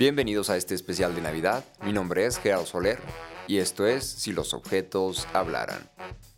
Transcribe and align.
Bienvenidos 0.00 0.48
a 0.48 0.56
este 0.56 0.74
especial 0.74 1.14
de 1.14 1.20
Navidad. 1.20 1.62
Mi 1.82 1.92
nombre 1.92 2.24
es 2.24 2.38
Gerardo 2.38 2.64
Soler 2.64 2.98
y 3.46 3.58
esto 3.58 3.86
es 3.86 4.06
Si 4.06 4.32
los 4.32 4.54
objetos 4.54 5.28
hablaran, 5.34 5.90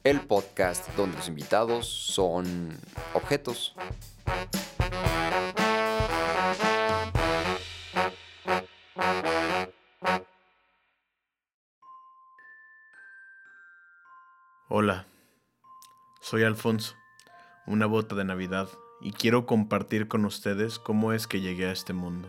el 0.03 0.21
podcast 0.21 0.89
donde 0.97 1.17
los 1.17 1.29
invitados 1.29 1.87
son 1.87 2.77
objetos. 3.15 3.77
Hola, 14.69 15.07
soy 16.21 16.43
Alfonso, 16.43 16.97
una 17.67 17.87
bota 17.87 18.17
de 18.17 18.25
Navidad 18.25 18.69
y 19.03 19.13
quiero 19.13 19.47
compartir 19.47 20.07
con 20.07 20.25
ustedes 20.25 20.79
cómo 20.79 21.13
es 21.13 21.27
que 21.27 21.41
llegué 21.41 21.67
a 21.67 21.73
este 21.73 21.93
mundo. 21.93 22.29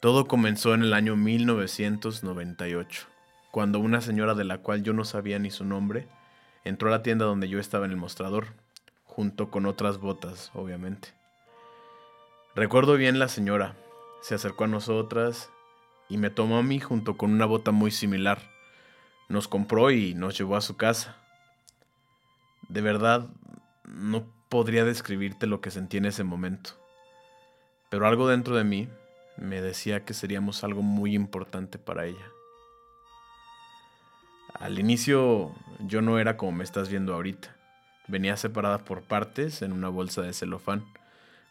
Todo 0.00 0.26
comenzó 0.26 0.74
en 0.74 0.82
el 0.82 0.92
año 0.92 1.14
1998, 1.14 3.06
cuando 3.50 3.78
una 3.78 4.00
señora 4.00 4.34
de 4.34 4.44
la 4.44 4.58
cual 4.58 4.82
yo 4.82 4.92
no 4.92 5.04
sabía 5.04 5.38
ni 5.38 5.50
su 5.50 5.64
nombre 5.64 6.08
entró 6.64 6.88
a 6.88 6.90
la 6.90 7.02
tienda 7.02 7.24
donde 7.24 7.48
yo 7.48 7.58
estaba 7.58 7.84
en 7.84 7.92
el 7.92 7.96
mostrador, 7.96 8.48
junto 9.04 9.50
con 9.50 9.66
otras 9.66 9.98
botas, 9.98 10.50
obviamente. 10.54 11.08
Recuerdo 12.54 12.96
bien 12.96 13.18
la 13.18 13.28
señora, 13.28 13.76
se 14.22 14.34
acercó 14.34 14.64
a 14.64 14.68
nosotras 14.68 15.50
y 16.08 16.18
me 16.18 16.30
tomó 16.30 16.58
a 16.58 16.62
mí 16.62 16.80
junto 16.80 17.16
con 17.16 17.32
una 17.32 17.46
bota 17.46 17.70
muy 17.70 17.90
similar. 17.90 18.40
Nos 19.28 19.46
compró 19.46 19.90
y 19.92 20.14
nos 20.14 20.36
llevó 20.36 20.56
a 20.56 20.60
su 20.60 20.76
casa. 20.76 21.16
De 22.68 22.80
verdad, 22.80 23.28
no 23.84 24.24
podría 24.50 24.84
describirte 24.84 25.46
lo 25.46 25.60
que 25.62 25.70
sentí 25.70 25.96
en 25.96 26.04
ese 26.04 26.24
momento. 26.24 26.72
Pero 27.88 28.06
algo 28.06 28.28
dentro 28.28 28.56
de 28.56 28.64
mí 28.64 28.88
me 29.38 29.62
decía 29.62 30.04
que 30.04 30.12
seríamos 30.12 30.62
algo 30.64 30.82
muy 30.82 31.14
importante 31.14 31.78
para 31.78 32.04
ella. 32.04 32.26
Al 34.54 34.78
inicio 34.78 35.54
yo 35.86 36.02
no 36.02 36.18
era 36.18 36.36
como 36.36 36.52
me 36.52 36.64
estás 36.64 36.90
viendo 36.90 37.14
ahorita. 37.14 37.56
Venía 38.08 38.36
separada 38.36 38.78
por 38.78 39.02
partes 39.02 39.62
en 39.62 39.72
una 39.72 39.88
bolsa 39.88 40.20
de 40.20 40.34
celofán, 40.34 40.84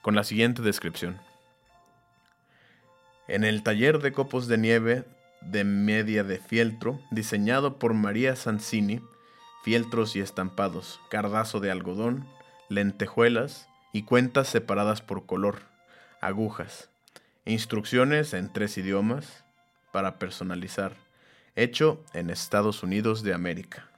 con 0.01 0.13
la 0.13 0.23
siguiente 0.23 0.61
descripción. 0.61 1.19
En 3.27 3.43
el 3.43 3.63
taller 3.63 3.99
de 3.99 4.11
copos 4.11 4.47
de 4.47 4.57
nieve 4.57 5.05
de 5.41 5.63
media 5.63 6.23
de 6.23 6.37
fieltro, 6.37 6.99
diseñado 7.11 7.79
por 7.79 7.93
María 7.93 8.35
Sanzini, 8.35 9.01
fieltros 9.63 10.15
y 10.15 10.19
estampados, 10.19 10.99
cardazo 11.09 11.59
de 11.59 11.71
algodón, 11.71 12.27
lentejuelas 12.69 13.67
y 13.91 14.03
cuentas 14.03 14.47
separadas 14.47 15.01
por 15.01 15.25
color, 15.25 15.59
agujas, 16.21 16.89
instrucciones 17.45 18.33
en 18.33 18.53
tres 18.53 18.77
idiomas 18.77 19.43
para 19.91 20.19
personalizar, 20.19 20.95
hecho 21.55 22.03
en 22.13 22.29
Estados 22.29 22.83
Unidos 22.83 23.23
de 23.23 23.33
América. 23.33 23.89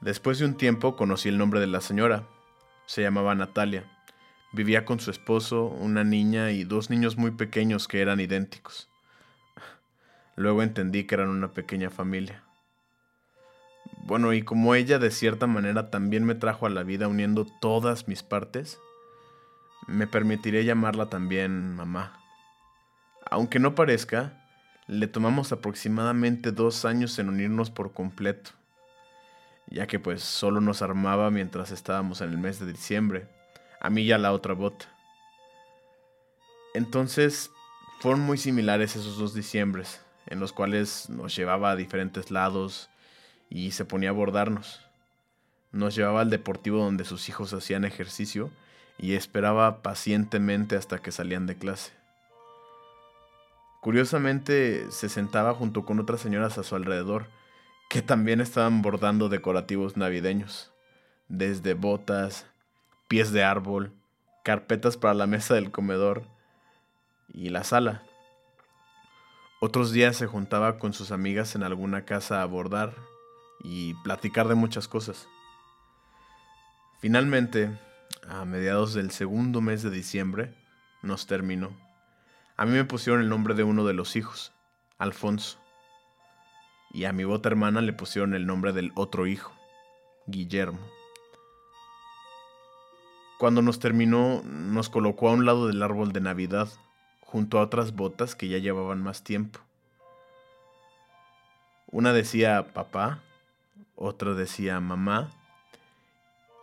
Después 0.00 0.38
de 0.38 0.44
un 0.44 0.56
tiempo 0.56 0.96
conocí 0.96 1.28
el 1.28 1.38
nombre 1.38 1.58
de 1.58 1.66
la 1.66 1.80
señora. 1.80 2.24
Se 2.84 3.02
llamaba 3.02 3.34
Natalia. 3.34 3.84
Vivía 4.52 4.84
con 4.84 5.00
su 5.00 5.10
esposo, 5.10 5.64
una 5.64 6.04
niña 6.04 6.50
y 6.50 6.64
dos 6.64 6.90
niños 6.90 7.16
muy 7.16 7.30
pequeños 7.30 7.88
que 7.88 8.00
eran 8.00 8.20
idénticos. 8.20 8.88
Luego 10.36 10.62
entendí 10.62 11.04
que 11.04 11.14
eran 11.14 11.28
una 11.28 11.48
pequeña 11.52 11.90
familia. 11.90 12.45
Bueno, 14.06 14.32
y 14.32 14.42
como 14.42 14.76
ella 14.76 15.00
de 15.00 15.10
cierta 15.10 15.48
manera 15.48 15.90
también 15.90 16.24
me 16.24 16.36
trajo 16.36 16.66
a 16.66 16.70
la 16.70 16.84
vida 16.84 17.08
uniendo 17.08 17.44
todas 17.44 18.06
mis 18.06 18.22
partes, 18.22 18.78
me 19.88 20.06
permitiré 20.06 20.64
llamarla 20.64 21.10
también 21.10 21.74
mamá. 21.74 22.22
Aunque 23.28 23.58
no 23.58 23.74
parezca, 23.74 24.46
le 24.86 25.08
tomamos 25.08 25.50
aproximadamente 25.50 26.52
dos 26.52 26.84
años 26.84 27.18
en 27.18 27.30
unirnos 27.30 27.72
por 27.72 27.94
completo, 27.94 28.52
ya 29.66 29.88
que 29.88 29.98
pues 29.98 30.22
solo 30.22 30.60
nos 30.60 30.82
armaba 30.82 31.32
mientras 31.32 31.72
estábamos 31.72 32.20
en 32.20 32.30
el 32.30 32.38
mes 32.38 32.60
de 32.60 32.70
diciembre, 32.70 33.26
a 33.80 33.90
mí 33.90 34.02
y 34.02 34.12
a 34.12 34.18
la 34.18 34.32
otra 34.32 34.54
bota. 34.54 34.86
Entonces, 36.74 37.50
fueron 37.98 38.20
muy 38.20 38.38
similares 38.38 38.94
esos 38.94 39.18
dos 39.18 39.34
diciembres, 39.34 40.00
en 40.26 40.38
los 40.38 40.52
cuales 40.52 41.10
nos 41.10 41.34
llevaba 41.34 41.72
a 41.72 41.76
diferentes 41.76 42.30
lados, 42.30 42.88
y 43.50 43.72
se 43.72 43.84
ponía 43.84 44.10
a 44.10 44.12
abordarnos. 44.12 44.80
Nos 45.72 45.94
llevaba 45.94 46.20
al 46.22 46.30
deportivo 46.30 46.78
donde 46.78 47.04
sus 47.04 47.28
hijos 47.28 47.52
hacían 47.52 47.84
ejercicio 47.84 48.50
y 48.98 49.14
esperaba 49.14 49.82
pacientemente 49.82 50.76
hasta 50.76 50.98
que 50.98 51.12
salían 51.12 51.46
de 51.46 51.56
clase. 51.56 51.92
Curiosamente 53.80 54.90
se 54.90 55.08
sentaba 55.08 55.54
junto 55.54 55.84
con 55.84 56.00
otras 56.00 56.20
señoras 56.20 56.58
a 56.58 56.64
su 56.64 56.74
alrededor, 56.74 57.26
que 57.88 58.02
también 58.02 58.40
estaban 58.40 58.82
bordando 58.82 59.28
decorativos 59.28 59.96
navideños, 59.96 60.72
desde 61.28 61.74
botas, 61.74 62.46
pies 63.06 63.30
de 63.32 63.44
árbol, 63.44 63.92
carpetas 64.42 64.96
para 64.96 65.14
la 65.14 65.26
mesa 65.26 65.54
del 65.54 65.70
comedor 65.70 66.24
y 67.32 67.50
la 67.50 67.62
sala. 67.62 68.02
Otros 69.60 69.92
días 69.92 70.16
se 70.16 70.26
juntaba 70.26 70.78
con 70.78 70.92
sus 70.92 71.12
amigas 71.12 71.54
en 71.54 71.62
alguna 71.62 72.04
casa 72.04 72.42
a 72.42 72.46
bordar 72.46 72.94
y 73.68 73.94
platicar 73.94 74.46
de 74.46 74.54
muchas 74.54 74.86
cosas. 74.86 75.26
Finalmente, 77.00 77.76
a 78.28 78.44
mediados 78.44 78.94
del 78.94 79.10
segundo 79.10 79.60
mes 79.60 79.82
de 79.82 79.90
diciembre, 79.90 80.54
nos 81.02 81.26
terminó. 81.26 81.76
A 82.56 82.64
mí 82.64 82.72
me 82.72 82.84
pusieron 82.84 83.20
el 83.20 83.28
nombre 83.28 83.54
de 83.54 83.64
uno 83.64 83.84
de 83.84 83.92
los 83.92 84.14
hijos, 84.14 84.52
Alfonso. 84.98 85.58
Y 86.92 87.04
a 87.04 87.12
mi 87.12 87.24
bota 87.24 87.48
hermana 87.48 87.80
le 87.80 87.92
pusieron 87.92 88.34
el 88.34 88.46
nombre 88.46 88.72
del 88.72 88.92
otro 88.94 89.26
hijo, 89.26 89.52
Guillermo. 90.26 90.80
Cuando 93.38 93.62
nos 93.62 93.80
terminó, 93.80 94.42
nos 94.44 94.88
colocó 94.88 95.28
a 95.28 95.32
un 95.32 95.44
lado 95.44 95.66
del 95.66 95.82
árbol 95.82 96.12
de 96.12 96.20
Navidad, 96.20 96.68
junto 97.20 97.58
a 97.58 97.62
otras 97.62 97.96
botas 97.96 98.36
que 98.36 98.46
ya 98.48 98.58
llevaban 98.58 99.02
más 99.02 99.24
tiempo. 99.24 99.58
Una 101.88 102.12
decía 102.12 102.72
papá 102.72 103.22
otra 103.96 104.34
decía 104.34 104.78
mamá 104.80 105.30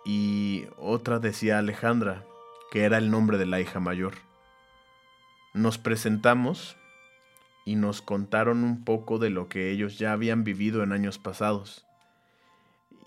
y 0.05 0.65
otra 0.77 1.19
decía 1.19 1.59
Alejandra, 1.59 2.23
que 2.71 2.83
era 2.83 2.97
el 2.97 3.09
nombre 3.09 3.37
de 3.37 3.45
la 3.45 3.59
hija 3.59 3.79
mayor. 3.79 4.13
Nos 5.53 5.77
presentamos 5.77 6.77
y 7.65 7.75
nos 7.75 8.01
contaron 8.01 8.63
un 8.63 8.83
poco 8.83 9.19
de 9.19 9.29
lo 9.29 9.49
que 9.49 9.71
ellos 9.71 9.97
ya 9.97 10.11
habían 10.11 10.43
vivido 10.43 10.83
en 10.83 10.91
años 10.91 11.17
pasados 11.17 11.85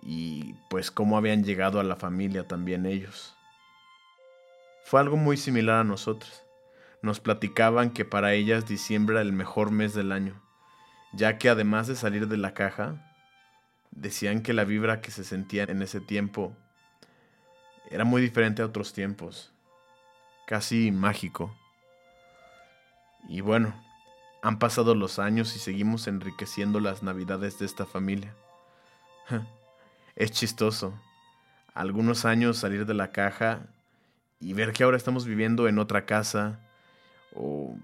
y 0.03 0.55
pues 0.71 0.91
cómo 0.91 1.17
habían 1.17 1.45
llegado 1.45 1.81
a 1.81 1.85
la 1.85 1.97
familia 1.97 2.47
también 2.47 2.87
ellos. 2.87 3.35
Fue 4.85 5.01
algo 5.01 5.17
muy 5.17 5.37
similar 5.37 5.81
a 5.81 5.85
nosotros. 5.85 6.43
Nos 7.03 7.21
platicaban 7.21 7.91
que 7.91 8.05
para 8.05 8.33
ellas 8.33 8.67
diciembre 8.67 9.17
era 9.17 9.23
el 9.23 9.33
mejor 9.33 9.73
mes 9.73 9.95
del 9.95 10.13
año, 10.13 10.41
ya 11.13 11.39
que 11.39 11.49
además 11.49 11.89
de 11.89 11.97
salir 11.97 12.29
de 12.29 12.37
la 12.37 12.55
caja, 12.55 13.06
decían 13.97 14.43
que 14.43 14.53
la 14.53 14.65
vibra 14.65 15.01
que 15.01 15.11
se 15.11 15.25
sentía 15.25 15.65
en 15.65 15.83
ese 15.83 16.01
tiempo 16.01 16.57
era 17.91 18.05
muy 18.05 18.23
diferente 18.23 18.63
a 18.63 18.67
otros 18.67 18.93
tiempos, 18.93 19.53
casi 20.47 20.93
mágico. 20.93 21.55
Y 23.29 23.41
bueno, 23.41 23.75
han 24.43 24.59
pasado 24.59 24.95
los 24.95 25.19
años 25.19 25.57
y 25.57 25.59
seguimos 25.59 26.07
enriqueciendo 26.07 26.79
las 26.79 27.03
navidades 27.03 27.59
de 27.59 27.67
esta 27.67 27.87
familia. 27.87 28.35
Es 30.15 30.31
chistoso. 30.31 30.99
Algunos 31.75 32.25
años 32.25 32.57
salir 32.57 32.87
de 32.87 32.95
la 32.95 33.13
caja 33.13 33.67
y 34.41 34.55
ver 34.55 34.73
que 34.73 34.83
ahora 34.83 34.97
estamos 34.97 35.27
viviendo 35.27 35.69
en 35.69 35.79
otra 35.79 36.07
casa 36.07 36.59
o 37.35 37.77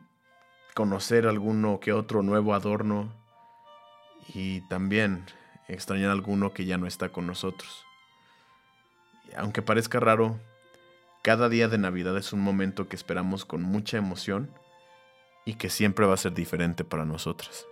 conocer 0.73 1.27
alguno 1.27 1.79
que 1.79 1.93
otro 1.93 2.23
nuevo 2.23 2.55
adorno 2.55 3.13
y 4.33 4.67
también 4.69 5.27
extrañar 5.69 6.11
a 6.11 6.13
alguno 6.13 6.53
que 6.53 6.65
ya 6.65 6.79
no 6.79 6.87
está 6.87 7.11
con 7.11 7.27
nosotros. 7.27 7.85
Aunque 9.37 9.63
parezca 9.63 10.01
raro, 10.01 10.39
cada 11.23 11.49
día 11.49 11.69
de 11.69 11.79
Navidad 11.79 12.17
es 12.17 12.33
un 12.33 12.41
momento 12.41 12.89
que 12.89 12.97
esperamos 12.97 13.45
con 13.45 13.63
mucha 13.63 13.97
emoción 13.97 14.51
y 15.45 15.55
que 15.55 15.71
siempre 15.71 16.07
va 16.07 16.15
a 16.15 16.19
ser 16.19 16.35
diferente 16.35 16.85
para 16.85 17.05
nosotras. 17.05 17.67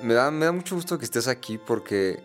Me 0.00 0.12
da, 0.12 0.30
me 0.30 0.44
da 0.44 0.52
mucho 0.52 0.74
gusto 0.74 0.98
que 0.98 1.06
estés 1.06 1.26
aquí 1.26 1.56
porque 1.56 2.22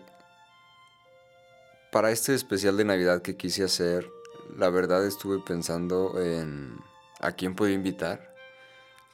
para 1.90 2.10
este 2.10 2.34
especial 2.34 2.76
de 2.76 2.84
Navidad 2.84 3.22
que 3.22 3.36
quise 3.36 3.64
hacer, 3.64 4.10
la 4.56 4.68
verdad 4.68 5.06
estuve 5.06 5.38
pensando 5.38 6.20
en 6.20 6.78
a 7.22 7.32
quién 7.32 7.54
puedo 7.54 7.72
invitar. 7.72 8.34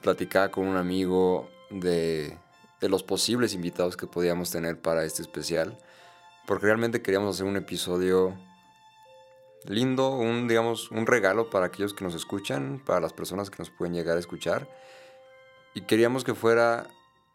Platicaba 0.01 0.49
con 0.51 0.67
un 0.67 0.75
amigo 0.75 1.49
de, 1.69 2.37
de 2.81 2.89
los 2.89 3.03
posibles 3.03 3.53
invitados 3.53 3.95
que 3.95 4.07
podíamos 4.07 4.51
tener 4.51 4.79
para 4.79 5.05
este 5.05 5.21
especial, 5.21 5.77
porque 6.45 6.65
realmente 6.65 7.01
queríamos 7.01 7.35
hacer 7.35 7.45
un 7.45 7.57
episodio 7.57 8.37
lindo, 9.65 10.11
un 10.11 10.47
digamos 10.47 10.89
un 10.91 11.05
regalo 11.05 11.49
para 11.49 11.67
aquellos 11.67 11.93
que 11.93 12.03
nos 12.03 12.15
escuchan, 12.15 12.81
para 12.85 12.99
las 12.99 13.13
personas 13.13 13.49
que 13.49 13.57
nos 13.59 13.69
pueden 13.69 13.93
llegar 13.93 14.17
a 14.17 14.19
escuchar. 14.19 14.67
Y 15.73 15.81
queríamos 15.81 16.23
que 16.23 16.33
fuera 16.33 16.87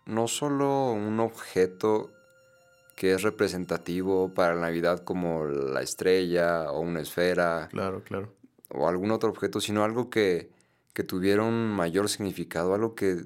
no 0.06 0.28
solo 0.28 0.92
un 0.92 1.20
objeto 1.20 2.10
que 2.96 3.12
es 3.12 3.22
representativo 3.22 4.32
para 4.34 4.54
la 4.54 4.62
Navidad 4.62 5.02
como 5.04 5.44
la 5.46 5.82
estrella 5.82 6.70
o 6.70 6.80
una 6.80 7.00
esfera. 7.00 7.68
Claro, 7.70 8.02
claro. 8.04 8.32
O 8.70 8.88
algún 8.88 9.10
otro 9.10 9.30
objeto, 9.30 9.60
sino 9.60 9.84
algo 9.84 10.10
que, 10.10 10.53
que 10.94 11.04
tuviera 11.04 11.42
un 11.42 11.70
mayor 11.72 12.08
significado, 12.08 12.74
algo 12.74 12.94
que 12.94 13.24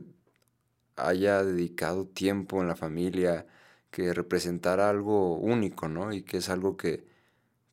haya 0.97 1.45
dedicado 1.45 2.07
tiempo 2.07 2.61
en 2.63 2.69
la 2.69 2.77
familia, 2.77 3.47
que 3.91 4.13
representara 4.15 4.91
algo 4.91 5.37
único, 5.39 5.89
¿no? 5.89 6.13
Y 6.13 6.23
que 6.23 6.39
es 6.39 6.49
algo 6.49 6.77
que 6.77 7.07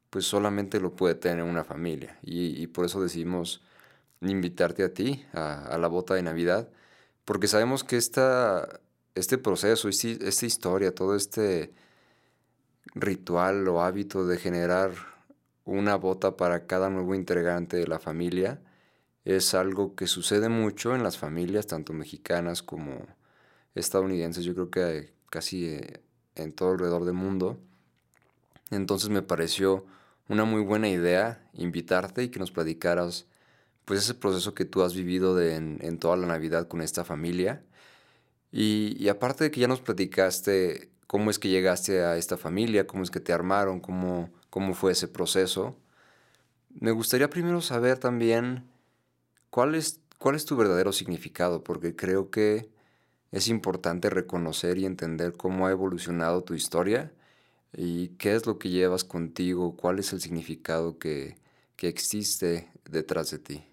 pues 0.09 0.25
solamente 0.25 0.79
lo 0.79 0.95
puede 0.95 1.15
tener 1.15 1.43
una 1.43 1.63
familia. 1.63 2.19
Y, 2.23 2.67
por 2.67 2.85
eso 2.85 3.01
decidimos 3.01 3.61
invitarte 4.21 4.83
a 4.83 4.93
ti, 4.93 5.25
a, 5.33 5.77
la 5.77 5.87
bota 5.87 6.15
de 6.15 6.23
Navidad, 6.23 6.69
porque 7.25 7.47
sabemos 7.47 7.83
que 7.83 7.97
esta, 7.97 8.79
este 9.15 9.37
proceso, 9.37 9.89
esta 9.89 10.45
historia, 10.45 10.95
todo 10.95 11.15
este 11.15 11.73
ritual 12.95 13.67
o 13.67 13.81
hábito 13.81 14.25
de 14.27 14.37
generar 14.37 14.91
una 15.65 15.95
bota 15.95 16.37
para 16.37 16.65
cada 16.67 16.89
nuevo 16.89 17.15
integrante 17.15 17.77
de 17.77 17.87
la 17.87 17.99
familia 17.99 18.61
es 19.25 19.55
algo 19.55 19.95
que 19.95 20.07
sucede 20.07 20.49
mucho 20.49 20.95
en 20.95 21.03
las 21.03 21.17
familias, 21.17 21.67
tanto 21.67 21.93
mexicanas 21.93 22.61
como 22.61 23.07
estadounidenses. 23.73 24.45
Yo 24.45 24.53
creo 24.53 24.69
que 24.69 25.13
casi 25.29 25.65
eh, 25.65 26.01
en 26.35 26.53
todo 26.53 26.71
alrededor 26.71 27.05
del 27.05 27.15
mundo. 27.15 27.57
Entonces 28.69 29.09
me 29.09 29.23
pareció 29.23 29.85
una 30.29 30.45
muy 30.45 30.61
buena 30.61 30.89
idea 30.89 31.49
invitarte 31.53 32.23
y 32.23 32.29
que 32.29 32.39
nos 32.39 32.51
platicaras 32.51 33.25
pues 33.85 33.99
ese 33.99 34.13
proceso 34.15 34.53
que 34.53 34.65
tú 34.65 34.83
has 34.83 34.95
vivido 34.95 35.39
en, 35.41 35.99
toda 35.99 36.17
la 36.17 36.27
Navidad 36.27 36.67
con 36.67 36.81
esta 36.81 37.03
familia. 37.03 37.63
Y, 38.51 38.95
y, 38.99 39.09
aparte 39.09 39.43
de 39.43 39.51
que 39.51 39.59
ya 39.59 39.67
nos 39.67 39.81
platicaste 39.81 40.89
cómo 41.07 41.29
es 41.29 41.39
que 41.39 41.49
llegaste 41.49 42.03
a 42.03 42.17
esta 42.17 42.37
familia, 42.37 42.87
cómo 42.87 43.03
es 43.03 43.11
que 43.11 43.19
te 43.19 43.33
armaron, 43.33 43.79
cómo, 43.79 44.29
cómo 44.49 44.73
fue 44.73 44.93
ese 44.93 45.07
proceso, 45.07 45.77
me 46.79 46.91
gustaría 46.91 47.29
primero 47.29 47.61
saber 47.61 47.99
también 47.99 48.65
cuál 49.55 49.73
es, 49.73 50.01
cuál 50.17 50.35
es 50.35 50.43
tu 50.43 50.57
verdadero 50.57 50.91
significado, 50.91 51.63
porque 51.63 51.95
creo 51.95 52.29
que 52.29 52.69
es 53.31 53.47
importante 53.47 54.09
reconocer 54.09 54.77
y 54.77 54.85
entender 54.85 55.31
cómo 55.31 55.65
ha 55.65 55.71
evolucionado 55.71 56.43
tu 56.43 56.55
historia 56.55 57.13
y 57.71 58.09
qué 58.17 58.35
es 58.35 58.45
lo 58.45 58.59
que 58.59 58.67
llevas 58.67 59.05
contigo, 59.05 59.77
cuál 59.77 59.99
es 59.99 60.11
el 60.11 60.19
significado 60.19 60.99
que, 60.99 61.37
existe 61.77 62.67
detrás 62.89 63.31
de 63.31 63.39
ti. 63.39 63.63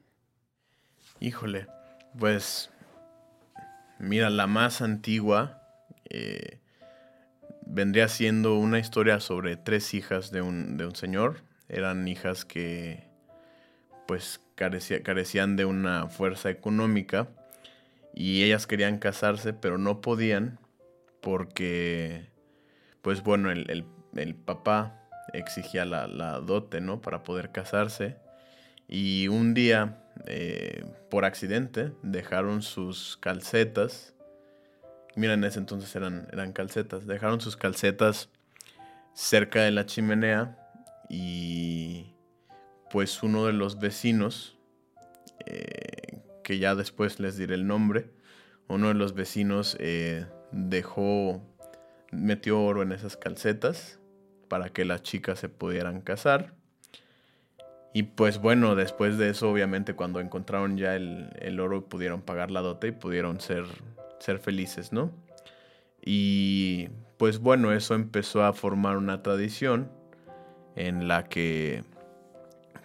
Híjole, 1.19 1.67
pues 2.17 2.71
mira, 3.99 4.31
la 4.31 4.47
más 4.47 4.83
antigua 4.83 5.63
eh, 6.11 6.61
vendría 7.67 8.07
siendo 8.07 8.57
una 8.57 8.79
historia 8.79 9.19
sobre 9.19 9.57
tres 9.57 9.95
hijas 9.95 10.31
de 10.31 10.43
un, 10.43 10.77
de 10.77 10.87
un 10.87 10.95
señor. 10.95 11.43
Eran 11.69 12.07
hijas 12.07 12.45
que 12.45 13.09
pues 14.07 14.42
carecían 14.55 15.57
de 15.57 15.65
una 15.65 16.09
fuerza 16.09 16.51
económica 16.51 17.29
y 18.15 18.43
ellas 18.43 18.67
querían 18.67 18.99
casarse, 18.99 19.53
pero 19.53 19.79
no 19.79 20.01
podían 20.01 20.59
porque, 21.21 22.27
pues 23.01 23.23
bueno, 23.23 23.51
el, 23.51 24.35
papá 24.45 25.09
exigía 25.33 25.85
la, 25.85 26.41
dote, 26.41 26.81
¿no? 26.81 27.01
Para 27.01 27.23
poder 27.23 27.53
casarse. 27.53 28.17
Y 28.89 29.29
un 29.29 29.55
día, 29.55 30.05
eh, 30.27 30.85
por 31.11 31.25
accidente, 31.25 31.93
dejaron 32.03 32.63
sus 32.63 33.17
calcetas. 33.17 34.15
Mira, 35.15 35.35
en 35.35 35.45
ese 35.45 35.61
entonces 35.61 35.95
eran, 35.97 36.29
eran 36.33 36.53
calcetas. 36.53 37.07
Dejaron 37.07 37.41
sus 37.41 37.57
calcetas 37.57 38.29
cerca 39.15 39.63
de 39.63 39.71
la 39.71 39.87
chimenea 39.87 40.59
y 41.09 42.12
pues 42.93 43.23
uno 43.23 43.47
de 43.47 43.55
los 43.55 43.81
vecinos 43.81 44.59
eh, 45.47 46.21
que 46.45 46.59
ya 46.59 46.75
después 46.75 47.21
les 47.21 47.39
diré 47.39 47.55
el 47.55 47.67
nombre, 47.67 48.11
uno 48.69 48.89
de 48.89 48.95
los 48.95 49.15
vecinos 49.15 49.79
eh, 49.81 50.27
dejó, 50.51 51.43
metió 52.11 52.63
oro 52.63 52.83
en 52.83 52.93
esas 52.93 53.17
calcetas 53.17 53.99
para 54.49 54.69
que 54.69 54.85
las 54.85 55.03
chicas 55.03 55.39
se 55.39 55.49
pudieran 55.49 56.03
casar. 56.03 56.55
Y 57.95 58.03
pues 58.03 58.39
bueno, 58.39 58.75
después 58.75 59.17
de 59.17 59.31
eso, 59.31 59.51
obviamente, 59.51 59.95
cuando 59.95 60.21
encontraron 60.21 60.77
ya 60.77 60.95
el, 60.95 61.61
oro, 61.61 61.89
pudieron 61.89 62.21
pagar 62.21 62.51
la 62.51 62.61
dote 62.61 62.89
y 62.89 62.93
pudieron 62.93 63.41
ser, 63.41 63.65
ser 64.19 64.39
felices, 64.39 64.93
¿no? 64.93 65.11
Y 66.05 66.89
pues 67.17 67.39
bueno, 67.39 67.73
eso 67.73 67.95
empezó 67.95 68.45
a 68.45 68.53
formar 68.53 68.99
una 68.99 69.23
tradición 69.23 69.91
en 70.77 71.09
la 71.09 71.25
que 71.25 71.85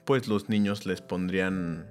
pues 0.08 0.30
los 0.30 0.48
niños 0.48 0.86
les 0.86 1.02
pondrían 1.02 1.86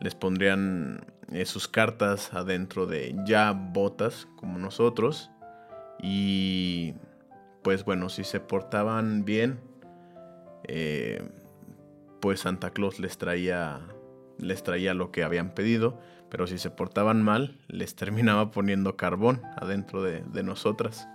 les 0.00 0.16
pondrían 0.16 1.06
eh, 1.30 1.46
sus 1.46 1.68
cartas 1.68 2.34
adentro 2.34 2.86
de 2.86 3.14
ya 3.24 3.52
botas 3.52 4.26
como 4.36 4.58
nosotros. 4.58 5.30
Y 6.02 6.94
pues 7.62 7.84
bueno 7.84 8.08
si 8.08 8.24
se 8.24 8.40
portaban 8.40 9.24
bien 9.24 9.60
eh, 10.66 11.22
pues 12.20 12.40
Santa 12.40 12.70
Claus 12.70 12.98
les 12.98 13.16
traía 13.18 13.80
les 14.38 14.64
traía 14.64 14.92
lo 14.92 15.12
que 15.12 15.22
habían 15.22 15.54
pedido. 15.54 16.00
Pero 16.28 16.48
si 16.48 16.58
se 16.58 16.70
portaban 16.70 17.22
mal 17.22 17.60
les 17.68 17.94
terminaba 18.02 18.50
poniendo 18.50 18.96
carbón 18.96 19.42
adentro 19.56 20.02
de, 20.02 20.24
de 20.24 20.42
nosotras. 20.42 21.08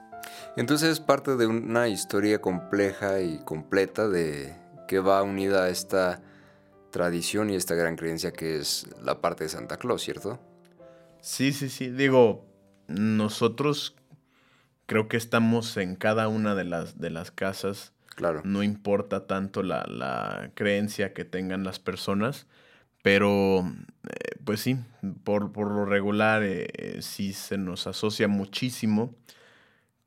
Entonces 0.55 0.89
es 0.89 0.99
parte 1.01 1.35
de 1.35 1.47
una 1.47 1.89
historia 1.89 2.39
compleja 2.39 3.19
y 3.19 3.39
completa 3.43 4.07
de 4.07 4.55
que 4.87 4.99
va 4.99 5.21
unida 5.23 5.63
a 5.63 5.69
esta 5.69 6.21
tradición 6.91 7.49
y 7.49 7.55
esta 7.55 7.75
gran 7.75 7.95
creencia 7.95 8.31
que 8.31 8.57
es 8.57 8.87
la 9.03 9.21
parte 9.21 9.43
de 9.43 9.49
Santa 9.49 9.77
Claus, 9.77 10.01
¿cierto? 10.01 10.39
Sí, 11.21 11.51
sí, 11.51 11.69
sí. 11.69 11.89
Digo, 11.89 12.45
nosotros 12.87 13.95
creo 14.85 15.07
que 15.07 15.17
estamos 15.17 15.77
en 15.77 15.95
cada 15.95 16.27
una 16.27 16.55
de 16.55 16.63
las, 16.63 16.99
de 16.99 17.09
las 17.09 17.31
casas. 17.31 17.93
Claro. 18.15 18.41
No 18.43 18.63
importa 18.63 19.27
tanto 19.27 19.61
la, 19.61 20.51
creencia 20.55 21.13
que 21.13 21.25
tengan 21.25 21.63
las 21.63 21.79
personas, 21.79 22.47
pero 23.03 23.59
eh, 23.59 24.39
pues 24.43 24.61
sí, 24.61 24.77
por, 25.23 25.55
lo 25.55 25.85
regular 25.85 26.41
eh, 26.43 26.97
sí 27.01 27.33
se 27.33 27.59
nos 27.59 27.85
asocia 27.85 28.27
muchísimo 28.27 29.13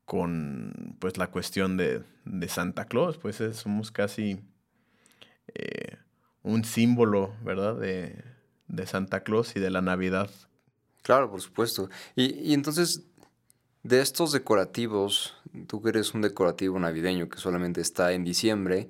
con 0.05 0.97
pues 0.99 1.17
la 1.17 1.27
cuestión 1.27 1.77
de, 1.77 2.03
Santa 2.49 2.85
Claus, 2.85 3.17
pues 3.17 3.41
somos 3.53 3.91
casi 3.91 4.41
eh, 5.55 5.97
un 6.43 6.63
símbolo, 6.63 7.33
¿verdad? 7.43 7.75
De, 7.75 8.23
Santa 8.85 9.21
Claus 9.21 9.55
y 9.55 9.59
de 9.59 9.69
la 9.69 9.81
Navidad. 9.81 10.31
Claro, 11.03 11.29
por 11.29 11.41
supuesto. 11.41 11.89
Y, 12.15 12.53
entonces, 12.53 13.03
de 13.83 14.01
estos 14.01 14.31
decorativos, 14.31 15.35
tú 15.67 15.81
que 15.81 15.89
eres 15.89 16.13
un 16.13 16.21
decorativo 16.21 16.79
navideño 16.79 17.29
que 17.29 17.37
solamente 17.37 17.81
está 17.81 18.13
en 18.13 18.23
diciembre, 18.23 18.89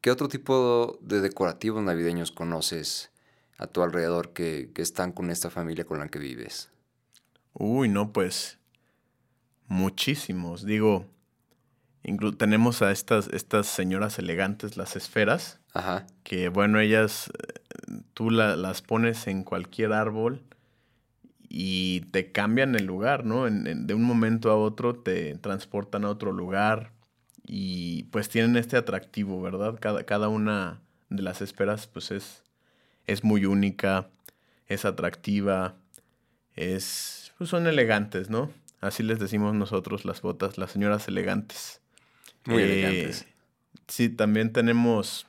¿qué 0.00 0.10
otro 0.10 0.28
tipo 0.28 0.98
de 1.02 1.20
decorativos 1.20 1.82
navideños 1.82 2.30
conoces 2.30 3.10
a 3.58 3.66
tu 3.66 3.82
alrededor 3.82 4.32
que, 4.32 4.70
que 4.72 4.82
están 4.82 5.12
con 5.12 5.30
esta 5.30 5.50
familia 5.50 5.84
con 5.84 5.98
la 5.98 6.08
que 6.08 6.18
vives? 6.18 6.70
Uy, 7.54 7.88
no, 7.88 8.12
pues 8.12 8.58
muchísimos. 9.66 10.64
Digo, 10.64 11.06
tenemos 12.36 12.82
a 12.82 12.90
estas, 12.90 13.28
estas 13.28 13.66
señoras 13.66 14.18
elegantes, 14.18 14.76
las 14.76 14.96
esferas. 14.96 15.60
Ajá. 15.72 16.06
Que 16.22 16.48
bueno, 16.48 16.80
ellas 16.80 17.30
eh, 17.30 17.60
tú 18.14 18.30
las 18.30 18.82
pones 18.82 19.26
en 19.26 19.44
cualquier 19.44 19.92
árbol 19.92 20.42
y 21.54 22.00
te 22.12 22.32
cambian 22.32 22.74
el 22.74 22.86
lugar, 22.86 23.26
¿no? 23.26 23.44
de 23.44 23.94
un 23.94 24.02
momento 24.04 24.50
a 24.50 24.56
otro 24.56 24.94
te 24.94 25.36
transportan 25.36 26.06
a 26.06 26.08
otro 26.08 26.32
lugar 26.32 26.92
y 27.46 28.04
pues 28.04 28.30
tienen 28.30 28.56
este 28.56 28.78
atractivo, 28.78 29.42
¿verdad? 29.42 29.76
Cada, 29.78 30.04
cada 30.04 30.28
una 30.28 30.80
de 31.10 31.22
las 31.22 31.42
esferas 31.42 31.86
pues 31.86 32.10
es, 32.10 32.42
es 33.06 33.22
muy 33.22 33.44
única, 33.44 34.08
es 34.66 34.86
atractiva, 34.86 35.74
es, 36.56 37.32
pues 37.36 37.50
son 37.50 37.66
elegantes, 37.66 38.30
¿no? 38.30 38.50
Así 38.80 39.02
les 39.02 39.18
decimos 39.18 39.54
nosotros 39.54 40.06
las 40.06 40.22
botas, 40.22 40.56
las 40.56 40.70
señoras 40.70 41.06
elegantes. 41.06 41.81
Muy 42.46 42.62
eh, 42.62 42.64
elegantes. 42.64 43.26
Sí, 43.88 44.08
también 44.08 44.52
tenemos, 44.52 45.26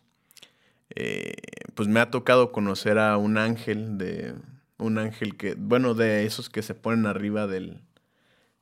eh, 0.96 1.34
pues 1.76 1.88
me 1.88 2.00
ha 2.00 2.10
tocado 2.12 2.52
conocer 2.52 3.00
a 3.00 3.18
un 3.18 3.38
ángel 3.38 3.98
de, 3.98 4.36
un 4.78 4.98
ángel 4.98 5.36
que, 5.36 5.56
bueno, 5.56 5.94
de 5.94 6.26
esos 6.26 6.50
que 6.50 6.62
se 6.62 6.76
ponen 6.76 7.06
arriba 7.06 7.48
del, 7.48 7.82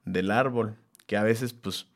del 0.06 0.32
árbol, 0.32 0.76
que 1.08 1.18
a 1.18 1.24
veces 1.24 1.54
pues 1.54 1.88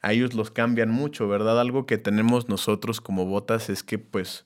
a 0.00 0.12
ellos 0.12 0.34
los 0.34 0.50
cambian 0.50 0.90
mucho, 0.90 1.28
¿verdad? 1.28 1.60
Algo 1.60 1.86
que 1.86 1.98
tenemos 1.98 2.48
nosotros 2.48 3.00
como 3.00 3.24
botas 3.24 3.70
es 3.70 3.82
que 3.82 3.98
pues 3.98 4.44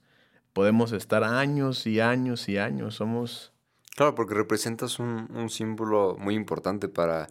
podemos 0.53 0.93
estar 0.93 1.25
años 1.25 1.87
y 1.87 2.01
años 2.01 2.49
y 2.49 2.59
años, 2.59 2.95
somos... 2.95 3.53
Claro, 3.95 4.15
porque 4.15 4.35
representas 4.35 4.99
un, 4.99 5.29
un 5.35 5.49
símbolo 5.49 6.17
muy 6.19 6.35
importante 6.35 6.89
para, 6.89 7.29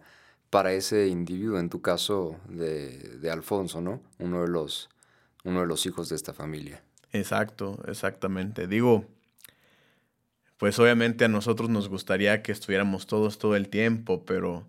para 0.50 0.72
ese 0.72 1.08
individuo, 1.08 1.58
en 1.58 1.68
tu 1.68 1.82
caso 1.82 2.36
de, 2.48 3.18
de 3.18 3.30
Alfonso, 3.30 3.80
¿no? 3.80 4.00
Uno 4.18 4.42
de, 4.42 4.48
los, 4.48 4.88
uno 5.44 5.60
de 5.60 5.66
los 5.66 5.86
hijos 5.86 6.08
de 6.08 6.16
esta 6.16 6.32
familia. 6.32 6.82
Exacto, 7.12 7.78
exactamente. 7.86 8.66
Digo, 8.66 9.06
pues 10.58 10.78
obviamente 10.78 11.24
a 11.24 11.28
nosotros 11.28 11.68
nos 11.68 11.88
gustaría 11.88 12.42
que 12.42 12.52
estuviéramos 12.52 13.06
todos 13.06 13.38
todo 13.38 13.56
el 13.56 13.68
tiempo, 13.68 14.24
pero 14.24 14.66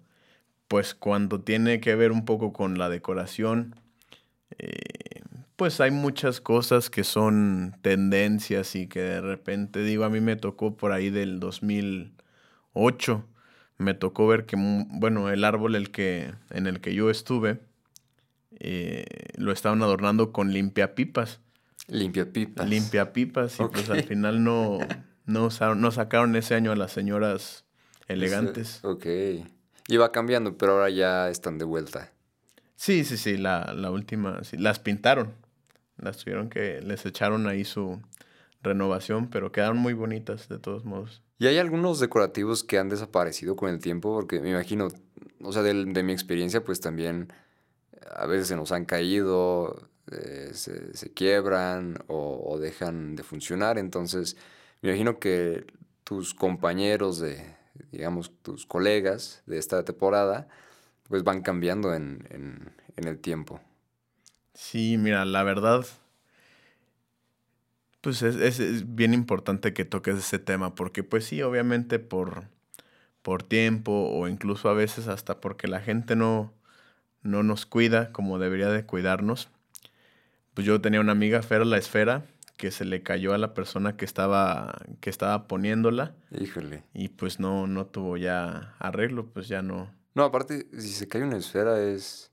pues 0.67 0.93
cuando 0.93 1.41
tiene 1.41 1.79
que 1.79 1.95
ver 1.95 2.11
un 2.11 2.25
poco 2.25 2.51
con 2.53 2.77
la 2.77 2.89
decoración, 2.89 3.75
eh, 4.57 5.21
pues 5.55 5.79
hay 5.81 5.91
muchas 5.91 6.41
cosas 6.41 6.89
que 6.89 7.03
son 7.03 7.75
tendencias 7.81 8.75
y 8.75 8.87
que 8.87 9.01
de 9.01 9.21
repente, 9.21 9.81
digo, 9.81 10.03
a 10.03 10.09
mí 10.09 10.19
me 10.21 10.35
tocó 10.35 10.75
por 10.75 10.91
ahí 10.91 11.09
del 11.09 11.39
2008, 11.39 13.23
me 13.77 13.93
tocó 13.93 14.27
ver 14.27 14.45
que, 14.45 14.55
bueno, 14.57 15.29
el 15.29 15.43
árbol 15.43 15.75
el 15.75 15.91
que, 15.91 16.33
en 16.49 16.67
el 16.67 16.81
que 16.81 16.93
yo 16.93 17.09
estuve, 17.09 17.59
eh, 18.59 19.05
lo 19.35 19.51
estaban 19.51 19.81
adornando 19.81 20.31
con 20.31 20.51
limpia 20.51 20.95
pipas. 20.95 21.39
Limpia 21.87 22.31
pipas. 22.31 22.67
Limpia 22.67 23.13
pipas 23.13 23.59
y 23.59 23.63
pues 23.65 23.89
al 23.89 24.03
final 24.03 24.43
no, 24.43 24.79
no, 25.25 25.49
no 25.75 25.91
sacaron 25.91 26.35
ese 26.35 26.55
año 26.55 26.71
a 26.71 26.75
las 26.75 26.91
señoras 26.91 27.65
elegantes. 28.07 28.83
ok. 28.83 29.05
Iba 29.89 30.11
cambiando, 30.11 30.57
pero 30.57 30.73
ahora 30.73 30.89
ya 30.89 31.29
están 31.29 31.57
de 31.57 31.65
vuelta. 31.65 32.11
Sí, 32.75 33.05
sí, 33.05 33.17
sí, 33.17 33.37
la, 33.37 33.73
la 33.73 33.89
última, 33.89 34.43
sí, 34.43 34.57
las 34.57 34.79
pintaron. 34.79 35.33
Las 35.97 36.17
tuvieron 36.17 36.49
que, 36.49 36.81
les 36.81 37.05
echaron 37.05 37.47
ahí 37.47 37.63
su 37.63 38.01
renovación, 38.61 39.29
pero 39.29 39.51
quedaron 39.51 39.77
muy 39.77 39.93
bonitas 39.93 40.49
de 40.49 40.59
todos 40.59 40.85
modos. 40.85 41.21
¿Y 41.39 41.47
hay 41.47 41.57
algunos 41.57 41.99
decorativos 41.99 42.63
que 42.63 42.79
han 42.79 42.89
desaparecido 42.89 43.55
con 43.55 43.69
el 43.69 43.79
tiempo? 43.79 44.13
Porque 44.13 44.39
me 44.39 44.49
imagino, 44.49 44.87
o 45.41 45.51
sea, 45.51 45.61
de, 45.61 45.85
de 45.85 46.03
mi 46.03 46.13
experiencia, 46.13 46.63
pues 46.63 46.81
también 46.81 47.31
a 48.15 48.25
veces 48.25 48.47
se 48.47 48.55
nos 48.55 48.71
han 48.71 48.85
caído, 48.85 49.89
eh, 50.11 50.49
se, 50.53 50.95
se, 50.95 51.13
quiebran 51.13 51.99
o, 52.07 52.43
o, 52.49 52.59
dejan 52.59 53.15
de 53.15 53.23
funcionar. 53.23 53.77
Entonces, 53.77 54.37
me 54.81 54.89
imagino 54.89 55.19
que 55.19 55.65
tus 56.03 56.33
compañeros 56.33 57.19
de, 57.19 57.55
digamos, 57.91 58.31
tus 58.41 58.65
colegas 58.65 59.43
de 59.45 59.57
esta 59.57 59.83
temporada, 59.83 60.47
pues 61.07 61.23
van 61.23 61.41
cambiando 61.41 61.93
en, 61.93 62.27
en, 62.31 62.71
en 62.95 63.07
el 63.07 63.19
tiempo. 63.19 63.61
Sí, 64.53 64.97
mira, 64.97 65.23
la 65.25 65.43
verdad, 65.43 65.85
pues 68.07 68.21
es, 68.21 68.37
es, 68.37 68.61
es, 68.61 68.95
bien 68.95 69.13
importante 69.13 69.73
que 69.73 69.83
toques 69.83 70.17
ese 70.17 70.39
tema, 70.39 70.75
porque 70.75 71.03
pues 71.03 71.25
sí, 71.25 71.41
obviamente 71.41 71.99
por, 71.99 72.45
por 73.21 73.43
tiempo 73.43 73.91
o 73.91 74.29
incluso 74.29 74.69
a 74.69 74.73
veces 74.73 75.09
hasta 75.09 75.41
porque 75.41 75.67
la 75.67 75.81
gente 75.81 76.15
no, 76.15 76.53
no 77.21 77.43
nos 77.43 77.65
cuida 77.65 78.13
como 78.13 78.39
debería 78.39 78.69
de 78.69 78.85
cuidarnos. 78.85 79.49
Pues 80.53 80.65
yo 80.65 80.79
tenía 80.79 81.01
una 81.01 81.11
amiga, 81.11 81.41
Fer 81.41 81.65
la 81.65 81.77
Esfera, 81.77 82.23
que 82.55 82.71
se 82.71 82.85
le 82.85 83.03
cayó 83.03 83.33
a 83.33 83.37
la 83.37 83.53
persona 83.53 83.97
que 83.97 84.05
estaba, 84.05 84.79
que 85.01 85.09
estaba 85.09 85.49
poniéndola. 85.49 86.15
Híjole. 86.31 86.85
Y 86.93 87.09
pues 87.09 87.41
no, 87.41 87.67
no 87.67 87.87
tuvo 87.87 88.15
ya 88.15 88.73
arreglo, 88.79 89.25
pues 89.33 89.49
ya 89.49 89.61
no. 89.61 89.91
No, 90.15 90.23
aparte, 90.23 90.65
si 90.71 90.93
se 90.93 91.09
cae 91.09 91.23
una 91.23 91.35
esfera 91.35 91.77
es 91.81 92.31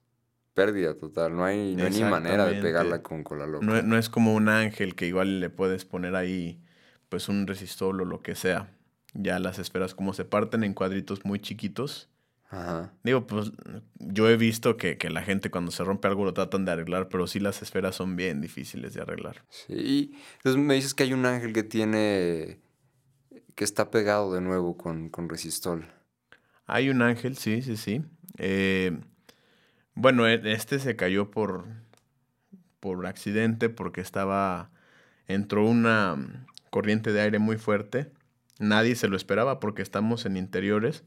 pérdida 0.55 0.95
total. 0.95 1.35
No 1.35 1.45
hay, 1.45 1.75
no 1.77 1.85
hay 1.85 1.91
ni 1.91 2.05
manera 2.05 2.47
de 2.47 2.63
pegarla 2.63 3.03
con 3.03 3.23
cola 3.23 3.47
loca. 3.47 3.67
No, 3.67 3.83
no, 3.83 3.99
es 3.99 4.09
como 4.09 4.35
un 4.35 4.49
ángel 4.49 4.95
que 4.95 5.07
igual 5.07 5.41
le 5.41 5.51
puedes 5.51 5.85
poner 5.85 6.15
ahí 6.15 6.61
pues 7.09 7.29
un 7.29 7.47
resistol 7.47 8.01
o 8.01 8.05
lo 8.05 8.23
que 8.23 8.35
sea. 8.35 8.73
Ya 9.13 9.39
las 9.39 9.59
esferas 9.59 9.95
como 9.95 10.15
se 10.15 10.25
parten 10.25 10.65
en 10.65 10.75
cuadritos 10.75 11.25
muy 11.25 11.41
chiquitos. 11.41 12.09
Ajá. 12.51 12.93
Digo, 13.03 13.27
pues 13.27 13.53
yo 13.99 14.29
he 14.29 14.37
visto 14.37 14.77
que, 14.77 14.97
que, 14.97 15.11
la 15.11 15.23
gente 15.23 15.51
cuando 15.51 15.73
se 15.73 15.83
rompe 15.83 16.07
algo 16.09 16.25
lo 16.25 16.35
tratan 16.35 16.65
de 16.65 16.73
arreglar, 16.73 17.09
pero 17.09 17.27
sí 17.27 17.41
las 17.41 17.63
esferas 17.63 17.97
son 17.97 18.17
bien 18.17 18.41
difíciles 18.41 18.95
de 18.95 19.03
arreglar. 19.03 19.45
Sí, 19.49 20.15
entonces 20.37 20.63
me 20.63 20.75
dices 20.75 20.95
que 20.95 21.03
hay 21.03 21.13
un 21.13 21.27
ángel 21.27 21.53
que 21.53 21.65
tiene, 21.65 22.61
que 23.57 23.65
está 23.65 23.91
pegado 23.91 24.33
de 24.33 24.41
nuevo 24.41 24.77
con, 24.77 25.09
con 25.09 25.29
resistol. 25.29 25.89
Hay 26.67 26.91
un 26.91 27.03
ángel, 27.03 27.37
sí, 27.37 27.61
sí, 27.63 27.77
sí. 27.77 28.03
Eh, 28.39 28.97
bueno, 29.95 30.27
este 30.27 30.79
se 30.79 30.97
cayó 30.97 31.31
por, 31.31 31.65
por 32.81 33.07
accidente 33.07 33.69
porque 33.69 34.01
estaba, 34.01 34.71
entró 35.29 35.65
una 35.65 36.47
corriente 36.71 37.13
de 37.13 37.21
aire 37.21 37.39
muy 37.39 37.57
fuerte. 37.57 38.11
Nadie 38.59 38.95
se 38.97 39.09
lo 39.09 39.17
esperaba 39.17 39.61
porque 39.61 39.83
estamos 39.83 40.27
en 40.27 40.37
interiores. 40.37 41.05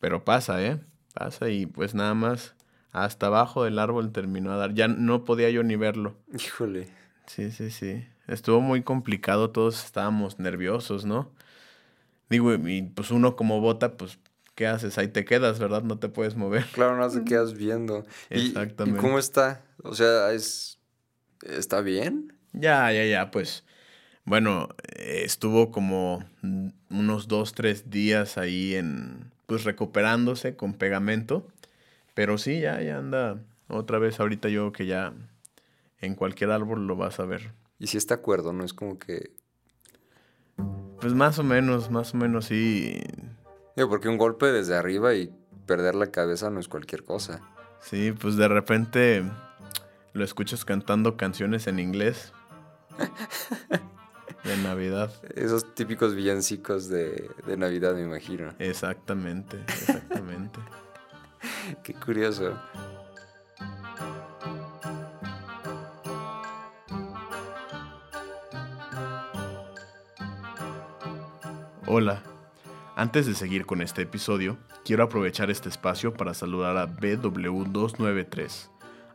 Pero 0.00 0.24
pasa, 0.24 0.62
¿eh? 0.62 0.80
Pasa 1.14 1.48
y 1.50 1.66
pues 1.66 1.94
nada 1.94 2.14
más 2.14 2.54
hasta 2.92 3.26
abajo 3.26 3.64
del 3.64 3.78
árbol 3.78 4.12
terminó 4.12 4.52
a 4.52 4.56
dar. 4.56 4.74
Ya 4.74 4.88
no 4.88 5.24
podía 5.24 5.50
yo 5.50 5.62
ni 5.62 5.76
verlo. 5.76 6.16
Híjole. 6.32 6.88
Sí, 7.26 7.50
sí, 7.50 7.70
sí. 7.70 8.06
Estuvo 8.26 8.60
muy 8.60 8.82
complicado, 8.82 9.50
todos 9.50 9.84
estábamos 9.84 10.38
nerviosos, 10.38 11.04
¿no? 11.04 11.32
Digo, 12.28 12.54
y 12.54 12.82
pues 12.82 13.10
uno 13.10 13.36
como 13.36 13.60
bota, 13.60 13.96
pues, 13.96 14.18
¿qué 14.58 14.66
haces? 14.66 14.98
Ahí 14.98 15.06
te 15.06 15.24
quedas, 15.24 15.60
¿verdad? 15.60 15.84
No 15.84 16.00
te 16.00 16.08
puedes 16.08 16.34
mover. 16.34 16.64
Claro, 16.72 16.96
no 16.96 17.08
te 17.08 17.22
quedas 17.22 17.54
viendo. 17.54 18.04
Exactamente. 18.28 18.98
¿Y, 18.98 19.00
cómo 19.00 19.20
está? 19.20 19.62
O 19.84 19.94
sea, 19.94 20.32
es 20.32 20.80
¿está 21.44 21.80
bien? 21.80 22.32
Ya, 22.52 22.90
ya, 22.90 23.04
ya, 23.04 23.30
pues. 23.30 23.62
Bueno, 24.24 24.70
estuvo 24.96 25.70
como 25.70 26.24
unos 26.90 27.28
dos, 27.28 27.52
tres 27.52 27.88
días 27.88 28.36
ahí 28.36 28.74
en, 28.74 29.30
pues 29.46 29.62
recuperándose 29.62 30.56
con 30.56 30.74
pegamento. 30.74 31.46
Pero 32.14 32.36
sí, 32.36 32.58
ya, 32.58 32.82
ya 32.82 32.98
anda 32.98 33.38
otra 33.68 34.00
vez 34.00 34.18
ahorita 34.18 34.48
yo 34.48 34.72
que 34.72 34.86
ya 34.86 35.12
en 36.00 36.16
cualquier 36.16 36.50
árbol 36.50 36.88
lo 36.88 36.96
vas 36.96 37.20
a 37.20 37.26
ver. 37.26 37.52
Y 37.78 37.86
si 37.86 37.96
está 37.96 38.14
acuerdo, 38.14 38.52
¿no? 38.52 38.64
Es 38.64 38.72
como 38.72 38.98
que... 38.98 39.30
Pues 41.00 41.14
más 41.14 41.38
o 41.38 41.44
menos, 41.44 41.92
más 41.92 42.12
o 42.12 42.16
menos 42.16 42.46
sí. 42.46 43.00
Digo, 43.78 43.90
porque 43.90 44.08
un 44.08 44.18
golpe 44.18 44.46
desde 44.46 44.74
arriba 44.74 45.14
y 45.14 45.32
perder 45.64 45.94
la 45.94 46.08
cabeza 46.08 46.50
no 46.50 46.58
es 46.58 46.66
cualquier 46.66 47.04
cosa. 47.04 47.40
Sí, 47.80 48.10
pues 48.10 48.34
de 48.36 48.48
repente 48.48 49.22
lo 50.14 50.24
escuchas 50.24 50.64
cantando 50.64 51.16
canciones 51.16 51.68
en 51.68 51.78
inglés. 51.78 52.32
De 54.42 54.56
Navidad. 54.64 55.12
Esos 55.36 55.76
típicos 55.76 56.16
villancicos 56.16 56.88
de, 56.88 57.30
de 57.46 57.56
Navidad, 57.56 57.94
me 57.94 58.02
imagino. 58.02 58.52
Exactamente, 58.58 59.60
exactamente. 59.68 60.58
Qué 61.84 61.94
curioso. 61.94 62.58
Hola. 71.86 72.24
Antes 72.98 73.26
de 73.26 73.34
seguir 73.34 73.64
con 73.64 73.80
este 73.80 74.02
episodio, 74.02 74.58
quiero 74.84 75.04
aprovechar 75.04 75.52
este 75.52 75.68
espacio 75.68 76.14
para 76.14 76.34
saludar 76.34 76.76
a 76.76 76.88
BW293, 76.88 78.70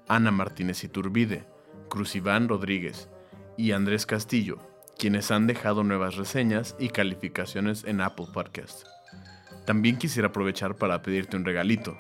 Ana 0.08 0.32
Martínez 0.32 0.86
Iturbide, 0.86 1.46
Cruziván 1.90 2.48
Rodríguez 2.48 3.10
y 3.58 3.74
Andrés 3.74 4.06
Castillo, 4.06 4.60
quienes 4.98 5.32
han 5.32 5.48
dejado 5.48 5.84
nuevas 5.84 6.16
reseñas 6.16 6.78
y 6.80 6.88
calificaciones 6.88 7.84
en 7.84 8.00
Apple 8.00 8.28
Podcast. 8.34 8.88
También 9.66 9.98
quisiera 9.98 10.30
aprovechar 10.30 10.78
para 10.78 11.02
pedirte 11.02 11.36
un 11.36 11.44
regalito. 11.44 11.98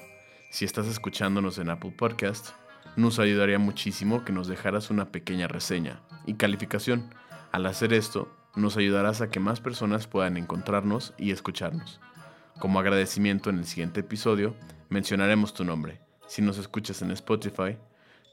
Si 0.51 0.63
estás 0.63 0.87
escuchándonos 0.87 1.57
en 1.57 1.69
Apple 1.69 1.95
Podcast, 1.97 2.51
nos 2.95 3.19
ayudaría 3.19 3.59
muchísimo 3.59 4.23
que 4.23 4.31
nos 4.31 4.47
dejaras 4.47 4.89
una 4.89 5.11
pequeña 5.11 5.49
reseña 5.49 5.99
y 6.25 6.35
calificación. 6.35 7.13
Al 7.51 7.65
hacer 7.65 7.91
esto, 7.91 8.31
nos 8.55 8.77
ayudarás 8.77 9.21
a 9.21 9.29
que 9.29 9.39
más 9.39 9.59
personas 9.61 10.07
puedan 10.07 10.37
encontrarnos 10.37 11.13
y 11.17 11.31
escucharnos. 11.31 11.99
Como 12.59 12.79
agradecimiento 12.79 13.49
en 13.49 13.57
el 13.57 13.65
siguiente 13.65 14.01
episodio, 14.01 14.55
mencionaremos 14.89 15.53
tu 15.53 15.65
nombre. 15.65 15.99
Si 16.27 16.41
nos 16.41 16.57
escuchas 16.57 17.01
en 17.01 17.11
Spotify, 17.11 17.77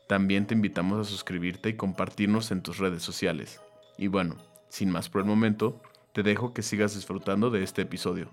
también 0.08 0.46
te 0.46 0.54
invitamos 0.54 0.98
a 1.00 1.10
suscribirte 1.10 1.70
y 1.70 1.76
compartirnos 1.76 2.50
en 2.50 2.62
tus 2.62 2.78
redes 2.78 3.02
sociales. 3.02 3.60
Y 3.96 4.08
bueno, 4.08 4.36
sin 4.68 4.90
más 4.90 5.08
por 5.08 5.22
el 5.22 5.26
momento, 5.26 5.80
te 6.12 6.22
dejo 6.22 6.52
que 6.52 6.62
sigas 6.62 6.94
disfrutando 6.94 7.50
de 7.50 7.62
este 7.62 7.82
episodio. 7.82 8.30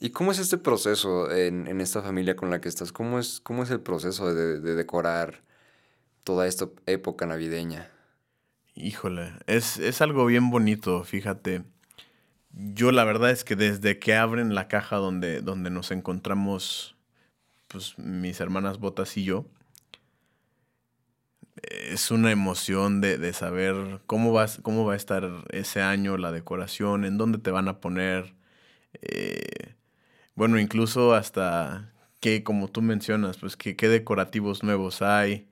¿Y 0.00 0.10
cómo 0.10 0.30
es 0.32 0.38
este 0.38 0.58
proceso 0.58 1.30
en, 1.30 1.66
en, 1.66 1.80
esta 1.80 2.02
familia 2.02 2.36
con 2.36 2.50
la 2.50 2.60
que 2.60 2.68
estás? 2.68 2.92
¿Cómo 2.92 3.18
es, 3.18 3.40
cómo 3.40 3.64
es 3.64 3.70
el 3.70 3.80
proceso 3.80 4.32
de, 4.32 4.60
de 4.60 4.74
decorar 4.74 5.42
toda 6.28 6.46
esta 6.46 6.68
época 6.84 7.24
navideña? 7.24 7.90
Híjole, 8.74 9.32
es, 9.46 9.78
es 9.78 10.02
algo 10.02 10.26
bien 10.26 10.50
bonito, 10.50 11.02
fíjate. 11.02 11.62
Yo 12.52 12.92
la 12.92 13.04
verdad 13.04 13.30
es 13.30 13.44
que 13.44 13.56
desde 13.56 13.98
que 13.98 14.14
abren 14.14 14.54
la 14.54 14.68
caja 14.68 14.96
donde, 14.96 15.40
donde 15.40 15.70
nos 15.70 15.90
encontramos 15.90 16.96
pues 17.66 17.98
mis 17.98 18.40
hermanas 18.40 18.78
Botas 18.78 19.16
y 19.16 19.24
yo, 19.24 19.46
es 21.62 22.10
una 22.10 22.30
emoción 22.30 23.00
de, 23.00 23.32
saber 23.32 24.02
cómo, 24.04 24.38
cómo 24.60 24.84
va 24.84 24.92
a 24.92 24.96
estar 24.96 25.46
ese 25.48 25.80
año 25.80 26.18
la 26.18 26.30
decoración, 26.30 27.06
en 27.06 27.16
dónde 27.16 27.38
te 27.38 27.50
van 27.50 27.68
a 27.68 27.80
poner. 27.80 28.34
Eh, 29.00 29.76
bueno, 30.34 30.58
incluso 30.58 31.14
hasta 31.14 31.90
qué, 32.20 32.44
como 32.44 32.68
tú 32.68 32.82
mencionas, 32.82 33.38
pues 33.38 33.56
qué, 33.56 33.76
qué 33.76 33.88
decorativos 33.88 34.62
nuevos 34.62 35.00
hay. 35.00 35.48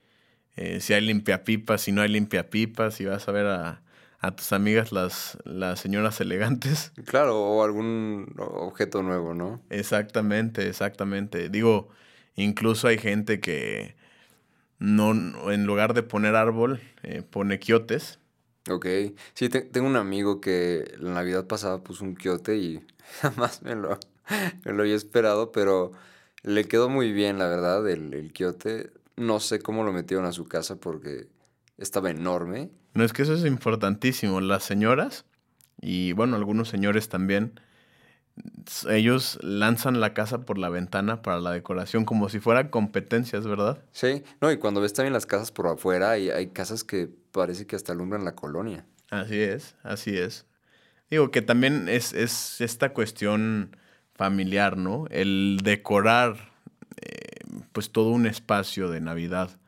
Eh, 0.57 0.81
si 0.81 0.95
hay 0.95 1.03
limpiapipas, 1.03 1.83
si 1.83 1.93
no 1.93 2.03
hay 2.03 2.09
limpiapipas, 2.09 2.95
si 2.95 3.05
vas 3.05 3.29
a 3.29 3.33
ver 3.33 3.47
a, 3.47 3.83
a 4.21 4.37
tus 4.37 4.53
amigas 4.53 4.93
las, 4.93 5.39
las 5.45 5.81
señoras 5.81 6.21
elegantes. 6.21 6.93
Claro, 7.07 7.39
o 7.39 7.63
algún 7.65 8.35
objeto 8.39 9.03
nuevo, 9.03 9.35
¿no? 9.35 9.61
Exactamente, 9.71 10.69
exactamente. 10.69 11.49
Digo, 11.49 11.89
incluso 12.37 12.89
hay 12.89 12.99
gente 12.99 13.41
que 13.41 13.97
no, 14.79 15.13
en 15.53 15.67
lugar 15.67 15.95
de 15.95 16.03
poner 16.05 16.37
árbol, 16.37 16.81
eh, 17.03 17.23
pone 17.23 17.59
quiotes. 17.61 18.21
Ok. 18.69 18.87
Sí, 19.35 19.49
tengo 19.49 19.87
un 19.87 19.97
amigo 19.97 20.41
que 20.41 20.93
la 20.99 21.13
Navidad 21.15 21.47
pasada 21.47 21.83
puso 21.85 22.05
un 22.05 22.15
quiote 22.17 22.57
y 22.57 22.85
jamás 23.21 23.63
me 23.63 23.75
lo, 23.77 23.99
me 24.65 24.73
lo 24.73 24.83
había 24.83 24.97
esperado, 24.97 25.53
pero 25.53 25.93
le 26.43 26.67
quedó 26.67 26.89
muy 26.89 27.13
bien, 27.13 27.39
la 27.39 27.49
verdad, 27.49 27.89
el, 27.89 28.13
el 28.15 28.33
quiote. 28.33 28.91
No 29.17 29.41
sé 29.41 29.61
cómo 29.61 29.83
lo 29.85 29.93
metieron 29.93 30.27
a 30.27 30.33
su 30.33 30.47
casa 30.47 30.77
porque 30.77 31.29
estaba 31.79 32.11
enorme. 32.11 32.71
No, 32.95 33.05
es 33.05 33.13
que 33.13 33.23
eso 33.23 33.35
es 33.35 33.45
importantísimo. 33.45 34.41
Las 34.41 34.65
señoras, 34.65 35.25
y 35.81 36.13
bueno, 36.13 36.37
algunos 36.37 36.69
señores 36.69 37.09
también, 37.09 37.61
ellos 38.89 39.39
lanzan 39.43 40.01
la 40.01 40.13
casa 40.13 40.45
por 40.45 40.59
la 40.59 40.69
ventana 40.69 41.23
para 41.23 41.41
la 41.41 41.53
decoración 41.53 42.05
como 42.05 42.29
si 42.29 42.41
fueran 42.41 42.69
competencias, 42.69 43.47
¿verdad? 43.47 43.83
Sí, 43.93 44.23
no, 44.41 44.51
y 44.51 44.59
cuando 44.59 44.81
ves 44.81 44.93
también 44.93 45.13
las 45.13 45.27
casas 45.27 45.51
por 45.51 45.67
afuera, 45.67 46.11
hay, 46.11 46.31
hay 46.31 46.49
casas 46.49 46.85
que 46.85 47.09
parece 47.33 47.67
que 47.67 47.77
hasta 47.77 47.93
alumbran 47.93 48.25
la 48.25 48.35
colonia. 48.35 48.87
Así 49.11 49.41
es, 49.41 49.77
así 49.83 50.17
es. 50.17 50.47
Digo 51.11 51.31
que 51.31 51.41
también 51.41 51.89
es, 51.89 52.13
es 52.13 52.61
esta 52.61 52.93
cuestión 52.93 53.77
familiar, 54.15 54.77
¿no? 54.77 55.07
El 55.11 55.61
decorar 55.63 56.53
eh, 57.01 57.36
pues 57.73 57.91
todo 57.93 58.11
un 58.11 58.27
espacio 58.27 58.89
de 58.91 59.01
Navidad 59.01 59.59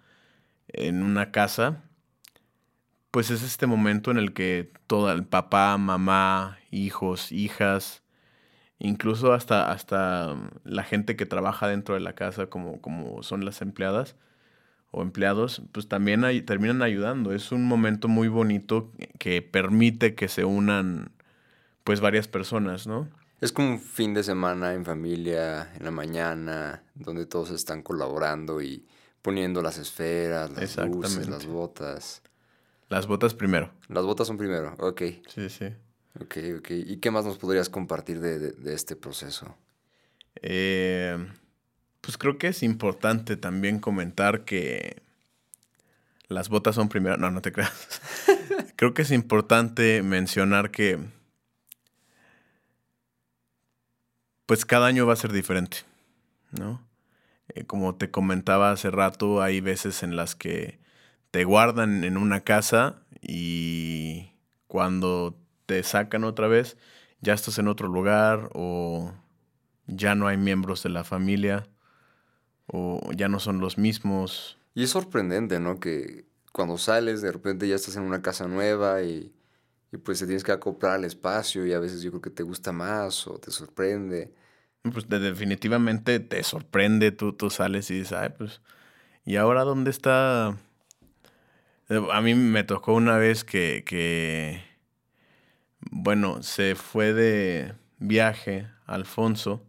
en 0.69 1.03
una 1.03 1.31
casa, 1.31 1.83
pues 3.11 3.31
es 3.31 3.43
este 3.43 3.67
momento 3.67 4.11
en 4.11 4.19
el 4.19 4.33
que 4.33 4.73
todo 4.87 5.11
el 5.13 5.25
papá, 5.25 5.77
mamá, 5.79 6.59
hijos, 6.71 7.33
hijas, 7.33 8.03
incluso 8.79 9.33
hasta, 9.33 9.71
hasta 9.71 10.37
la 10.65 10.85
gente 10.85 11.17
que 11.17 11.27
trabaja 11.27 11.69
dentro 11.69 11.95
de 11.95 12.01
la 12.01 12.15
casa, 12.15 12.47
como, 12.47 12.81
como 12.81 13.23
son 13.23 13.45
las 13.45 13.63
empleadas 13.63 14.17
o 14.91 15.03
empleados, 15.03 15.63
pues 15.73 15.89
también 15.89 16.23
terminan 16.47 16.83
ayudando. 16.83 17.33
Es 17.33 17.53
un 17.53 17.65
momento 17.65 18.09
muy 18.09 18.29
bonito 18.29 18.93
que 19.19 19.43
permite 19.43 20.15
que 20.15 20.29
se 20.29 20.45
unan 20.45 21.13
pues 21.85 22.01
varias 22.01 22.29
personas, 22.29 22.87
¿no? 22.87 23.09
Es 23.41 23.53
como 23.53 23.71
un 23.71 23.81
fin 23.81 24.15
de 24.15 24.25
semana 24.25 24.75
en 24.75 24.85
familia, 24.85 25.73
en 25.77 25.85
la 25.85 25.91
mañana, 25.91 26.83
donde 26.99 27.27
todos 27.27 27.51
están 27.51 27.83
colaborando 27.83 28.61
y 28.61 28.85
poniendo 29.23 29.63
las 29.63 29.79
esferas, 29.79 30.51
las 30.51 30.77
luces, 30.89 31.29
las 31.29 31.47
botas. 31.47 32.23
Las 32.89 33.07
botas 33.07 33.35
primero. 33.35 33.71
Las 33.89 34.05
botas 34.05 34.27
son 34.27 34.39
primero, 34.39 34.75
ok. 34.79 35.03
Sí, 35.29 35.49
sí. 35.49 35.67
Ok, 36.21 36.37
ok. 36.59 36.71
¿Y 36.71 36.97
qué 36.99 37.11
más 37.11 37.25
nos 37.25 37.39
podrías 37.39 37.69
compartir 37.69 38.21
de, 38.21 38.75
este 38.75 38.97
proceso? 38.97 39.57
Eh, 40.43 41.17
pues 42.01 42.17
creo 42.17 42.39
que 42.39 42.49
es 42.49 42.63
importante 42.63 43.37
también 43.37 43.79
comentar 43.79 44.45
que 44.45 45.03
las 46.29 46.49
botas 46.49 46.75
son 46.75 46.89
primero. 46.89 47.17
No, 47.17 47.31
no 47.31 47.43
te 47.43 47.53
creas. 47.53 48.01
creo 48.77 48.95
que 48.95 49.03
es 49.03 49.11
importante 49.11 50.03
mencionar 50.03 50.71
que 50.71 50.99
pues 54.47 54.65
cada 54.65 54.87
año 54.87 55.07
va 55.07 55.13
a 55.13 55.17
ser 55.17 55.33
diferente, 55.33 55.79
¿no? 56.53 56.88
Eh, 57.49 57.65
como 57.65 57.97
te 57.97 58.11
comentaba 58.11 58.71
hace 58.71 58.91
rato, 58.91 59.43
hay 59.43 59.61
veces 59.61 60.03
en 60.03 60.17
las 60.17 60.35
que 60.35 60.79
te 61.31 61.45
guardan 61.45 62.05
en 62.05 62.17
una 62.17 62.41
casa 62.41 63.03
y 63.21 64.33
cuando 64.67 65.37
te 65.67 65.83
sacan 65.83 66.25
otra 66.25 66.49
vez, 66.49 66.77
ya 67.21 67.35
estás 67.35 67.59
en 67.59 67.69
otro 67.69 67.89
lugar 67.89 68.51
o 68.55 69.13
ya 69.87 70.15
no 70.15 70.29
hay 70.29 70.37
miembros 70.37 70.83
de 70.83 70.91
la 70.91 71.05
familia 71.05 71.69
o 72.67 73.01
ya 73.17 73.29
no 73.29 73.41
son 73.41 73.61
los 73.61 73.79
mismos. 73.79 74.59
Y 74.75 74.85
es 74.85 74.91
sorprendente, 74.91 75.59
¿no? 75.59 75.81
Que 75.81 76.27
cuando 76.53 76.79
sales 76.79 77.23
de 77.23 77.33
repente 77.33 77.67
ya 77.67 77.75
estás 77.75 77.97
en 77.97 78.03
una 78.03 78.23
casa 78.23 78.47
nueva 78.47 79.03
y, 79.03 79.35
pues 80.05 80.19
te 80.19 80.27
tienes 80.27 80.45
que 80.45 80.53
acoplar 80.53 80.93
al 80.93 81.05
espacio 81.05 81.67
y 81.67 81.73
a 81.73 81.79
veces 81.79 82.03
yo 82.03 82.11
creo 82.11 82.23
que 82.23 82.31
te 82.31 82.43
gusta 82.43 82.73
más 82.73 83.27
o 83.27 83.39
te 83.39 83.51
sorprende. 83.51 84.35
Pues 84.83 85.09
definitivamente 85.09 86.21
te 86.21 86.43
sorprende, 86.43 87.13
tú, 87.13 87.33
tú 87.33 87.51
sales 87.51 87.91
y 87.91 87.99
dices, 87.99 88.13
ay, 88.13 88.31
pues, 88.37 88.61
¿y 89.25 89.37
ahora 89.37 89.65
dónde 89.65 89.91
está? 89.91 90.57
A 92.13 92.21
mí 92.21 92.35
me 92.35 92.65
tocó 92.65 92.95
una 92.95 93.17
vez 93.17 93.45
que, 93.45 93.83
que 93.87 94.63
bueno, 95.91 96.43
se 96.43 96.75
fue 96.75 97.13
de 97.13 97.75
viaje 97.99 98.69
Alfonso, 98.87 99.65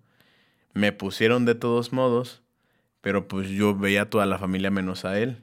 me 0.73 0.91
pusieron 0.91 1.45
de 1.45 1.55
todos 1.55 1.93
modos, 1.93 2.43
pero 3.01 3.27
pues 3.27 3.49
yo 3.49 3.75
veía 3.75 4.03
a 4.03 4.09
toda 4.09 4.25
la 4.25 4.37
familia 4.39 4.71
menos 4.71 5.05
a 5.05 5.19
él. 5.19 5.41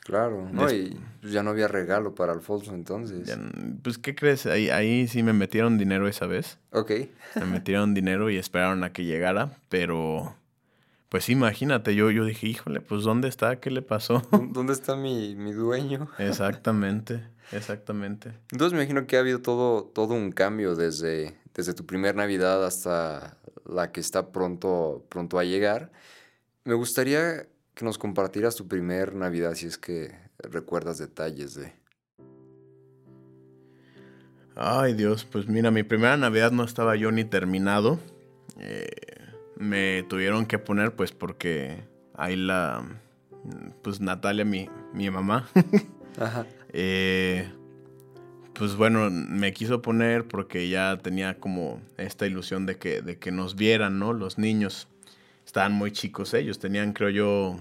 Claro, 0.00 0.48
no, 0.50 0.72
y 0.72 0.98
pues, 1.20 1.32
ya 1.32 1.42
no 1.42 1.50
había 1.50 1.68
regalo 1.68 2.14
para 2.14 2.32
Alfonso 2.32 2.74
entonces. 2.74 3.36
pues, 3.82 3.98
¿qué 3.98 4.14
crees? 4.14 4.46
Ahí, 4.46 4.70
ahí 4.70 5.06
sí 5.08 5.22
me 5.22 5.32
metieron 5.32 5.78
dinero 5.78 6.08
esa 6.08 6.26
vez. 6.26 6.58
Ok. 6.72 6.90
me 7.36 7.46
metieron 7.46 7.94
dinero 7.94 8.30
y 8.30 8.36
esperaron 8.36 8.82
a 8.82 8.92
que 8.92 9.04
llegara, 9.04 9.58
pero 9.68 10.34
pues 11.10 11.28
imagínate, 11.28 11.96
yo, 11.96 12.10
yo 12.10 12.24
dije, 12.24 12.46
híjole, 12.46 12.80
pues 12.80 13.02
¿dónde 13.02 13.28
está? 13.28 13.60
¿Qué 13.60 13.70
le 13.70 13.82
pasó? 13.82 14.22
¿Dónde 14.52 14.72
está 14.72 14.96
mi, 14.96 15.34
mi 15.34 15.52
dueño? 15.52 16.08
Exactamente. 16.18 17.22
Exactamente. 17.52 18.32
Entonces 18.52 18.72
me 18.72 18.84
imagino 18.84 19.06
que 19.08 19.16
ha 19.16 19.20
habido 19.20 19.40
todo, 19.40 19.82
todo 19.82 20.14
un 20.14 20.30
cambio 20.30 20.76
desde, 20.76 21.36
desde 21.52 21.74
tu 21.74 21.84
primer 21.84 22.14
Navidad 22.14 22.64
hasta 22.64 23.36
la 23.66 23.90
que 23.90 24.00
está 24.00 24.30
pronto, 24.30 25.04
pronto 25.08 25.38
a 25.40 25.44
llegar. 25.44 25.90
Me 26.64 26.74
gustaría 26.74 27.48
que 27.74 27.84
nos 27.84 27.98
compartieras 27.98 28.56
tu 28.56 28.68
primer 28.68 29.14
Navidad, 29.14 29.54
si 29.54 29.66
es 29.66 29.78
que 29.78 30.12
recuerdas 30.38 30.98
detalles 30.98 31.54
de... 31.54 31.72
Ay 34.56 34.94
Dios, 34.94 35.24
pues 35.24 35.48
mira, 35.48 35.70
mi 35.70 35.82
primera 35.82 36.16
Navidad 36.16 36.50
no 36.52 36.64
estaba 36.64 36.96
yo 36.96 37.12
ni 37.12 37.24
terminado. 37.24 37.98
Eh, 38.58 38.90
me 39.56 40.02
tuvieron 40.08 40.46
que 40.46 40.58
poner 40.58 40.94
pues 40.94 41.12
porque 41.12 41.84
ahí 42.14 42.36
la... 42.36 42.84
Pues 43.82 44.00
Natalia, 44.00 44.44
mi, 44.44 44.68
mi 44.92 45.08
mamá. 45.10 45.48
Ajá. 46.18 46.46
Eh, 46.72 47.50
pues 48.60 48.76
bueno, 48.76 49.08
me 49.10 49.54
quiso 49.54 49.80
poner 49.80 50.28
porque 50.28 50.68
ya 50.68 50.98
tenía 51.02 51.40
como 51.40 51.80
esta 51.96 52.26
ilusión 52.26 52.66
de 52.66 52.76
que, 52.76 53.00
de 53.00 53.18
que 53.18 53.32
nos 53.32 53.56
vieran, 53.56 53.98
¿no? 53.98 54.12
Los 54.12 54.36
niños. 54.36 54.86
Estaban 55.50 55.72
muy 55.72 55.90
chicos 55.90 56.32
ellos, 56.32 56.60
tenían 56.60 56.92
creo 56.92 57.10
yo 57.10 57.56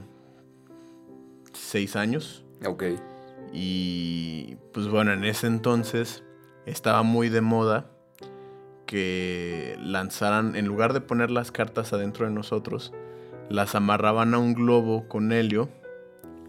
seis 1.54 1.95
años. 1.95 2.45
Ok. 2.63 2.84
Y 3.52 4.58
pues 4.75 4.88
bueno, 4.89 5.12
en 5.12 5.23
ese 5.23 5.47
entonces 5.47 6.23
estaba 6.67 7.02
muy 7.02 7.30
de 7.30 7.41
moda 7.41 7.89
que 8.86 9.75
lanzaran, 9.82 10.56
en 10.56 10.67
lugar 10.67 10.93
de 10.93 11.02
poner 11.02 11.32
las 11.32 11.52
cartas 11.52 11.91
adentro 11.91 12.28
de 12.28 12.32
nosotros, 12.32 12.93
las 13.49 13.73
amarraban 13.73 14.36
a 14.36 14.38
un 14.38 14.54
globo 14.54 15.08
con 15.08 15.32
helio 15.32 15.67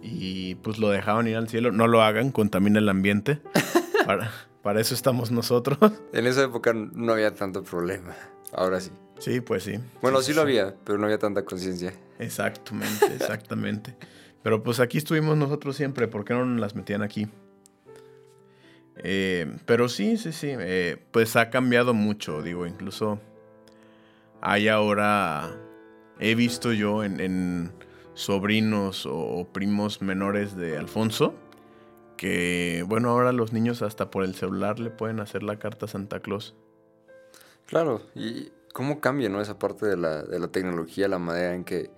y 0.03 0.57
pues 0.57 0.79
lo 0.79 0.91
dejaban 0.91 1.27
ir 1.27 1.37
al 1.37 1.49
cielo. 1.49 1.73
No 1.73 1.87
lo 1.87 2.03
hagan, 2.03 2.33
contamina 2.33 2.81
el 2.81 2.89
ambiente. 2.91 3.41
para, 4.05 4.31
para 4.61 4.79
eso 4.83 4.93
estamos 4.93 5.31
nosotros. 5.31 5.79
En 6.13 6.27
esa 6.27 6.43
época 6.45 6.75
no 6.75 7.13
había 7.13 7.35
tanto 7.35 7.65
problema. 7.65 8.15
Ahora 8.53 8.79
sí. 8.79 8.91
Sí, 9.21 9.41
pues 9.41 9.63
sí. 9.63 9.79
Bueno, 10.01 10.23
sí, 10.23 10.33
lo 10.33 10.41
había, 10.41 10.75
pero 10.85 10.99
no 10.99 11.05
había 11.05 11.19
tanta 11.19 11.45
conciencia. 11.45 11.93
Exactamente, 12.19 13.07
exactamente. 13.15 13.97
pero 14.43 14.63
pues 14.63 14.81
aquí 14.81 14.99
estuvimos 14.99 15.37
nosotros 15.37 15.77
siempre. 15.77 16.09
¿Por 16.09 16.25
qué 16.25 16.35
no 16.35 16.45
nos 16.45 16.61
las 16.61 16.75
metían 16.75 17.03
aquí? 17.03 17.29
Eh, 18.97 19.57
pero 19.67 19.89
sí, 19.89 20.17
sí, 20.17 20.33
sí. 20.33 20.49
Eh, 20.51 20.97
pues 21.13 21.37
ha 21.37 21.51
cambiado 21.51 21.95
mucho. 21.95 22.43
Digo, 22.43 22.67
incluso 22.67 23.21
hay 24.41 24.69
ahora. 24.69 25.55
He 26.19 26.35
visto 26.35 26.73
yo 26.73 27.05
en 27.05 27.73
sobrinos 28.21 29.07
o 29.11 29.49
primos 29.51 30.03
menores 30.03 30.55
de 30.55 30.77
Alfonso, 30.77 31.35
que 32.19 32.85
bueno, 32.87 33.09
ahora 33.09 33.33
los 33.33 33.55
niños 33.55 33.81
hasta 33.81 34.11
por 34.11 34.25
el 34.25 34.35
celular 34.35 34.79
le 34.79 34.91
pueden 34.91 35.21
hacer 35.21 35.43
la 35.43 35.59
carta 35.59 35.87
a 35.87 35.89
Santa 35.89 36.21
Claus. 36.21 36.55
Claro, 37.67 38.03
y 38.15 38.53
cómo 38.73 39.01
cambia 39.01 39.29
¿no? 39.29 39.41
esa 39.41 39.59
parte 39.59 39.87
de 39.87 39.97
la, 39.97 40.23
de 40.23 40.39
la 40.39 40.49
tecnología, 40.49 41.09
la 41.09 41.19
manera 41.19 41.55
en 41.55 41.65
que 41.65 41.91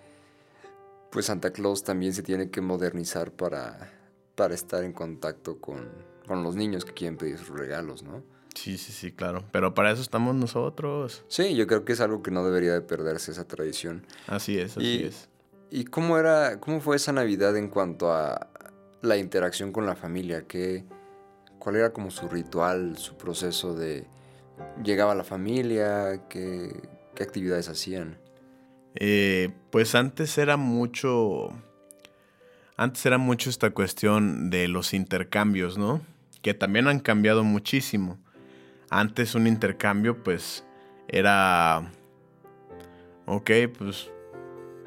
pues 1.11 1.27
Santa 1.27 1.53
Claus 1.53 1.85
también 1.85 2.15
se 2.15 2.23
tiene 2.23 2.51
que 2.51 2.61
modernizar 2.61 3.33
para, 3.33 3.91
para 4.35 4.55
estar 4.55 4.83
en 4.83 4.93
contacto 4.93 5.59
con, 5.61 5.89
con 6.27 6.43
los 6.43 6.57
niños 6.57 6.85
que 6.85 6.93
quieren 6.93 7.19
pedir 7.19 7.39
sus 7.39 7.51
regalos, 7.51 8.03
¿no? 8.03 8.23
Sí, 8.55 8.77
sí, 8.79 8.93
sí, 8.93 9.13
claro. 9.13 9.45
Pero 9.53 9.75
para 9.75 9.91
eso 9.93 10.03
estamos 10.03 10.35
nosotros. 10.35 11.25
Sí, 11.29 11.55
yo 11.55 11.67
creo 11.67 11.85
que 11.85 11.93
es 11.93 12.01
algo 12.01 12.23
que 12.23 12.31
no 12.31 12.45
debería 12.45 12.73
de 12.73 12.81
perderse 12.83 13.31
esa 13.33 13.47
tradición. 13.47 14.07
Así 14.27 14.59
es, 14.59 14.77
así 14.77 14.87
Y- 14.87 15.05
es. 15.05 15.29
¿Y 15.71 15.85
cómo 15.85 16.19
era, 16.19 16.61
cómo 16.61 16.81
fue 16.83 16.97
esa 16.97 17.13
Navidad 17.13 17.57
en 17.57 17.69
cuanto 17.69 18.13
a 18.13 18.49
la 19.01 19.17
interacción 19.17 19.73
con 19.73 19.87
la 19.87 19.97
familia? 19.97 20.47
¿Qué, 20.47 20.85
¿Cuál 21.59 21.77
era 21.77 21.93
como 21.95 22.11
su 22.11 22.29
ritual, 22.29 22.99
su 22.99 23.17
proceso 23.17 23.75
de 23.75 24.07
llegaba 24.83 25.15
la 25.15 25.25
familia? 25.25 26.23
¿Qué, 26.29 26.73
qué 27.15 27.23
actividades 27.23 27.69
hacían? 27.69 28.19
Eh, 28.95 29.51
pues 29.71 29.95
antes 29.95 30.37
era 30.39 30.57
mucho. 30.57 31.51
Antes 32.77 33.05
era 33.07 33.19
mucho 33.19 33.51
esta 33.51 33.71
cuestión 33.71 34.51
de 34.51 34.69
los 34.69 34.95
intercambios, 34.95 35.79
¿no? 35.79 36.01
Que 36.43 36.55
también 36.55 36.89
han 36.89 37.01
cambiado 37.01 37.45
muchísimo. 37.45 38.19
Antes 38.91 39.35
un 39.35 39.47
intercambio, 39.47 40.23
pues, 40.23 40.65
era. 41.09 41.91
Ok, 43.27 43.51
pues. 43.79 44.11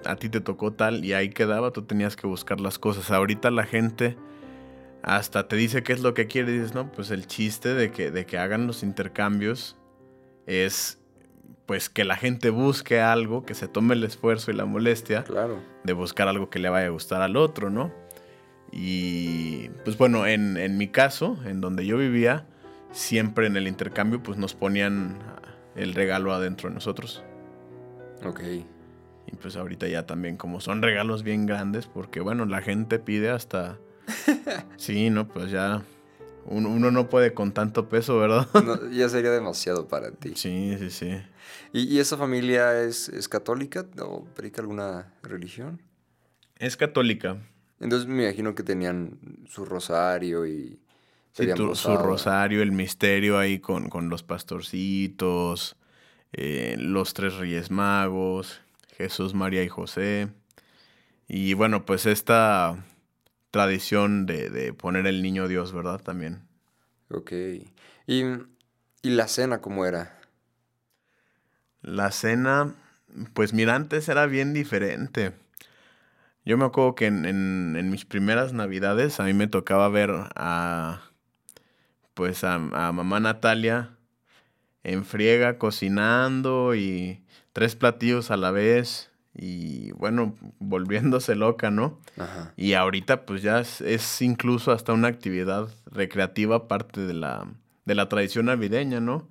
A 0.05 0.15
ti 0.17 0.29
te 0.29 0.39
tocó 0.39 0.71
tal 0.71 1.03
y 1.03 1.13
ahí 1.13 1.29
quedaba, 1.29 1.71
tú 1.71 1.81
tenías 1.81 2.15
que 2.15 2.27
buscar 2.27 2.59
las 2.59 2.77
cosas. 2.77 3.09
Ahorita 3.09 3.49
la 3.49 3.63
gente 3.63 4.15
hasta 5.07 5.47
te 5.47 5.55
dice 5.55 5.83
qué 5.83 5.93
es 5.93 6.01
lo 6.01 6.15
que 6.15 6.25
quiere 6.25 6.51
y 6.51 6.55
dices, 6.57 6.73
no, 6.73 6.91
pues 6.91 7.11
el 7.11 7.27
chiste 7.27 7.75
de 7.75 7.91
que, 7.91 8.09
de 8.09 8.25
que 8.25 8.39
hagan 8.39 8.65
los 8.65 8.81
intercambios 8.81 9.77
es 10.47 10.99
pues 11.67 11.89
que 11.89 12.03
la 12.05 12.15
gente 12.15 12.49
busque 12.49 12.99
algo, 13.01 13.45
que 13.45 13.53
se 13.53 13.67
tome 13.67 13.93
el 13.93 14.03
esfuerzo 14.03 14.49
y 14.49 14.55
la 14.55 14.65
molestia 14.65 15.23
Claro. 15.23 15.59
de 15.83 15.93
buscar 15.93 16.27
algo 16.27 16.49
que 16.49 16.57
le 16.57 16.69
vaya 16.69 16.87
a 16.87 16.89
gustar 16.89 17.21
al 17.21 17.37
otro, 17.37 17.69
¿no? 17.69 17.91
Y 18.71 19.69
pues 19.83 19.95
bueno, 19.97 20.25
en, 20.25 20.57
en 20.57 20.77
mi 20.77 20.87
caso, 20.87 21.37
en 21.45 21.61
donde 21.61 21.85
yo 21.85 21.97
vivía, 21.97 22.47
siempre 22.91 23.45
en 23.45 23.57
el 23.57 23.67
intercambio 23.67 24.21
pues 24.23 24.37
nos 24.39 24.55
ponían 24.55 25.19
el 25.75 25.93
regalo 25.93 26.33
adentro 26.33 26.69
de 26.69 26.75
nosotros. 26.75 27.23
Ok. 28.25 28.41
Y 29.27 29.35
pues 29.39 29.55
ahorita 29.55 29.87
ya 29.87 30.05
también 30.07 30.35
como 30.37 30.61
son 30.61 30.81
regalos 30.81 31.21
bien 31.23 31.45
grandes, 31.45 31.85
porque 31.87 32.21
bueno, 32.21 32.45
la 32.45 32.61
gente 32.61 32.97
pide 32.97 33.29
hasta... 33.29 33.77
Sí, 34.77 35.09
no, 35.09 35.27
pues 35.27 35.51
ya 35.51 35.83
uno, 36.45 36.69
uno 36.69 36.91
no 36.91 37.09
puede 37.09 37.33
con 37.33 37.51
tanto 37.53 37.89
peso, 37.89 38.17
¿verdad? 38.19 38.47
No, 38.63 38.89
ya 38.91 39.09
sería 39.09 39.31
demasiado 39.31 39.87
para 39.87 40.11
ti. 40.11 40.33
Sí, 40.35 40.75
sí, 40.79 40.89
sí. 40.89 41.17
¿Y, 41.73 41.83
y 41.95 41.99
esa 41.99 42.17
familia 42.17 42.81
es, 42.81 43.09
es 43.09 43.27
católica 43.27 43.85
o 44.01 44.25
predica 44.35 44.61
alguna 44.61 45.13
religión? 45.23 45.81
Es 46.57 46.77
católica. 46.77 47.37
Entonces 47.79 48.07
me 48.07 48.23
imagino 48.23 48.55
que 48.55 48.63
tenían 48.63 49.19
su 49.47 49.65
rosario 49.65 50.45
y... 50.45 50.79
Sí, 51.33 51.47
tu- 51.53 51.75
su 51.75 51.97
rosario, 51.97 52.61
el 52.61 52.71
misterio 52.71 53.37
ahí 53.37 53.59
con, 53.59 53.89
con 53.89 54.07
los 54.07 54.23
pastorcitos, 54.23 55.75
eh, 56.31 56.75
los 56.79 57.13
tres 57.13 57.35
reyes 57.35 57.71
magos, 57.71 58.61
Jesús, 58.95 59.33
María 59.33 59.61
y 59.63 59.67
José. 59.67 60.29
Y 61.27 61.53
bueno, 61.53 61.85
pues 61.85 62.05
esta 62.05 62.85
tradición 63.55 64.25
de, 64.25 64.49
de 64.49 64.73
poner 64.73 65.07
el 65.07 65.21
niño 65.23 65.47
Dios, 65.47 65.71
¿verdad? 65.71 66.01
También. 66.01 66.41
Ok. 67.09 67.31
¿Y, 68.05 68.23
y 69.01 69.09
la 69.11 69.29
cena 69.29 69.61
cómo 69.61 69.85
era? 69.85 70.19
La 71.81 72.11
cena, 72.11 72.75
pues 73.33 73.53
mira, 73.53 73.75
antes 73.75 74.09
era 74.09 74.25
bien 74.25 74.53
diferente. 74.53 75.31
Yo 76.43 76.57
me 76.57 76.65
acuerdo 76.65 76.95
que 76.95 77.05
en, 77.05 77.25
en- 77.25 77.75
en 77.77 77.89
mis 77.89 78.03
primeras 78.03 78.51
navidades 78.51 79.21
a 79.21 79.23
mí 79.23 79.33
me 79.33 79.47
tocaba 79.47 79.87
ver 79.87 80.11
a, 80.35 81.01
pues 82.13 82.43
a, 82.43 82.55
a 82.55 82.91
mamá 82.91 83.21
Natalia 83.21 83.91
en 84.83 85.05
friega 85.05 85.57
cocinando 85.57 86.75
y 86.75 87.23
tres 87.53 87.77
platillos 87.77 88.31
a 88.31 88.37
la 88.37 88.51
vez 88.51 89.11
y 89.35 89.91
bueno, 89.91 90.35
volviéndose 90.59 91.35
loca, 91.35 91.71
¿no? 91.71 91.99
Ajá. 92.17 92.53
Y 92.55 92.73
ahorita 92.73 93.25
pues 93.25 93.41
ya 93.41 93.59
es, 93.59 93.81
es 93.81 94.21
incluso 94.21 94.71
hasta 94.71 94.93
una 94.93 95.09
actividad 95.09 95.69
recreativa 95.85 96.67
parte 96.67 97.01
de 97.01 97.13
la, 97.13 97.47
de 97.85 97.95
la 97.95 98.07
tradición 98.07 98.45
navideña, 98.45 98.99
¿no? 98.99 99.27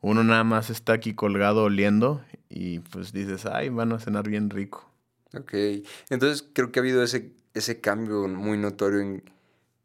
Uno 0.00 0.22
nada 0.22 0.44
más 0.44 0.70
está 0.70 0.92
aquí 0.92 1.14
colgado 1.14 1.64
oliendo 1.64 2.22
y 2.48 2.78
pues 2.78 3.12
dices, 3.12 3.46
ay, 3.46 3.68
van 3.68 3.92
a 3.92 3.98
cenar 3.98 4.28
bien 4.28 4.48
rico. 4.48 4.88
Ok. 5.34 5.52
Entonces 6.08 6.48
creo 6.52 6.70
que 6.70 6.78
ha 6.78 6.82
habido 6.82 7.02
ese, 7.02 7.32
ese 7.54 7.80
cambio 7.80 8.28
muy 8.28 8.58
notorio 8.58 9.00
en, 9.00 9.24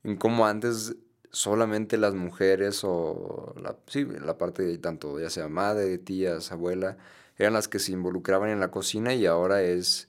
en 0.03 0.15
cómo 0.17 0.45
antes 0.45 0.95
solamente 1.31 1.97
las 1.97 2.13
mujeres 2.13 2.81
o 2.83 3.55
la, 3.59 3.75
sí, 3.87 4.05
la 4.05 4.37
parte 4.37 4.61
de 4.61 4.77
tanto 4.77 5.19
ya 5.19 5.31
sea 5.31 5.47
madre, 5.47 5.97
tías, 5.97 6.51
abuela, 6.51 6.97
eran 7.37 7.53
las 7.53 7.67
que 7.67 7.79
se 7.79 7.91
involucraban 7.91 8.49
en 8.49 8.59
la 8.59 8.69
cocina 8.71 9.13
y 9.13 9.25
ahora 9.25 9.61
es, 9.61 10.07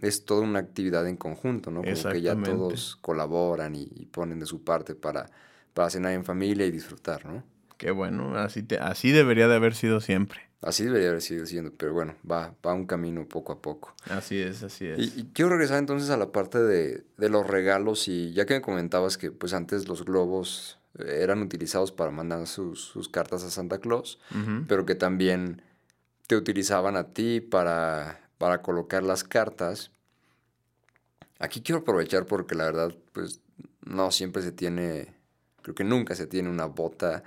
es 0.00 0.24
toda 0.24 0.42
una 0.42 0.58
actividad 0.58 1.06
en 1.06 1.16
conjunto, 1.16 1.70
¿no? 1.70 1.82
Como 1.82 2.12
que 2.12 2.20
ya 2.22 2.34
todos 2.40 2.96
colaboran 3.00 3.74
y, 3.74 3.88
y 3.94 4.06
ponen 4.06 4.40
de 4.40 4.46
su 4.46 4.62
parte 4.64 4.94
para, 4.94 5.30
para 5.72 5.90
cenar 5.90 6.12
en 6.12 6.24
familia 6.24 6.66
y 6.66 6.70
disfrutar, 6.70 7.24
¿no? 7.26 7.42
Qué 7.76 7.90
bueno, 7.90 8.36
así, 8.36 8.62
te, 8.62 8.78
así 8.78 9.10
debería 9.10 9.48
de 9.48 9.56
haber 9.56 9.74
sido 9.74 10.00
siempre. 10.00 10.40
Así 10.62 10.84
debería 10.84 11.08
haber 11.08 11.20
sido 11.20 11.44
siendo, 11.44 11.72
pero 11.76 11.92
bueno, 11.92 12.14
va, 12.30 12.54
va 12.64 12.72
un 12.72 12.86
camino 12.86 13.26
poco 13.28 13.52
a 13.52 13.60
poco. 13.60 13.94
Así 14.08 14.40
es, 14.40 14.62
así 14.62 14.86
es. 14.86 14.98
Y, 14.98 15.20
y 15.20 15.30
quiero 15.34 15.50
regresar 15.50 15.78
entonces 15.78 16.08
a 16.08 16.16
la 16.16 16.32
parte 16.32 16.58
de, 16.58 17.04
de 17.18 17.28
los 17.28 17.46
regalos 17.46 18.08
y 18.08 18.32
ya 18.32 18.46
que 18.46 18.54
me 18.54 18.60
comentabas 18.62 19.18
que 19.18 19.30
pues 19.30 19.52
antes 19.52 19.86
los 19.88 20.06
globos 20.06 20.78
eh, 20.98 21.18
eran 21.20 21.42
utilizados 21.42 21.92
para 21.92 22.10
mandar 22.12 22.46
sus, 22.46 22.80
sus 22.80 23.10
cartas 23.10 23.44
a 23.44 23.50
Santa 23.50 23.78
Claus, 23.78 24.18
pero 24.66 24.86
que 24.86 24.94
también 24.94 25.60
te 26.26 26.36
utilizaban 26.36 26.96
a 26.96 27.12
ti 27.12 27.40
para, 27.40 28.28
para 28.38 28.62
colocar 28.62 29.02
las 29.02 29.24
cartas. 29.24 29.90
Aquí 31.38 31.62
quiero 31.62 31.80
aprovechar 31.80 32.26
porque 32.26 32.54
la 32.54 32.64
verdad 32.64 32.94
pues 33.12 33.40
no 33.84 34.10
siempre 34.10 34.42
se 34.42 34.52
tiene, 34.52 35.14
creo 35.62 35.74
que 35.74 35.84
nunca 35.84 36.14
se 36.14 36.26
tiene 36.26 36.48
una 36.48 36.66
bota 36.66 37.22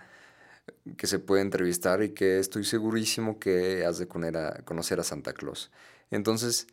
que 0.98 1.08
se 1.08 1.20
puede 1.20 1.42
entrevistar 1.42 2.02
y 2.04 2.10
que 2.10 2.40
estoy 2.40 2.64
segurísimo 2.64 3.40
que 3.40 3.86
has 3.86 3.98
de 4.00 4.08
conocer 4.08 5.00
a, 5.00 5.04
Santa 5.04 5.34
Claus. 5.34 5.72
Entonces, 6.12 6.68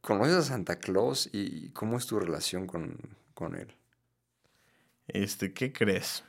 ¿conoces 0.00 0.36
a 0.36 0.42
Santa 0.42 0.76
Claus 0.76 1.28
y 1.32 1.70
cómo 1.70 1.96
es 1.96 2.06
tu 2.06 2.18
relación 2.18 2.66
con, 2.66 2.98
con 3.34 3.54
él? 3.56 3.74
Este, 5.08 5.52
¿qué 5.52 5.72
crees? 5.72 6.24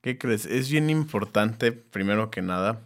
¿Qué 0.00 0.16
crees? 0.16 0.46
Es 0.46 0.70
bien 0.70 0.88
importante, 0.88 1.72
primero 1.72 2.30
que 2.30 2.40
nada, 2.40 2.80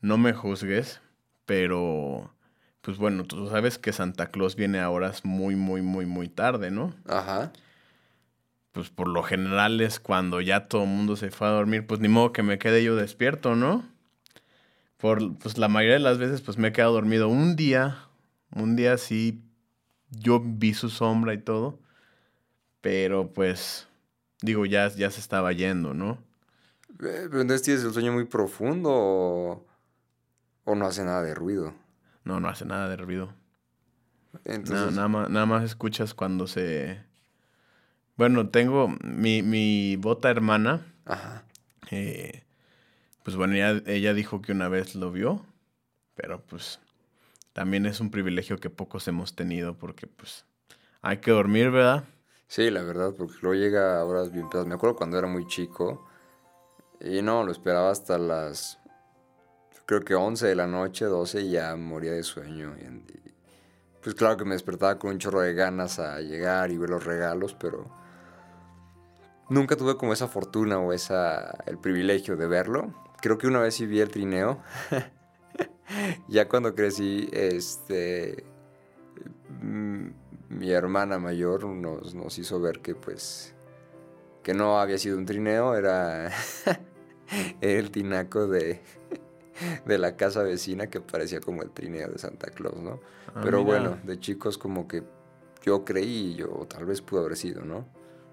no 0.00 0.16
me 0.16 0.32
juzgues, 0.32 1.02
pero 1.44 2.32
pues 2.80 2.96
bueno, 2.96 3.24
tú 3.24 3.48
sabes 3.48 3.78
que 3.78 3.92
Santa 3.92 4.30
Claus 4.30 4.56
viene 4.56 4.80
a 4.80 4.90
horas 4.90 5.24
muy, 5.24 5.54
muy, 5.54 5.82
muy, 5.82 6.06
muy 6.06 6.28
tarde, 6.28 6.70
¿no? 6.70 6.94
Ajá. 7.06 7.52
Pues 8.72 8.88
por 8.90 9.08
lo 9.08 9.22
general 9.22 9.80
es 9.80 10.00
cuando 10.00 10.40
ya 10.40 10.66
todo 10.66 10.84
el 10.84 10.88
mundo 10.88 11.16
se 11.16 11.30
fue 11.30 11.46
a 11.46 11.50
dormir, 11.50 11.86
pues 11.86 12.00
ni 12.00 12.08
modo 12.08 12.32
que 12.32 12.42
me 12.42 12.58
quede 12.58 12.82
yo 12.82 12.96
despierto, 12.96 13.54
¿no? 13.54 13.86
Por, 14.96 15.36
pues 15.38 15.58
la 15.58 15.68
mayoría 15.68 15.94
de 15.94 16.00
las 16.00 16.16
veces 16.16 16.40
pues 16.40 16.56
me 16.56 16.68
he 16.68 16.72
quedado 16.72 16.94
dormido 16.94 17.28
un 17.28 17.56
día, 17.56 17.98
un 18.54 18.76
día 18.76 18.96
sí, 18.96 19.42
yo 20.10 20.40
vi 20.42 20.72
su 20.72 20.88
sombra 20.88 21.34
y 21.34 21.38
todo, 21.38 21.78
pero 22.80 23.32
pues 23.32 23.88
digo, 24.44 24.66
ya, 24.66 24.88
ya 24.88 25.10
se 25.10 25.20
estaba 25.20 25.52
yendo, 25.52 25.94
¿no? 25.94 26.18
Eh, 26.90 27.26
Pero 27.30 27.40
entonces 27.40 27.62
tienes 27.62 27.84
el 27.84 27.92
sueño 27.92 28.12
muy 28.12 28.24
profundo 28.24 28.90
o, 28.92 29.66
o 30.64 30.74
no 30.74 30.86
hace 30.86 31.04
nada 31.04 31.22
de 31.22 31.34
ruido. 31.34 31.74
No, 32.24 32.40
no 32.40 32.48
hace 32.48 32.64
nada 32.64 32.88
de 32.88 32.96
ruido. 32.96 33.32
Entonces, 34.44 34.94
nada, 34.94 35.08
más, 35.08 35.30
nada 35.30 35.46
más 35.46 35.64
escuchas 35.64 36.14
cuando 36.14 36.46
se... 36.46 37.02
Bueno, 38.16 38.48
tengo 38.48 38.94
mi, 39.02 39.42
mi 39.42 39.96
bota 39.96 40.30
hermana, 40.30 40.86
ajá. 41.04 41.42
eh, 41.90 42.44
pues 43.24 43.36
bueno, 43.36 43.54
ella, 43.54 43.82
ella 43.86 44.14
dijo 44.14 44.40
que 44.40 44.52
una 44.52 44.68
vez 44.68 44.94
lo 44.94 45.10
vio, 45.10 45.44
pero 46.14 46.40
pues 46.40 46.78
también 47.52 47.86
es 47.86 48.00
un 48.00 48.10
privilegio 48.10 48.58
que 48.58 48.70
pocos 48.70 49.08
hemos 49.08 49.34
tenido 49.34 49.76
porque 49.78 50.06
pues 50.06 50.44
hay 51.02 51.18
que 51.18 51.32
dormir, 51.32 51.70
¿verdad? 51.70 52.04
Sí, 52.46 52.70
la 52.70 52.82
verdad, 52.82 53.14
porque 53.16 53.34
luego 53.42 53.54
llega 53.54 54.00
a 54.00 54.04
horas 54.04 54.30
bien 54.30 54.48
pesadas. 54.48 54.66
Me 54.66 54.74
acuerdo 54.74 54.96
cuando 54.96 55.18
era 55.18 55.26
muy 55.26 55.46
chico 55.46 56.06
y 57.00 57.22
no, 57.22 57.44
lo 57.44 57.52
esperaba 57.52 57.90
hasta 57.90 58.18
las, 58.18 58.78
creo 59.86 60.00
que 60.00 60.14
11 60.14 60.46
de 60.46 60.54
la 60.54 60.66
noche, 60.66 61.04
12 61.04 61.42
y 61.42 61.50
ya 61.52 61.74
moría 61.76 62.12
de 62.12 62.22
sueño. 62.22 62.74
Pues 64.02 64.14
claro 64.14 64.36
que 64.36 64.44
me 64.44 64.52
despertaba 64.52 64.98
con 64.98 65.10
un 65.10 65.18
chorro 65.18 65.40
de 65.40 65.54
ganas 65.54 65.98
a 65.98 66.20
llegar 66.20 66.70
y 66.70 66.78
ver 66.78 66.90
los 66.90 67.04
regalos, 67.04 67.54
pero 67.54 67.90
nunca 69.48 69.76
tuve 69.76 69.96
como 69.96 70.12
esa 70.12 70.28
fortuna 70.28 70.78
o 70.78 70.92
esa, 70.92 71.58
el 71.66 71.78
privilegio 71.78 72.36
de 72.36 72.46
verlo. 72.46 72.92
Creo 73.20 73.38
que 73.38 73.46
una 73.46 73.60
vez 73.60 73.74
sí 73.74 73.86
vi 73.86 74.00
el 74.00 74.10
trineo. 74.10 74.58
ya 76.28 76.48
cuando 76.48 76.74
crecí, 76.74 77.28
este, 77.32 78.44
mm, 79.62 80.08
mi 80.48 80.70
hermana 80.70 81.18
mayor 81.18 81.64
nos, 81.64 82.14
nos 82.14 82.38
hizo 82.38 82.60
ver 82.60 82.80
que 82.80 82.94
pues, 82.94 83.54
que 84.42 84.54
no 84.54 84.78
había 84.78 84.98
sido 84.98 85.16
un 85.16 85.26
trineo, 85.26 85.74
era, 85.74 86.30
el 87.60 87.90
tinaco 87.90 88.46
de, 88.46 88.80
de 89.86 89.98
la 89.98 90.16
casa 90.16 90.42
vecina 90.42 90.88
que 90.88 91.00
parecía 91.00 91.40
como 91.40 91.62
el 91.62 91.70
trineo 91.70 92.08
de 92.08 92.18
Santa 92.18 92.50
Claus, 92.50 92.76
¿no? 92.76 93.00
Ah, 93.34 93.40
Pero 93.42 93.64
mira. 93.64 93.78
bueno, 93.78 93.98
de 94.04 94.18
chicos 94.18 94.58
como 94.58 94.86
que 94.86 95.02
yo 95.62 95.84
creí 95.84 96.34
yo 96.34 96.66
tal 96.68 96.84
vez 96.84 97.00
pudo 97.00 97.20
haber 97.20 97.36
sido, 97.36 97.64
¿no? 97.64 97.86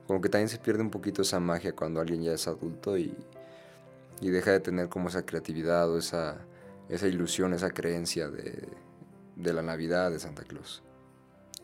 Como 0.07 0.19
que 0.19 0.29
también 0.29 0.49
se 0.49 0.57
pierde 0.57 0.81
un 0.81 0.89
poquito 0.89 1.21
esa 1.21 1.39
magia 1.39 1.73
cuando 1.73 2.01
alguien 2.01 2.21
ya 2.21 2.33
es 2.33 2.47
adulto 2.47 2.97
y, 2.97 3.15
y 4.19 4.29
deja 4.29 4.51
de 4.51 4.59
tener 4.59 4.89
como 4.89 5.07
esa 5.07 5.25
creatividad 5.25 5.89
o 5.89 5.97
esa, 5.97 6.45
esa 6.89 7.07
ilusión, 7.07 7.53
esa 7.53 7.69
creencia 7.69 8.29
de, 8.29 8.67
de 9.37 9.53
la 9.53 9.61
Navidad 9.61 10.11
de 10.11 10.19
Santa 10.19 10.43
Claus. 10.43 10.83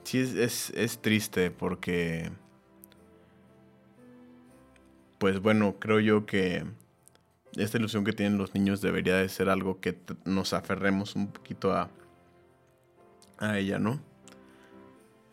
Sí, 0.07 0.19
es, 0.19 0.35
es, 0.35 0.69
es 0.69 0.99
triste 0.99 1.51
porque... 1.51 2.31
Pues 5.17 5.41
bueno, 5.41 5.75
creo 5.81 5.99
yo 5.99 6.25
que 6.25 6.63
esta 7.57 7.77
ilusión 7.77 8.05
que 8.05 8.13
tienen 8.13 8.37
los 8.37 8.53
niños 8.53 8.79
debería 8.79 9.17
de 9.17 9.27
ser 9.27 9.49
algo 9.49 9.81
que 9.81 9.99
nos 10.23 10.53
aferremos 10.53 11.17
un 11.17 11.27
poquito 11.27 11.73
a, 11.73 11.89
a 13.37 13.59
ella, 13.59 13.79
¿no? 13.79 13.99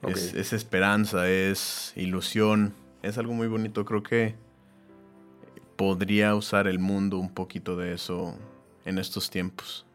Es, 0.09 0.35
es 0.35 0.53
esperanza, 0.53 1.31
es 1.31 1.93
ilusión, 1.95 2.75
es 3.03 3.17
algo 3.17 3.33
muy 3.33 3.47
bonito. 3.47 3.85
Creo 3.85 4.03
que 4.03 4.35
podría 5.77 6.35
usar 6.35 6.67
el 6.67 6.81
mundo 6.81 7.19
un 7.19 7.33
poquito 7.33 7.77
de 7.77 7.95
eso 7.95 8.37
en 8.85 8.99
estos 8.99 9.31
tiempos. 9.31 9.87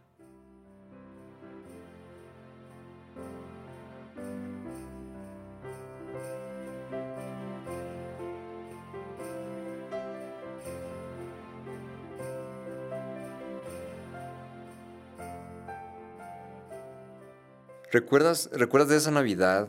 ¿Recuerdas, 17.91 18.49
¿Recuerdas 18.54 18.89
de 18.89 18.97
esa 18.97 19.12
Navidad 19.12 19.67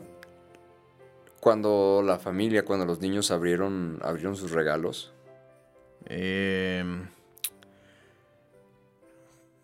cuando 1.39 2.03
la 2.05 2.19
familia, 2.19 2.63
cuando 2.65 2.85
los 2.85 3.01
niños 3.01 3.31
abrieron, 3.31 3.99
abrieron 4.03 4.35
sus 4.35 4.51
regalos? 4.51 5.11
Em, 6.05 7.07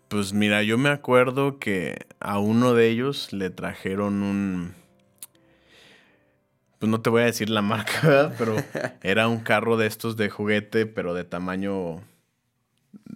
pues 0.08 0.32
mira, 0.32 0.62
yo 0.64 0.76
me 0.76 0.88
acuerdo 0.88 1.58
que 1.58 2.06
a 2.18 2.40
uno 2.40 2.74
de 2.74 2.88
ellos 2.88 3.32
le 3.32 3.50
trajeron 3.50 4.22
un... 4.22 4.74
Pues 6.80 6.90
no 6.90 7.00
te 7.00 7.10
voy 7.10 7.22
a 7.22 7.26
decir 7.26 7.50
la 7.50 7.62
marca, 7.62 8.00
¿verdad? 8.02 8.34
Pero 8.38 8.56
era 9.02 9.28
un 9.28 9.38
carro 9.38 9.76
de 9.76 9.86
estos 9.86 10.16
de 10.16 10.30
juguete, 10.30 10.86
pero 10.86 11.14
de 11.14 11.24
tamaño... 11.24 12.02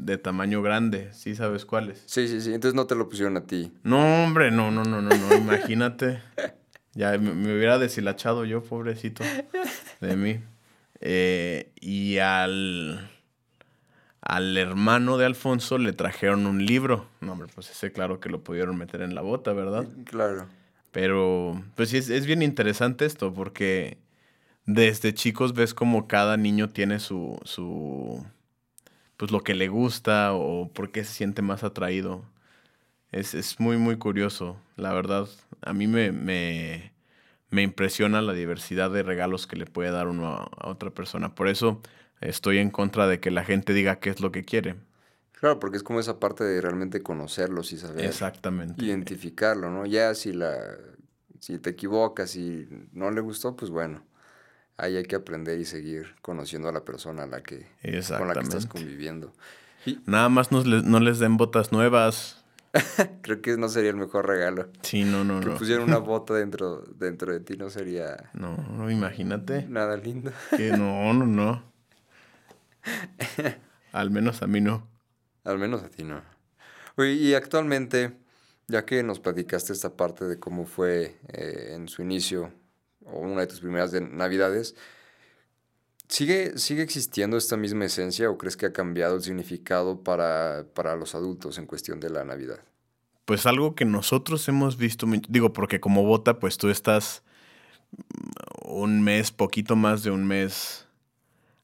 De 0.04 0.18
tamaño 0.18 0.62
grande, 0.62 1.10
¿sí 1.12 1.36
sabes 1.36 1.64
cuáles? 1.64 2.02
Sí, 2.06 2.26
sí, 2.26 2.40
sí. 2.40 2.52
Entonces 2.52 2.74
no 2.74 2.86
te 2.86 2.94
lo 2.96 3.08
pusieron 3.08 3.36
a 3.36 3.46
ti. 3.46 3.72
No, 3.84 4.24
hombre, 4.24 4.50
no, 4.50 4.70
no, 4.70 4.82
no, 4.82 5.00
no, 5.00 5.10
no, 5.10 5.34
imagínate. 5.36 6.20
Ya 6.94 7.16
me, 7.16 7.32
me 7.32 7.56
hubiera 7.56 7.78
deshilachado 7.78 8.44
yo, 8.44 8.62
pobrecito, 8.62 9.24
de 10.02 10.14
mí. 10.14 10.40
Eh, 11.00 11.72
y 11.80 12.18
al, 12.18 13.10
al 14.20 14.56
hermano 14.58 15.16
de 15.16 15.24
Alfonso 15.24 15.78
le 15.78 15.94
trajeron 15.94 16.46
un 16.46 16.66
libro. 16.66 17.06
No, 17.22 17.32
hombre, 17.32 17.48
pues 17.54 17.70
ese 17.70 17.92
claro 17.92 18.20
que 18.20 18.28
lo 18.28 18.44
pudieron 18.44 18.76
meter 18.76 19.00
en 19.00 19.14
la 19.14 19.22
bota, 19.22 19.54
¿verdad? 19.54 19.86
Claro. 20.04 20.46
Pero, 20.90 21.64
pues 21.76 21.88
sí, 21.88 21.96
es, 21.96 22.10
es 22.10 22.26
bien 22.26 22.42
interesante 22.42 23.06
esto, 23.06 23.32
porque 23.32 23.96
desde 24.66 25.14
chicos 25.14 25.54
ves 25.54 25.72
como 25.72 26.06
cada 26.06 26.36
niño 26.36 26.68
tiene 26.68 27.00
su, 27.00 27.40
su, 27.44 28.24
pues 29.22 29.30
lo 29.30 29.44
que 29.44 29.54
le 29.54 29.68
gusta 29.68 30.32
o 30.32 30.68
por 30.72 30.90
qué 30.90 31.04
se 31.04 31.14
siente 31.14 31.42
más 31.42 31.62
atraído. 31.62 32.24
Es, 33.12 33.34
es 33.34 33.60
muy, 33.60 33.76
muy 33.78 33.98
curioso, 33.98 34.58
la 34.76 34.92
verdad. 34.94 35.28
A 35.62 35.72
mí 35.74 35.86
me, 35.86 36.12
me, 36.12 36.92
me 37.50 37.62
impresiona 37.62 38.22
la 38.22 38.32
diversidad 38.34 38.90
de 38.90 39.02
regalos 39.04 39.46
que 39.46 39.56
le 39.56 39.66
puede 39.66 39.92
dar 39.92 40.08
uno 40.08 40.28
a, 40.28 40.44
a 40.58 40.70
otra 40.70 40.90
persona. 40.90 41.34
Por 41.34 41.48
eso 41.48 41.80
estoy 42.20 42.58
en 42.58 42.70
contra 42.70 43.06
de 43.08 43.20
que 43.20 43.30
la 43.30 43.44
gente 43.44 43.74
diga 43.74 44.00
qué 44.00 44.10
es 44.10 44.20
lo 44.20 44.32
que 44.32 44.44
quiere. 44.44 44.76
Claro, 45.32 45.58
porque 45.58 45.76
es 45.76 45.82
como 45.82 45.98
esa 46.00 46.20
parte 46.20 46.44
de 46.44 46.60
realmente 46.60 47.02
conocerlos 47.02 47.72
y 47.72 47.78
saber 47.78 48.06
Exactamente. 48.06 48.76
identificarlo, 48.76 49.70
¿no? 49.70 49.86
Ya 49.86 50.14
si 50.14 50.32
la 50.32 50.76
si 51.40 51.58
te 51.58 51.70
equivocas 51.70 52.36
y 52.36 52.68
no 52.92 53.10
le 53.10 53.20
gustó, 53.20 53.56
pues 53.56 53.70
bueno, 53.70 54.06
ahí 54.76 54.96
hay 54.96 55.04
que 55.04 55.16
aprender 55.16 55.58
y 55.60 55.64
seguir 55.64 56.14
conociendo 56.22 56.68
a 56.68 56.72
la 56.72 56.84
persona 56.84 57.24
a 57.24 57.26
la 57.26 57.42
que 57.42 57.66
con 58.18 58.28
la 58.28 58.34
que 58.34 58.40
estás 58.40 58.66
conviviendo. 58.66 59.32
Y 59.86 59.98
Nada 60.06 60.28
más 60.28 60.52
nos 60.52 60.66
le- 60.66 60.82
no 60.82 61.00
les 61.00 61.18
den 61.18 61.36
botas 61.36 61.72
nuevas. 61.72 62.38
creo 63.22 63.42
que 63.42 63.56
no 63.58 63.68
sería 63.68 63.90
el 63.90 63.96
mejor 63.96 64.26
regalo. 64.26 64.68
Sí, 64.82 65.04
no, 65.04 65.24
no, 65.24 65.40
Que 65.40 65.46
no. 65.50 65.56
pusieran 65.56 65.84
una 65.84 65.98
bota 65.98 66.34
dentro 66.34 66.82
dentro 66.96 67.32
de 67.32 67.40
ti 67.40 67.56
no 67.56 67.68
sería 67.68 68.30
No, 68.32 68.56
no, 68.56 68.90
imagínate. 68.90 69.66
nada 69.68 69.96
lindo. 69.96 70.32
Que 70.56 70.70
no, 70.70 71.12
no, 71.12 71.26
no. 71.26 71.62
Al 73.92 74.10
menos 74.10 74.42
a 74.42 74.46
mí 74.46 74.60
no. 74.60 74.88
Al 75.44 75.58
menos 75.58 75.82
a 75.82 75.88
ti 75.88 76.04
no. 76.04 76.22
Oye, 76.96 77.12
y 77.12 77.34
actualmente, 77.34 78.12
ya 78.68 78.84
que 78.84 79.02
nos 79.02 79.20
platicaste 79.20 79.72
esta 79.72 79.96
parte 79.96 80.24
de 80.24 80.38
cómo 80.38 80.64
fue 80.66 81.18
eh, 81.32 81.72
en 81.74 81.88
su 81.88 82.02
inicio, 82.02 82.52
o 83.06 83.18
una 83.20 83.42
de 83.42 83.46
tus 83.46 83.60
primeras 83.60 83.92
de 83.92 84.00
Navidades, 84.00 84.74
¿sigue, 86.08 86.58
¿sigue 86.58 86.82
existiendo 86.82 87.36
esta 87.36 87.56
misma 87.56 87.84
esencia 87.86 88.30
o 88.30 88.38
crees 88.38 88.56
que 88.56 88.66
ha 88.66 88.72
cambiado 88.72 89.16
el 89.16 89.22
significado 89.22 90.02
para, 90.02 90.66
para 90.74 90.96
los 90.96 91.14
adultos 91.14 91.58
en 91.58 91.66
cuestión 91.66 92.00
de 92.00 92.10
la 92.10 92.24
Navidad? 92.24 92.60
Pues 93.24 93.46
algo 93.46 93.74
que 93.74 93.84
nosotros 93.84 94.48
hemos 94.48 94.76
visto, 94.76 95.06
digo, 95.28 95.52
porque 95.52 95.80
como 95.80 96.04
bota, 96.04 96.38
pues 96.38 96.58
tú 96.58 96.70
estás 96.70 97.22
un 98.64 99.02
mes, 99.02 99.30
poquito 99.30 99.76
más 99.76 100.02
de 100.02 100.10
un 100.10 100.26
mes 100.26 100.86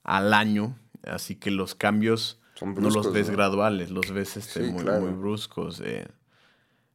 al 0.05 0.33
año, 0.35 0.79
así 1.03 1.35
que 1.37 1.51
los 1.51 1.75
cambios 1.75 2.41
Son 2.55 2.75
no 2.75 2.91
los 2.91 3.13
ves 3.13 3.29
¿no? 3.29 3.37
graduales, 3.37 3.91
los 3.91 4.13
ves 4.13 4.37
este, 4.37 4.65
Sí, 4.65 4.71
muy, 4.73 4.85
claro. 4.85 5.01
muy 5.01 5.13
bruscos. 5.13 5.81
eh. 5.85 6.07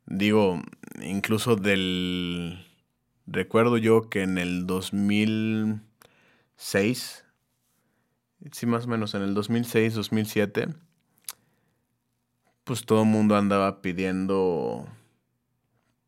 Digo, 0.06 0.62
incluso 1.02 1.56
del... 1.56 2.66
Recuerdo 3.26 3.78
yo 3.78 4.10
que 4.10 4.24
en 4.24 4.38
el 4.38 4.68
2006, 4.68 7.24
sí 8.52 8.66
más 8.66 8.86
o 8.86 8.90
menos 8.90 9.16
en 9.16 9.22
el 9.22 9.34
2006, 9.34 9.94
2007, 9.94 10.68
pues 12.64 12.86
todo 12.86 13.04
el 13.04 13.08
mundo 13.08 13.36
andaba 13.36 13.82
pidiendo 13.82 14.88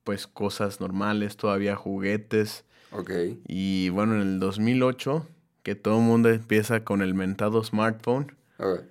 pues 0.03 0.27
cosas 0.27 0.79
normales, 0.79 1.37
todavía 1.37 1.75
juguetes. 1.75 2.65
Ok. 2.91 3.11
Y 3.47 3.89
bueno, 3.89 4.15
en 4.15 4.21
el 4.21 4.39
2008, 4.39 5.27
que 5.63 5.75
todo 5.75 5.97
el 5.97 6.03
mundo 6.03 6.29
empieza 6.29 6.83
con 6.83 7.01
el 7.01 7.13
mentado 7.13 7.63
smartphone. 7.63 8.35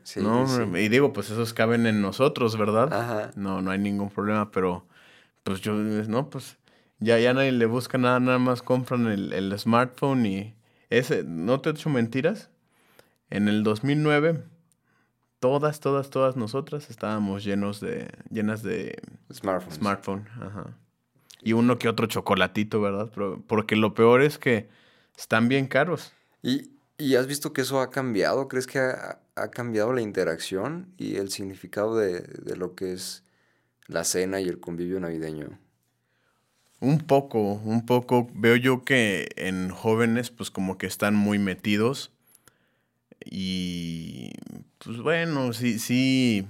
Sí, 0.02 0.20
no, 0.20 0.46
sí. 0.46 0.62
y 0.78 0.88
digo, 0.88 1.12
pues 1.12 1.30
esos 1.30 1.54
caben 1.54 1.86
en 1.86 2.02
nosotros, 2.02 2.58
¿verdad? 2.58 2.92
Ajá. 2.92 3.30
No, 3.36 3.62
no 3.62 3.70
hay 3.70 3.78
ningún 3.78 4.10
problema, 4.10 4.50
pero 4.50 4.86
pues 5.42 5.60
yo, 5.60 5.72
no, 5.72 6.28
pues 6.28 6.58
ya, 7.04 7.18
ya 7.18 7.34
nadie 7.34 7.52
le 7.52 7.66
busca 7.66 7.98
nada, 7.98 8.18
nada 8.20 8.38
más 8.38 8.62
compran 8.62 9.06
el, 9.06 9.32
el 9.32 9.58
smartphone 9.58 10.26
y 10.26 10.54
ese, 10.90 11.24
no 11.24 11.60
te 11.60 11.70
he 11.70 11.72
hecho 11.72 11.90
mentiras, 11.90 12.50
en 13.30 13.48
el 13.48 13.62
2009 13.62 14.42
todas, 15.40 15.80
todas, 15.80 16.08
todas 16.08 16.36
nosotras 16.36 16.88
estábamos 16.88 17.44
llenos 17.44 17.80
de, 17.80 18.08
llenas 18.30 18.62
de 18.62 19.02
Smartphones. 19.32 19.76
smartphone, 19.76 20.28
ajá. 20.40 20.76
Y 21.42 21.52
uno 21.52 21.78
que 21.78 21.88
otro 21.88 22.06
chocolatito, 22.06 22.80
¿verdad? 22.80 23.10
Pero, 23.14 23.42
porque 23.46 23.76
lo 23.76 23.92
peor 23.92 24.22
es 24.22 24.38
que 24.38 24.70
están 25.18 25.48
bien 25.48 25.66
caros. 25.66 26.12
¿Y, 26.42 26.70
y 26.96 27.16
has 27.16 27.26
visto 27.26 27.52
que 27.52 27.60
eso 27.60 27.80
ha 27.80 27.90
cambiado? 27.90 28.48
¿Crees 28.48 28.66
que 28.66 28.78
ha, 28.78 29.18
ha 29.34 29.50
cambiado 29.50 29.92
la 29.92 30.00
interacción 30.00 30.94
y 30.96 31.16
el 31.16 31.30
significado 31.30 31.96
de, 31.96 32.20
de 32.20 32.56
lo 32.56 32.74
que 32.74 32.94
es 32.94 33.22
la 33.86 34.04
cena 34.04 34.40
y 34.40 34.48
el 34.48 34.60
convivio 34.60 34.98
navideño? 34.98 35.58
Un 36.84 36.98
poco, 36.98 37.54
un 37.54 37.86
poco. 37.86 38.28
Veo 38.34 38.56
yo 38.56 38.84
que 38.84 39.28
en 39.36 39.70
jóvenes, 39.70 40.30
pues 40.30 40.50
como 40.50 40.76
que 40.76 40.86
están 40.86 41.14
muy 41.14 41.38
metidos. 41.38 42.12
Y 43.24 44.32
pues 44.78 44.98
bueno, 44.98 45.54
sí, 45.54 45.78
sí. 45.78 46.46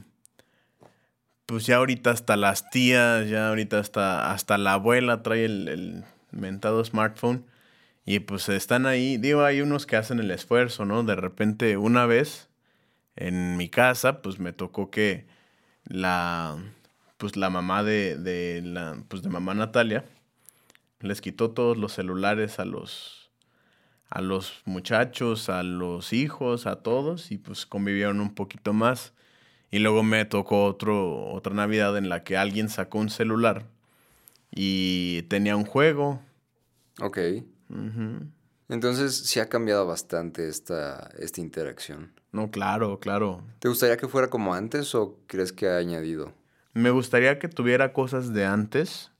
Pues 1.47 1.66
ya 1.66 1.77
ahorita 1.77 2.11
hasta 2.11 2.37
las 2.37 2.68
tías, 2.70 3.29
ya 3.29 3.49
ahorita 3.49 3.79
hasta, 3.79 4.33
hasta 4.33 4.59
la 4.59 4.73
abuela 4.73 5.23
trae 5.23 5.44
el, 5.44 5.68
el 5.68 6.05
mentado 6.33 6.85
smartphone. 6.85 7.44
Y 8.05 8.18
pues 8.20 8.49
están 8.49 8.87
ahí. 8.87 9.18
Digo, 9.18 9.44
hay 9.44 9.61
unos 9.61 9.87
que 9.87 9.97
hacen 9.97 10.18
el 10.18 10.33
esfuerzo, 10.33 10.85
¿no? 10.85 11.05
De 11.05 11.14
repente, 11.14 11.77
una 11.77 12.07
vez 12.07 12.49
en 13.16 13.57
mi 13.57 13.68
casa, 13.68 14.20
pues 14.23 14.40
me 14.40 14.53
tocó 14.53 14.90
que 14.90 15.27
la 15.85 16.59
pues 17.18 17.37
la 17.37 17.51
mamá 17.51 17.83
de, 17.85 18.16
de 18.18 18.62
la, 18.62 18.99
pues 19.09 19.23
de 19.23 19.31
mamá 19.31 19.55
Natalia, 19.55 20.05
les 21.04 21.20
quitó 21.20 21.50
todos 21.50 21.76
los 21.76 21.92
celulares 21.92 22.58
a 22.58 22.64
los, 22.64 23.30
a 24.08 24.20
los 24.20 24.62
muchachos, 24.64 25.48
a 25.48 25.62
los 25.62 26.12
hijos, 26.12 26.66
a 26.66 26.76
todos, 26.76 27.30
y 27.30 27.38
pues 27.38 27.66
convivieron 27.66 28.20
un 28.20 28.34
poquito 28.34 28.72
más. 28.72 29.12
Y 29.70 29.80
luego 29.80 30.02
me 30.02 30.24
tocó 30.24 30.64
otro, 30.64 31.26
otra 31.32 31.52
Navidad 31.52 31.96
en 31.98 32.08
la 32.08 32.22
que 32.22 32.36
alguien 32.36 32.68
sacó 32.68 32.98
un 32.98 33.10
celular 33.10 33.66
y 34.50 35.22
tenía 35.22 35.56
un 35.56 35.64
juego. 35.64 36.20
Ok. 37.00 37.18
Entonces 38.68 39.16
sí 39.16 39.40
ha 39.40 39.48
cambiado 39.48 39.86
bastante 39.86 40.48
esta, 40.48 41.10
esta 41.18 41.40
interacción. 41.40 42.12
No, 42.32 42.50
claro, 42.50 42.98
claro. 43.00 43.42
¿Te 43.58 43.68
gustaría 43.68 43.96
que 43.96 44.08
fuera 44.08 44.30
como 44.30 44.54
antes 44.54 44.94
o 44.94 45.18
crees 45.26 45.52
que 45.52 45.68
ha 45.68 45.76
añadido? 45.76 46.32
Me 46.72 46.90
gustaría 46.90 47.38
que 47.38 47.48
tuviera 47.48 47.92
cosas 47.92 48.32
de 48.32 48.44
antes. 48.44 49.10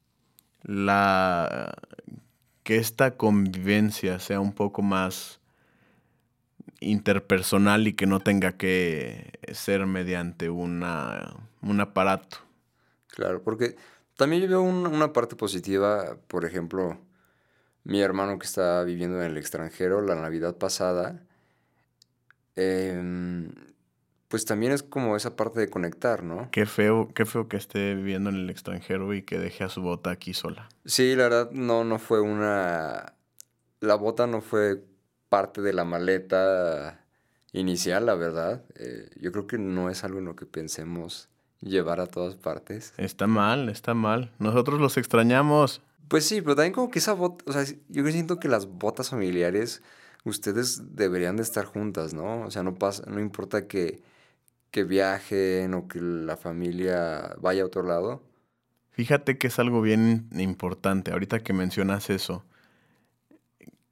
La 0.65 1.73
que 2.65 2.77
esta 2.77 3.17
convivencia 3.17 4.19
sea 4.19 4.41
un 4.41 4.53
poco 4.53 4.83
más 4.83 5.39
interpersonal 6.81 7.87
y 7.87 7.93
que 7.93 8.07
no 8.07 8.21
tenga 8.21 8.53
que 8.57 9.39
ser 9.53 9.87
mediante 9.87 10.51
una, 10.51 11.37
un 11.63 11.81
aparato. 11.81 12.39
Claro, 13.09 13.43
porque 13.43 13.77
también 14.17 14.43
yo 14.43 14.49
veo 14.49 14.63
una 14.63 15.13
parte 15.13 15.37
positiva, 15.37 16.17
por 16.27 16.45
ejemplo, 16.45 16.99
mi 17.85 18.01
hermano 18.01 18.39
que 18.39 18.47
está 18.47 18.83
viviendo 18.83 19.21
en 19.21 19.31
el 19.31 19.37
extranjero 19.37 20.01
la 20.01 20.15
Navidad 20.15 20.57
pasada, 20.57 21.23
em, 22.57 23.51
pues 24.35 24.47
también 24.47 24.73
es 24.73 24.83
como 24.83 25.15
esa 25.15 25.37
parte 25.37 25.61
de 25.61 25.71
conectar, 25.71 26.25
¿no? 26.25 26.49
Qué 26.51 26.67
feo, 26.67 27.09
qué 27.15 27.25
feo 27.25 27.47
que 27.47 27.57
esté 27.57 27.95
viviendo 27.95 28.31
en 28.31 28.35
el 28.35 28.51
extranjero 28.51 29.15
y 29.15 29.23
que 29.23 29.39
deje 29.39 29.63
a 29.63 29.69
su 29.69 29.81
bota 29.81 30.11
aquí 30.11 30.35
sola. 30.35 30.69
Sí, 30.85 31.15
la 31.15 31.29
verdad 31.29 31.51
no, 31.53 31.85
no 31.85 32.01
fue 32.01 32.21
una... 32.21 33.15
La 33.79 33.95
bota 33.95 34.27
no 34.27 34.41
fue 34.41 34.83
parte 35.29 35.61
de 35.61 35.73
la 35.73 35.85
maleta 35.85 37.05
inicial, 37.53 38.07
la 38.07 38.17
verdad. 38.17 38.65
Eh, 38.75 39.09
yo 39.21 39.31
creo 39.31 39.47
que 39.47 39.57
no 39.57 39.89
es 39.89 40.03
algo 40.03 40.19
en 40.19 40.25
lo 40.25 40.35
que 40.35 40.47
pensemos 40.47 41.29
llevar 41.61 42.01
a 42.01 42.09
todas 42.09 42.35
partes. 42.35 42.93
Está 42.97 43.29
mal, 43.29 43.69
está 43.69 43.95
mal. 43.95 44.33
Nosotros 44.41 44.81
los 44.81 44.97
extrañamos. 44.97 45.81
Pues 46.09 46.27
sí, 46.27 46.43
pero 46.43 46.57
también 46.57 46.73
como 46.73 46.91
que 46.91 46.99
esa 46.99 47.13
bota, 47.13 47.45
o 47.47 47.53
sea, 47.53 47.65
yo 47.89 48.05
siento 48.09 48.41
que 48.41 48.49
las 48.49 48.67
botas 48.67 49.11
familiares, 49.11 49.81
ustedes 50.25 50.97
deberían 50.97 51.37
de 51.37 51.45
estar 51.45 51.67
juntas, 51.67 52.15
¿no? 52.15 52.41
O 52.45 52.51
sea, 52.51 52.65
no 52.65 52.75
pasa, 52.75 53.05
no 53.07 53.21
importa 53.21 53.69
que, 53.69 54.03
que 54.75 54.83
viajen 54.83 55.73
o 55.73 55.87
que 55.87 56.01
la 56.01 56.37
familia 56.37 57.37
vaya 57.41 57.63
a 57.63 57.67
otro 57.67 57.85
lado. 57.85 58.25
Fíjate 58.91 59.39
que 59.39 59.47
es 59.47 59.61
algo 59.61 59.81
bien 59.81 60.29
importante, 60.33 61.13
ahorita 61.13 61.45
que 61.45 61.53
mencionas 61.53 62.11
eso. 62.11 62.45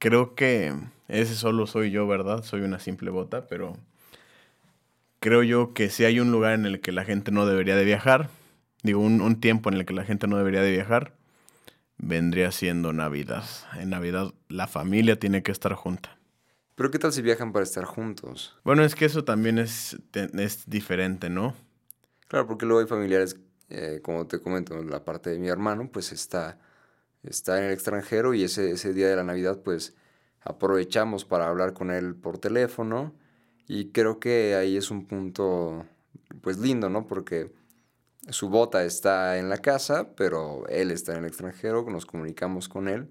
Creo 0.01 0.35
que 0.35 0.75
ese 1.07 1.37
solo 1.37 1.68
soy 1.68 1.92
yo, 1.92 2.09
¿verdad? 2.09 2.42
Soy 2.42 2.62
una 2.62 2.81
simple 2.81 3.12
bota, 3.12 3.47
pero 3.47 3.77
creo 5.21 5.45
yo 5.45 5.73
que 5.73 5.88
si 5.88 6.05
hay 6.05 6.18
un 6.18 6.33
lugar 6.33 6.55
en 6.55 6.66
el 6.66 6.81
que 6.81 6.90
la 6.90 7.05
gente 7.05 7.31
no 7.31 7.47
debería 7.47 7.77
de 7.77 7.85
viajar, 7.85 8.29
digo, 8.83 8.99
un, 8.99 9.40
tiempo 9.40 9.71
en 9.71 9.77
el 9.77 9.87
que 9.87 9.95
la 9.95 10.03
gente 10.03 10.27
no 10.27 10.37
debería 10.37 10.62
de 10.62 10.73
viajar, 10.73 11.14
vendría 11.97 12.51
siendo 12.51 12.92
Navidad. 12.92 13.45
En 13.79 13.90
Navidad 13.90 14.35
la 14.49 14.66
familia 14.66 15.16
tiene 15.16 15.45
que 15.45 15.53
estar 15.53 15.75
junta. 15.75 16.18
Pero 16.75 16.91
¿qué 16.91 16.99
tal 16.99 17.13
si 17.13 17.23
viajan 17.23 17.53
para 17.53 17.65
estar 17.65 17.85
juntos? 17.85 18.57
Bueno, 18.65 18.85
es 18.85 18.95
que 18.95 19.05
eso 19.05 19.25
también 19.25 19.59
es, 19.59 19.97
es 20.15 20.69
diferente, 20.69 21.29
¿no? 21.29 21.55
Claro, 22.29 22.47
porque 22.47 22.65
luego 22.65 22.81
hay 22.81 22.87
familiares, 22.87 23.37
eh, 23.69 24.01
como 24.03 24.27
te 24.27 24.41
comento, 24.41 24.83
la 24.83 25.05
parte 25.05 25.31
de 25.31 25.39
mi 25.39 25.49
hermano, 25.49 25.91
pues 25.93 26.13
está, 26.13 26.59
está 27.23 27.59
en 27.59 27.65
el 27.65 27.73
extranjero 27.73 28.33
y 28.33 28.45
ese, 28.45 28.71
ese 28.71 28.95
día 28.95 29.09
de 29.09 29.17
la 29.17 29.25
Navidad, 29.25 29.61
pues 29.63 29.95
aprovechamos 30.41 31.25
para 31.25 31.49
hablar 31.49 31.75
con 31.75 31.91
él 31.91 32.15
por 32.15 32.39
teléfono 32.39 33.15
y 33.69 33.91
creo 33.91 34.19
que 34.19 34.55
ahí 34.55 34.77
es 34.77 34.91
un 34.91 35.07
punto, 35.07 35.87
pues 36.41 36.59
lindo, 36.59 36.89
¿no? 36.89 37.07
Porque 37.07 37.53
su 38.31 38.49
bota 38.49 38.85
está 38.85 39.39
en 39.39 39.49
la 39.49 39.59
casa, 39.59 40.15
pero 40.17 40.67
él 40.69 40.91
está 40.91 41.13
en 41.13 41.19
el 41.19 41.27
extranjero, 41.27 41.85
nos 41.89 42.07
comunicamos 42.07 42.69
con 42.69 42.89
él. 42.89 43.11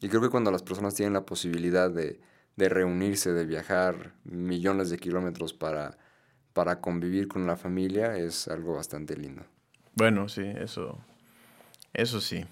Y 0.00 0.08
creo 0.08 0.22
que 0.22 0.30
cuando 0.30 0.50
las 0.50 0.62
personas 0.62 0.94
tienen 0.94 1.12
la 1.12 1.26
posibilidad 1.26 1.90
de, 1.90 2.20
reunirse, 2.56 3.32
de 3.32 3.46
viajar 3.46 4.14
millones 4.24 4.90
de 4.90 4.98
kilómetros 4.98 5.52
para, 5.52 5.98
para 6.52 6.80
convivir 6.80 7.28
con 7.28 7.46
la 7.46 7.56
familia, 7.56 8.16
es 8.16 8.48
algo 8.48 8.74
bastante 8.74 9.16
lindo. 9.16 9.44
Bueno, 9.94 10.28
sí, 10.28 10.42
eso, 10.42 10.98
eso 11.92 12.20
sí. 12.20 12.44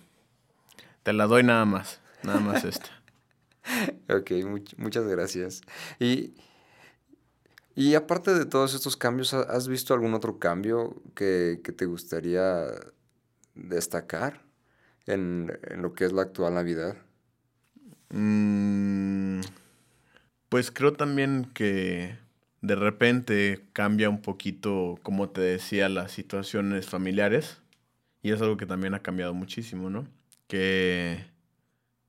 Te 1.02 1.12
la 1.12 1.26
doy 1.26 1.42
nada 1.42 1.64
más, 1.64 2.00
nada 2.22 2.40
más 2.40 2.64
esta. 2.64 2.90
ok, 4.08 4.30
muchas 4.76 5.06
gracias. 5.06 5.60
Y 5.98 6.34
y 7.78 7.94
aparte 7.94 8.34
de 8.34 8.44
todos 8.44 8.74
estos 8.74 8.96
cambios, 8.96 9.34
¿has 9.34 9.68
visto 9.68 9.94
algún 9.94 10.12
otro 10.12 10.40
cambio 10.40 11.00
que, 11.14 11.60
te 11.76 11.86
gustaría 11.86 12.66
destacar 13.54 14.42
en, 15.06 15.56
lo 15.76 15.92
que 15.92 16.04
es 16.04 16.12
la 16.12 16.22
actual 16.22 16.54
Navidad? 16.54 16.96
Mm, 18.08 19.42
pues 20.48 20.70
creo 20.70 20.92
también 20.94 21.50
que 21.54 22.16
de 22.60 22.74
repente 22.74 23.66
cambia 23.72 24.10
un 24.10 24.22
poquito, 24.22 24.98
como 25.02 25.30
te 25.30 25.40
decía, 25.40 25.88
las 25.88 26.12
situaciones 26.12 26.86
familiares. 26.86 27.62
Y 28.22 28.32
es 28.32 28.42
algo 28.42 28.56
que 28.56 28.66
también 28.66 28.94
ha 28.94 29.02
cambiado 29.02 29.34
muchísimo, 29.34 29.90
¿no? 29.90 30.08
Que 30.48 31.24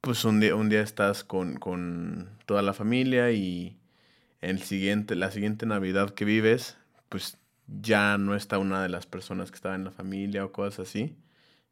pues 0.01 0.23
un 0.25 0.39
día, 0.39 0.55
un 0.55 0.69
día 0.69 0.81
estás 0.81 1.23
con, 1.23 1.57
con 1.57 2.29
toda 2.45 2.61
la 2.61 2.73
familia 2.73 3.31
y 3.31 3.77
el 4.41 4.61
siguiente, 4.63 5.15
la 5.15 5.31
siguiente 5.31 5.65
Navidad 5.65 6.11
que 6.11 6.25
vives, 6.25 6.77
pues 7.09 7.37
ya 7.67 8.17
no 8.17 8.35
está 8.35 8.57
una 8.57 8.81
de 8.81 8.89
las 8.89 9.05
personas 9.05 9.51
que 9.51 9.55
estaba 9.55 9.75
en 9.75 9.83
la 9.83 9.91
familia 9.91 10.45
o 10.45 10.51
cosas 10.51 10.87
así. 10.87 11.15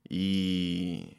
Y 0.10 1.18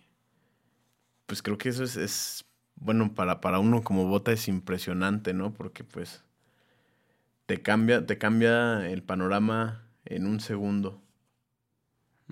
pues 1.27 1.43
creo 1.43 1.59
que 1.59 1.71
eso 1.71 1.85
es, 1.85 2.45
bueno, 2.81 3.15
para, 3.15 3.41
para 3.41 3.59
uno 3.59 3.83
como 3.83 4.07
bota 4.07 4.33
es 4.33 4.49
impresionante, 4.49 5.35
¿no? 5.35 5.53
Porque 5.53 5.85
pues 5.85 6.23
te 7.47 7.63
cambia, 7.63 8.07
te 8.07 8.19
cambia 8.19 8.89
el 8.89 9.03
panorama 9.03 9.85
en 10.05 10.27
un 10.27 10.41
segundo. 10.41 11.03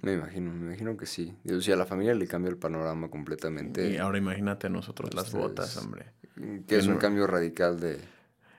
Me 0.03 0.13
imagino, 0.13 0.53
me 0.53 0.67
imagino 0.67 0.97
que 0.97 1.07
sí. 1.07 1.35
O 1.51 1.61
sea, 1.61 1.75
a 1.75 1.79
la 1.79 1.87
familia 1.87 2.15
le 2.15 2.27
cambia 2.27 2.51
el 2.51 2.59
panorama 2.59 3.09
completamente. 3.09 3.91
Y 3.91 3.97
ahora 3.97 4.19
imagínate 4.19 4.67
a 4.67 4.71
nosotros 4.71 5.15
las 5.15 5.33
botas, 5.33 5.77
hombre. 5.79 6.13
Que 6.67 6.77
es 6.77 6.87
un 6.87 6.99
cambio 6.99 7.27
radical 7.27 7.81
de, 7.81 7.99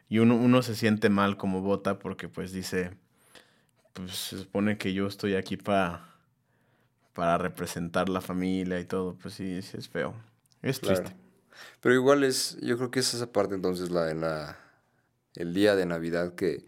y 0.09 0.19
uno, 0.19 0.35
uno 0.35 0.61
se 0.61 0.75
siente 0.75 1.09
mal 1.09 1.37
como 1.37 1.61
bota 1.61 1.99
porque 1.99 2.29
pues 2.29 2.51
dice, 2.51 2.91
pues 3.93 4.11
se 4.11 4.37
supone 4.37 4.77
que 4.77 4.93
yo 4.93 5.07
estoy 5.07 5.35
aquí 5.35 5.57
para 5.57 6.07
para 7.13 7.39
representar 7.39 8.09
la 8.09 8.21
familia 8.21 8.79
y 8.79 8.85
todo, 8.85 9.15
pues 9.15 9.33
sí, 9.33 9.59
sí 9.63 9.75
es 9.75 9.89
feo. 9.89 10.13
Es 10.61 10.79
triste. 10.79 11.15
Pero 11.81 11.95
igual 11.95 12.23
es, 12.23 12.57
yo 12.61 12.77
creo 12.77 12.91
que 12.91 12.99
es 12.99 13.13
esa 13.13 13.31
parte 13.31 13.55
entonces 13.55 13.91
la 13.91 14.05
de 14.05 14.15
la 14.15 14.59
el 15.35 15.53
día 15.53 15.75
de 15.75 15.85
Navidad 15.85 16.33
que, 16.33 16.65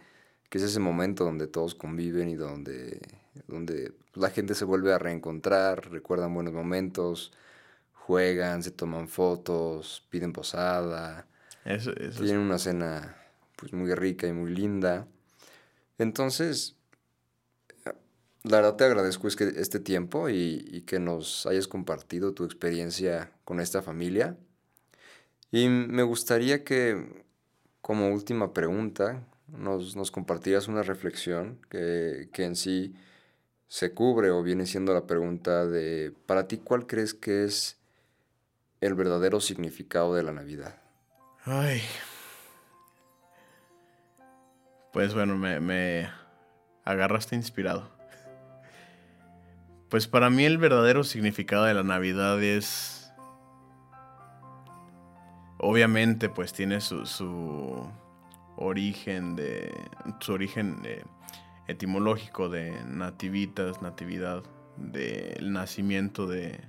que 0.50 0.58
es 0.58 0.64
ese 0.64 0.80
momento 0.80 1.24
donde 1.24 1.48
todos 1.48 1.74
conviven 1.74 2.30
y 2.30 2.36
donde, 2.36 3.02
donde 3.48 3.94
la 4.14 4.30
gente 4.30 4.54
se 4.54 4.66
vuelve 4.66 4.94
a 4.94 5.00
reencontrar, 5.00 5.92
recuerdan 5.92 6.34
buenos 6.34 6.54
momentos, 6.54 7.32
juegan, 7.94 8.62
se 8.62 8.72
toman 8.72 9.08
fotos, 9.08 10.06
piden 10.10 10.34
posada, 10.34 11.26
eso, 11.66 11.92
eso 11.96 12.24
tienen 12.24 12.42
una 12.42 12.60
cena 12.60 13.16
pues 13.56 13.74
muy 13.74 13.94
rica 13.96 14.28
y 14.28 14.34
muy 14.34 14.52
linda. 14.52 15.08
Entonces, 15.98 16.76
la 18.44 18.58
verdad 18.58 18.76
te 18.76 18.86
agradezco 18.86 19.28
es 19.28 19.36
que 19.36 19.52
este 19.58 19.80
tiempo 19.80 20.30
y, 20.30 20.84
que 20.88 21.00
nos 21.00 21.46
hayas 21.46 21.68
compartido 21.68 22.34
tu 22.34 22.46
experiencia 22.46 23.32
con 23.44 23.60
esta 23.60 23.82
familia. 23.82 24.38
Y 25.52 25.68
me 25.68 26.04
gustaría 26.04 26.64
que, 26.64 27.24
como 27.82 28.10
última 28.10 28.54
pregunta, 28.54 29.24
nos, 29.48 29.96
nos 29.96 30.12
compartieras 30.12 30.68
una 30.68 30.84
reflexión 30.84 31.60
que, 31.70 32.30
que 32.32 32.46
en 32.46 32.56
sí 32.56 32.96
se 33.68 33.94
cubre 33.94 34.32
o 34.32 34.44
viene 34.44 34.66
siendo 34.66 34.94
la 34.94 35.08
pregunta 35.08 35.66
de, 35.66 36.14
para 36.26 36.48
ti, 36.48 36.58
¿cuál 36.58 36.88
crees 36.88 37.14
que 37.14 37.46
es 37.46 37.78
el 38.82 38.94
verdadero 38.96 39.40
significado 39.40 40.16
de 40.16 40.24
la 40.24 40.34
Navidad? 40.34 40.76
Ay, 41.46 41.82
pues 44.92 45.14
bueno, 45.14 45.38
me, 45.38 46.10
agarraste 46.84 47.36
inspirado. 47.36 47.90
Pues 49.90 50.08
para 50.08 50.30
mí 50.30 50.46
el 50.46 50.58
verdadero 50.58 51.04
significado 51.04 51.66
de 51.66 51.74
la 51.74 51.84
Navidad 51.84 52.42
es... 52.44 52.99
Obviamente 55.60 56.30
pues 56.30 56.54
tiene 56.54 56.82
su, 56.82 57.06
su 57.06 57.88
origen 58.56 59.36
de... 59.36 59.72
su 60.20 60.34
origen 60.34 60.80
eh, 60.86 61.04
etimológico 61.68 62.50
de 62.50 62.84
nativitas, 62.86 63.82
natividad, 63.82 64.44
del 64.78 65.52
nacimiento 65.52 66.26
de, 66.26 66.60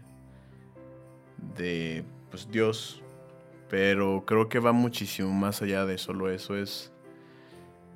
de 1.56 2.04
pues, 2.30 2.50
Dios. 2.50 3.02
Pero 3.68 4.24
creo 4.26 4.48
que 4.48 4.58
va 4.58 4.72
muchísimo 4.72 5.30
más 5.32 5.62
allá 5.62 5.86
de 5.86 5.96
solo 5.96 6.28
eso. 6.28 6.56
Es 6.56 6.92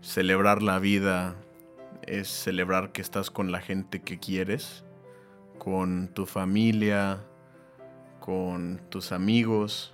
celebrar 0.00 0.62
la 0.62 0.78
vida, 0.78 1.36
es 2.02 2.28
celebrar 2.28 2.92
que 2.92 3.02
estás 3.02 3.30
con 3.30 3.50
la 3.52 3.60
gente 3.60 4.00
que 4.00 4.18
quieres, 4.18 4.84
con 5.58 6.08
tu 6.08 6.26
familia, 6.26 7.24
con 8.20 8.80
tus 8.88 9.12
amigos. 9.12 9.93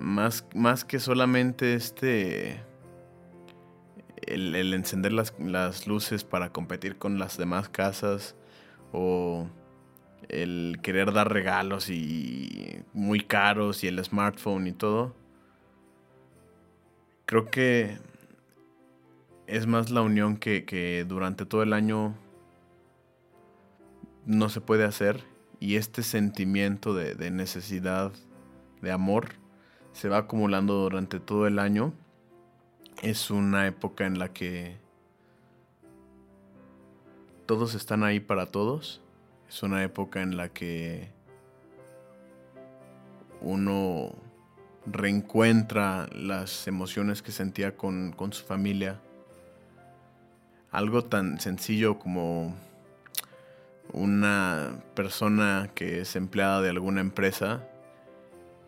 Más, 0.00 0.44
más 0.54 0.84
que 0.84 0.98
solamente 0.98 1.74
este... 1.74 2.62
El, 4.26 4.74
encender 4.74 5.12
las, 5.12 5.34
las 5.38 5.86
luces 5.86 6.24
para 6.24 6.52
competir 6.52 6.96
con 6.96 7.18
las 7.18 7.36
demás 7.36 7.68
casas 7.68 8.36
o 8.92 9.48
el 10.28 10.78
querer 10.82 11.12
dar 11.12 11.32
regalos 11.32 11.90
y 11.90 12.82
muy 12.92 13.20
caros 13.20 13.82
y 13.82 13.88
el 13.88 14.02
smartphone 14.04 14.68
y 14.68 14.72
todo. 14.72 15.14
Creo 17.26 17.50
que 17.50 17.98
es 19.46 19.66
más 19.66 19.90
la 19.90 20.02
unión 20.02 20.36
que, 20.36 21.04
durante 21.08 21.44
todo 21.44 21.62
el 21.62 21.72
año 21.72 22.14
no 24.26 24.48
se 24.48 24.60
puede 24.60 24.84
hacer 24.84 25.24
y 25.58 25.76
este 25.76 26.02
sentimiento 26.02 26.94
de, 26.94 27.14
de, 27.14 27.30
necesidad 27.30 28.12
de 28.80 28.92
amor 28.92 29.39
se 29.92 30.08
va 30.08 30.18
acumulando 30.18 30.74
durante 30.74 31.20
todo 31.20 31.46
el 31.46 31.58
año. 31.58 31.92
Es 33.02 33.30
una 33.30 33.66
época 33.66 34.06
en 34.06 34.18
la 34.18 34.32
que 34.32 34.76
todos 37.46 37.74
están 37.74 38.04
ahí 38.04 38.20
para 38.20 38.46
todos. 38.46 39.00
Es 39.48 39.62
una 39.62 39.82
época 39.82 40.22
en 40.22 40.36
la 40.36 40.48
que 40.50 41.10
uno 43.40 44.12
reencuentra 44.86 46.08
las 46.12 46.66
emociones 46.66 47.22
que 47.22 47.32
sentía 47.32 47.76
con, 47.76 48.12
con 48.12 48.32
su 48.32 48.44
familia 48.44 49.00
algo 50.70 51.04
tan 51.04 51.40
sencillo 51.40 51.98
como 51.98 52.54
una 53.92 54.80
persona 54.94 55.70
que 55.74 56.00
es 56.00 56.14
empleada 56.14 56.62
de 56.62 56.70
alguna 56.70 57.00
empresa 57.00 57.66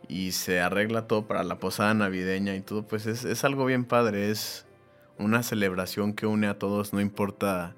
y 0.09 0.33
se 0.33 0.61
arregla 0.61 1.07
todo 1.07 1.27
para 1.27 1.45
la 1.45 1.59
posada 1.59 1.95
navideña 1.95 2.55
y 2.55 2.61
todo, 2.61 2.87
pues 2.87 3.07
es, 3.07 3.45
algo 3.45 3.65
bien 3.65 3.85
padre, 3.85 4.31
es 4.31 4.67
una 5.19 5.43
celebración 5.43 6.15
que 6.15 6.27
une 6.27 6.47
a 6.47 6.59
todos, 6.59 6.93
no 6.93 7.01
importa 7.01 7.75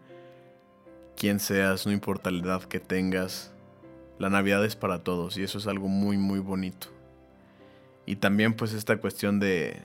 quién 1.16 1.40
seas, 1.40 1.86
no 1.86 1.92
importa 1.92 2.30
la 2.30 2.42
edad 2.42 2.62
que 2.62 2.80
tengas, 2.80 3.52
la 4.18 4.30
Navidad 4.30 4.64
es 4.64 4.76
para 4.76 5.02
todos 5.02 5.36
y 5.36 5.42
eso 5.42 5.58
es 5.58 5.66
algo 5.66 5.88
muy 5.88 6.16
muy 6.16 6.38
bonito. 6.38 6.88
Y 8.06 8.16
también 8.16 8.54
pues 8.54 8.72
esta 8.72 8.98
cuestión 8.98 9.40
de 9.40 9.82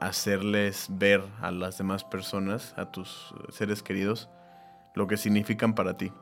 hacerles 0.00 0.88
ver 0.90 1.22
a 1.40 1.50
las 1.50 1.78
demás 1.78 2.04
personas, 2.04 2.74
a 2.76 2.90
tus 2.90 3.34
seres 3.50 3.82
queridos, 3.82 4.28
lo 4.94 5.06
que 5.06 5.16
significan 5.16 5.74
para 5.74 5.96
ti. 5.96 6.12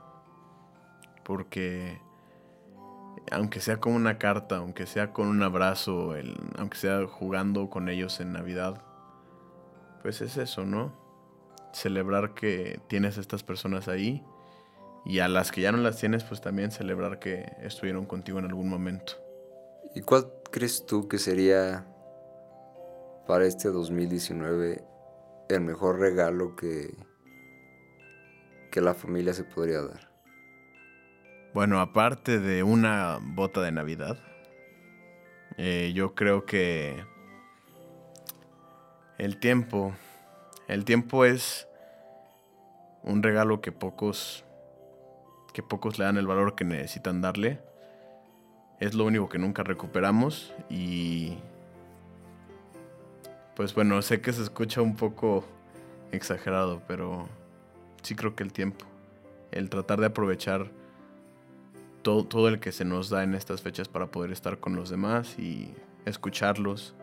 Porque 1.25 2.01
aunque 3.31 3.61
sea 3.61 3.79
con 3.79 3.93
una 3.93 4.19
carta, 4.19 4.57
aunque 4.57 4.87
sea 4.87 5.13
con 5.13 5.29
un 5.29 5.43
abrazo, 5.43 6.15
aunque 6.59 6.77
sea 6.77 7.07
jugando 7.07 7.71
con 7.71 7.89
ellos 7.89 8.21
en 8.21 8.33
Navidad, 8.33 8.83
pues 10.03 10.21
es 10.21 10.37
eso, 10.37 10.65
¿no? 10.65 10.93
Celebrar 11.73 12.35
que 12.35 12.81
tienes 12.89 13.19
a 13.19 13.21
estas 13.21 13.43
personas 13.43 13.89
ahí 13.89 14.25
y 15.05 15.21
a 15.21 15.29
las 15.29 15.53
que 15.53 15.61
ya 15.61 15.73
no 15.73 15.79
las 15.79 15.99
tienes, 15.99 16.25
pues 16.25 16.41
también 16.41 16.73
celebrar 16.73 17.19
que 17.19 17.53
estuvieron 17.61 18.07
contigo 18.07 18.39
en 18.39 18.47
algún 18.47 18.69
momento. 18.69 19.15
¿Y 19.95 20.03
cuál 20.03 20.33
crees 20.51 20.85
tú 20.87 21.09
que 21.09 21.19
sería 21.19 21.87
para 23.27 23.47
este 23.47 23.69
2019 23.69 24.85
el 25.49 25.61
mejor 25.61 25.99
regalo 25.99 26.57
que, 26.57 26.95
que 28.71 28.81
la 28.81 28.95
familia 28.95 29.35
se 29.35 29.45
podría 29.45 29.83
dar? 29.83 30.10
Bueno, 31.53 31.81
aparte 31.81 32.39
de 32.39 32.63
una 32.63 33.19
bota 33.21 33.61
de 33.61 33.73
Navidad, 33.73 34.17
eh, 35.57 35.91
yo 35.93 36.15
creo 36.15 36.47
que 36.47 37.05
el 39.19 39.37
tiempo, 39.39 39.93
el 40.69 40.85
tiempo 40.85 41.25
es 41.25 41.67
un 43.03 43.25
regalo 43.25 43.61
que 43.61 43.73
pocos, 43.73 44.45
que 45.53 45.61
pocos 45.61 45.99
le 45.99 46.05
dan 46.05 46.19
el 46.19 46.29
valor 46.29 46.55
que 46.55 46.65
necesitan 46.65 47.21
darle. 47.21 47.59
Es 48.79 48.95
lo 48.95 49.05
único 49.05 49.29
que 49.29 49.41
nunca 49.41 49.65
recuperamos 49.65 50.55
y 50.69 51.37
pues 53.57 53.75
bueno, 53.75 54.01
sé 54.03 54.21
que 54.21 54.33
se 54.33 54.43
escucha 54.43 54.83
un 54.83 54.95
poco 54.95 55.45
exagerado, 56.13 56.81
pero 56.87 57.29
sí 58.03 58.15
creo 58.15 58.37
que 58.37 58.45
el 58.45 58.53
tiempo, 58.53 58.87
el 59.51 59.69
tratar 59.69 59.99
de 59.99 60.07
aprovechar 60.07 60.71
todo, 62.03 62.25
todo 62.25 62.49
el 62.49 62.61
que 62.61 62.73
se 62.73 62.85
nos 62.85 63.11
da 63.11 63.23
en 63.23 63.35
estas 63.35 63.63
fechas 63.63 63.89
para 63.89 64.07
poder 64.07 64.33
estar 64.33 64.59
con 64.59 64.77
los 64.77 64.91
demás 64.91 65.39
y 65.39 65.75
escucharlos 66.05 66.95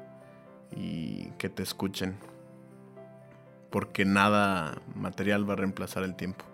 y 0.75 1.29
que 1.37 1.49
te 1.49 1.63
escuchen, 1.63 2.17
porque 3.69 4.05
nada 4.05 4.81
material 4.95 5.49
va 5.49 5.53
a 5.53 5.57
reemplazar 5.57 6.03
el 6.03 6.15
tiempo. 6.15 6.45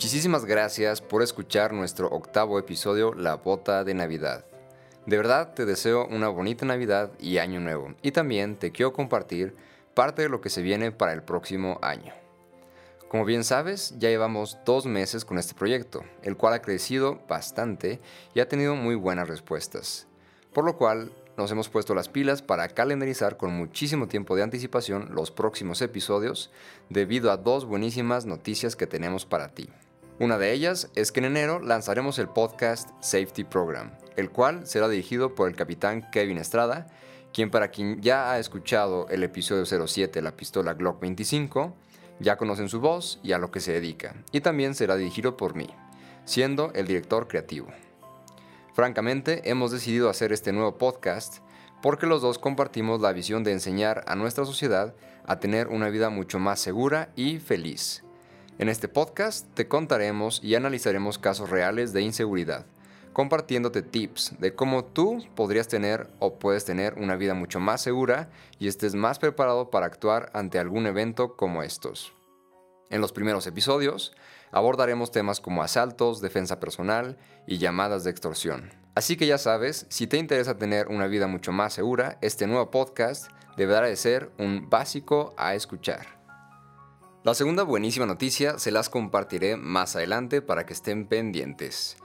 Muchísimas 0.00 0.44
gracias 0.44 1.00
por 1.00 1.24
escuchar 1.24 1.72
nuestro 1.72 2.06
octavo 2.06 2.60
episodio 2.60 3.14
La 3.14 3.34
Bota 3.34 3.82
de 3.82 3.94
Navidad. 3.94 4.44
De 5.06 5.16
verdad 5.16 5.54
te 5.54 5.66
deseo 5.66 6.06
una 6.06 6.28
bonita 6.28 6.64
Navidad 6.64 7.10
y 7.18 7.38
Año 7.38 7.58
Nuevo 7.58 7.96
y 8.00 8.12
también 8.12 8.54
te 8.54 8.70
quiero 8.70 8.92
compartir 8.92 9.56
parte 9.94 10.22
de 10.22 10.28
lo 10.28 10.40
que 10.40 10.50
se 10.50 10.62
viene 10.62 10.92
para 10.92 11.12
el 11.14 11.24
próximo 11.24 11.80
año. 11.82 12.12
Como 13.08 13.24
bien 13.24 13.42
sabes, 13.42 13.92
ya 13.98 14.08
llevamos 14.08 14.58
dos 14.64 14.86
meses 14.86 15.24
con 15.24 15.36
este 15.36 15.54
proyecto, 15.54 16.04
el 16.22 16.36
cual 16.36 16.54
ha 16.54 16.62
crecido 16.62 17.20
bastante 17.28 18.00
y 18.34 18.38
ha 18.38 18.48
tenido 18.48 18.76
muy 18.76 18.94
buenas 18.94 19.26
respuestas, 19.26 20.06
por 20.54 20.64
lo 20.64 20.76
cual 20.76 21.10
nos 21.36 21.50
hemos 21.50 21.68
puesto 21.68 21.96
las 21.96 22.08
pilas 22.08 22.40
para 22.40 22.68
calendarizar 22.68 23.36
con 23.36 23.52
muchísimo 23.52 24.06
tiempo 24.06 24.36
de 24.36 24.44
anticipación 24.44 25.08
los 25.12 25.32
próximos 25.32 25.82
episodios 25.82 26.52
debido 26.88 27.32
a 27.32 27.36
dos 27.36 27.64
buenísimas 27.64 28.26
noticias 28.26 28.76
que 28.76 28.86
tenemos 28.86 29.26
para 29.26 29.48
ti. 29.48 29.68
Una 30.20 30.36
de 30.36 30.52
ellas 30.52 30.90
es 30.96 31.12
que 31.12 31.20
en 31.20 31.26
enero 31.26 31.60
lanzaremos 31.60 32.18
el 32.18 32.28
podcast 32.28 32.90
Safety 33.00 33.44
Program, 33.44 33.92
el 34.16 34.30
cual 34.30 34.66
será 34.66 34.88
dirigido 34.88 35.36
por 35.36 35.48
el 35.48 35.54
capitán 35.54 36.10
Kevin 36.10 36.38
Estrada, 36.38 36.88
quien 37.32 37.52
para 37.52 37.68
quien 37.68 38.02
ya 38.02 38.32
ha 38.32 38.40
escuchado 38.40 39.06
el 39.10 39.22
episodio 39.22 39.64
07, 39.64 40.20
la 40.20 40.32
pistola 40.32 40.74
Glock 40.74 41.00
25, 41.00 41.72
ya 42.18 42.36
conocen 42.36 42.68
su 42.68 42.80
voz 42.80 43.20
y 43.22 43.30
a 43.30 43.38
lo 43.38 43.52
que 43.52 43.60
se 43.60 43.70
dedica, 43.70 44.16
y 44.32 44.40
también 44.40 44.74
será 44.74 44.96
dirigido 44.96 45.36
por 45.36 45.54
mí, 45.54 45.68
siendo 46.24 46.72
el 46.74 46.88
director 46.88 47.28
creativo. 47.28 47.68
Francamente, 48.74 49.48
hemos 49.48 49.70
decidido 49.70 50.10
hacer 50.10 50.32
este 50.32 50.50
nuevo 50.50 50.78
podcast 50.78 51.44
porque 51.80 52.06
los 52.06 52.22
dos 52.22 52.40
compartimos 52.40 53.00
la 53.00 53.12
visión 53.12 53.44
de 53.44 53.52
enseñar 53.52 54.02
a 54.08 54.16
nuestra 54.16 54.44
sociedad 54.44 54.96
a 55.26 55.38
tener 55.38 55.68
una 55.68 55.90
vida 55.90 56.10
mucho 56.10 56.40
más 56.40 56.58
segura 56.58 57.12
y 57.14 57.38
feliz 57.38 58.02
en 58.58 58.68
este 58.68 58.88
podcast 58.88 59.46
te 59.54 59.68
contaremos 59.68 60.40
y 60.42 60.56
analizaremos 60.56 61.18
casos 61.18 61.48
reales 61.48 61.92
de 61.92 62.02
inseguridad, 62.02 62.66
compartiéndote 63.12 63.82
tips 63.82 64.34
de 64.40 64.54
cómo 64.54 64.84
tú 64.84 65.24
podrías 65.36 65.68
tener 65.68 66.08
o 66.18 66.40
puedes 66.40 66.64
tener 66.64 66.94
una 66.94 67.14
vida 67.14 67.34
mucho 67.34 67.60
más 67.60 67.80
segura 67.80 68.30
y 68.58 68.66
estés 68.66 68.96
más 68.96 69.20
preparado 69.20 69.70
para 69.70 69.86
actuar 69.86 70.30
ante 70.34 70.58
algún 70.58 70.86
evento 70.86 71.36
como 71.36 71.62
estos. 71.62 72.12
En 72.90 73.00
los 73.00 73.12
primeros 73.12 73.46
episodios 73.46 74.12
abordaremos 74.50 75.12
temas 75.12 75.40
como 75.40 75.62
asaltos, 75.62 76.20
defensa 76.20 76.58
personal 76.58 77.16
y 77.46 77.58
llamadas 77.58 78.02
de 78.02 78.10
extorsión. 78.10 78.72
Así 78.96 79.16
que 79.16 79.28
ya 79.28 79.38
sabes, 79.38 79.86
si 79.88 80.08
te 80.08 80.16
interesa 80.16 80.58
tener 80.58 80.88
una 80.88 81.06
vida 81.06 81.28
mucho 81.28 81.52
más 81.52 81.74
segura, 81.74 82.18
este 82.22 82.48
nuevo 82.48 82.72
podcast 82.72 83.30
deberá 83.56 83.86
de 83.86 83.94
ser 83.94 84.32
un 84.36 84.68
básico 84.68 85.32
a 85.36 85.54
escuchar. 85.54 86.17
La 87.24 87.34
segunda 87.34 87.64
buenísima 87.64 88.06
noticia 88.06 88.60
se 88.60 88.70
las 88.70 88.88
compartiré 88.88 89.56
más 89.56 89.96
adelante 89.96 90.40
para 90.40 90.64
que 90.64 90.72
estén 90.72 91.04
pendientes. 91.04 91.96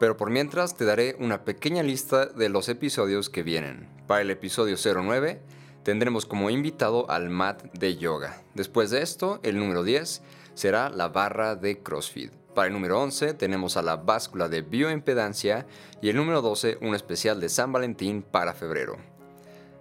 Pero 0.00 0.16
por 0.16 0.30
mientras 0.30 0.74
te 0.74 0.86
daré 0.86 1.16
una 1.20 1.44
pequeña 1.44 1.82
lista 1.82 2.24
de 2.24 2.48
los 2.48 2.70
episodios 2.70 3.28
que 3.28 3.42
vienen. 3.42 3.86
Para 4.06 4.22
el 4.22 4.30
episodio 4.30 4.76
09 4.82 5.42
tendremos 5.82 6.24
como 6.24 6.48
invitado 6.48 7.10
al 7.10 7.28
Mat 7.28 7.62
de 7.74 7.98
Yoga. 7.98 8.42
Después 8.54 8.88
de 8.88 9.02
esto, 9.02 9.38
el 9.42 9.58
número 9.58 9.82
10, 9.82 10.22
será 10.54 10.88
la 10.88 11.08
barra 11.08 11.56
de 11.56 11.82
CrossFit. 11.82 12.32
Para 12.54 12.68
el 12.68 12.72
número 12.72 13.02
11 13.02 13.34
tenemos 13.34 13.76
a 13.76 13.82
la 13.82 13.96
báscula 13.96 14.48
de 14.48 14.62
bioimpedancia 14.62 15.66
y 16.00 16.08
el 16.08 16.16
número 16.16 16.40
12 16.40 16.78
un 16.80 16.94
especial 16.94 17.38
de 17.38 17.50
San 17.50 17.70
Valentín 17.70 18.22
para 18.22 18.54
febrero. 18.54 18.96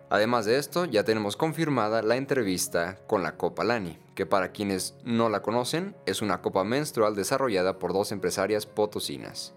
Además 0.10 0.46
de 0.46 0.58
esto, 0.58 0.84
ya 0.84 1.06
tenemos 1.06 1.38
confirmada 1.38 2.02
la 2.02 2.18
entrevista 2.18 3.00
con 3.08 3.24
la 3.24 3.38
Copa 3.38 3.64
Lani, 3.64 3.98
que 4.16 4.26
para 4.26 4.52
quienes 4.52 4.96
no 5.04 5.30
la 5.30 5.42
conocen, 5.42 5.96
es 6.06 6.22
una 6.22 6.42
copa 6.42 6.64
menstrual 6.64 7.16
desarrollada 7.16 7.80
por 7.80 7.94
dos 7.94 8.12
empresarias 8.12 8.66
potosinas. 8.66 9.54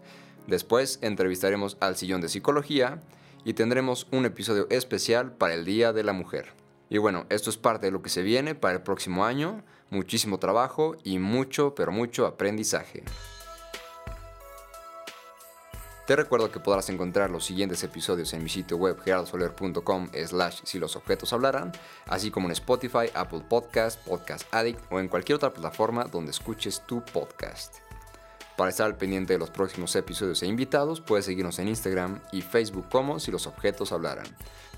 Después 0.46 0.98
entrevistaremos 1.02 1.76
al 1.80 1.96
sillón 1.96 2.20
de 2.20 2.28
psicología 2.28 3.00
y 3.44 3.54
tendremos 3.54 4.06
un 4.10 4.24
episodio 4.24 4.66
especial 4.70 5.32
para 5.32 5.54
el 5.54 5.64
Día 5.64 5.92
de 5.92 6.04
la 6.04 6.12
Mujer. 6.12 6.52
Y 6.88 6.98
bueno, 6.98 7.26
esto 7.28 7.50
es 7.50 7.56
parte 7.56 7.86
de 7.86 7.92
lo 7.92 8.02
que 8.02 8.10
se 8.10 8.22
viene 8.22 8.54
para 8.54 8.74
el 8.74 8.82
próximo 8.82 9.24
año, 9.24 9.64
muchísimo 9.90 10.38
trabajo 10.38 10.96
y 11.04 11.18
mucho, 11.18 11.74
pero 11.74 11.92
mucho 11.92 12.26
aprendizaje. 12.26 13.02
Te 16.06 16.14
recuerdo 16.14 16.52
que 16.52 16.60
podrás 16.60 16.88
encontrar 16.88 17.30
los 17.30 17.44
siguientes 17.44 17.82
episodios 17.82 18.32
en 18.32 18.44
mi 18.44 18.48
sitio 18.48 18.76
web 18.76 18.96
gerardosoler.com 19.02 20.08
slash 20.24 20.60
si 20.62 20.78
los 20.78 20.94
objetos 20.94 21.32
hablaran, 21.32 21.72
así 22.06 22.30
como 22.30 22.46
en 22.46 22.52
Spotify, 22.52 23.10
Apple 23.12 23.42
Podcast, 23.48 23.98
Podcast 24.06 24.46
Addict 24.54 24.80
o 24.92 25.00
en 25.00 25.08
cualquier 25.08 25.34
otra 25.34 25.52
plataforma 25.52 26.04
donde 26.04 26.30
escuches 26.30 26.86
tu 26.86 27.04
podcast. 27.04 27.78
Para 28.56 28.70
estar 28.70 28.86
al 28.86 28.96
pendiente 28.96 29.32
de 29.32 29.40
los 29.40 29.50
próximos 29.50 29.96
episodios 29.96 30.44
e 30.44 30.46
invitados, 30.46 31.00
puedes 31.00 31.24
seguirnos 31.24 31.58
en 31.58 31.66
Instagram 31.66 32.22
y 32.30 32.40
Facebook 32.40 32.88
como 32.88 33.18
si 33.18 33.32
los 33.32 33.48
objetos 33.48 33.90
hablaran. 33.90 34.26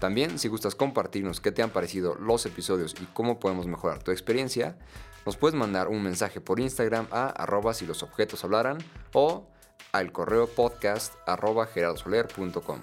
También, 0.01 0.39
si 0.39 0.49
gustas 0.49 0.74
compartirnos 0.74 1.43
qué 1.43 1.53
te 1.53 1.62
han 1.62 1.70
parecido 1.70 2.14
los 2.14 2.47
episodios 2.47 2.95
y 3.03 3.05
cómo 3.05 3.39
podemos 3.39 3.66
mejorar 3.66 4.03
tu 4.03 4.12
experiencia, 4.12 4.79
nos 5.26 5.37
puedes 5.37 5.55
mandar 5.55 5.89
un 5.89 6.03
mensaje 6.03 6.41
por 6.41 6.59
Instagram 6.59 7.07
a 7.11 7.29
arroba 7.29 7.74
si 7.74 7.85
los 7.85 8.03
objetos 8.03 8.45
hablaran 8.45 8.79
o 9.12 9.47
al 9.93 10.12
correo 10.12 10.47
podcast 10.47 11.14
gerardosoler.com. 11.26 12.81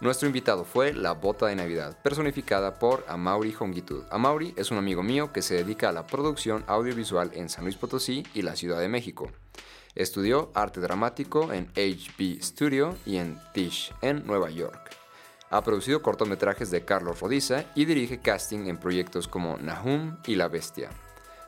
Nuestro 0.00 0.26
invitado 0.26 0.64
fue 0.64 0.94
la 0.94 1.12
bota 1.12 1.46
de 1.46 1.56
Navidad, 1.56 1.98
personificada 2.02 2.78
por 2.78 3.04
Amauri 3.06 3.54
Hongitud. 3.58 4.04
Amauri 4.10 4.54
es 4.56 4.70
un 4.70 4.78
amigo 4.78 5.02
mío 5.02 5.30
que 5.30 5.42
se 5.42 5.56
dedica 5.56 5.90
a 5.90 5.92
la 5.92 6.06
producción 6.06 6.64
audiovisual 6.66 7.32
en 7.34 7.50
San 7.50 7.64
Luis 7.64 7.76
Potosí 7.76 8.24
y 8.32 8.40
la 8.40 8.56
Ciudad 8.56 8.80
de 8.80 8.88
México. 8.88 9.30
Estudió 9.94 10.50
arte 10.54 10.80
dramático 10.80 11.52
en 11.52 11.66
HB 11.74 12.42
Studio 12.42 12.96
y 13.04 13.16
en 13.16 13.38
Tisch, 13.52 13.92
en 14.00 14.26
Nueva 14.26 14.48
York. 14.48 14.90
Ha 15.50 15.62
producido 15.62 16.00
cortometrajes 16.00 16.70
de 16.70 16.84
Carlos 16.84 17.20
Rodiza 17.20 17.64
y 17.74 17.84
dirige 17.84 18.20
casting 18.20 18.68
en 18.68 18.78
proyectos 18.78 19.28
como 19.28 19.58
Nahum 19.58 20.16
y 20.26 20.36
La 20.36 20.48
Bestia. 20.48 20.90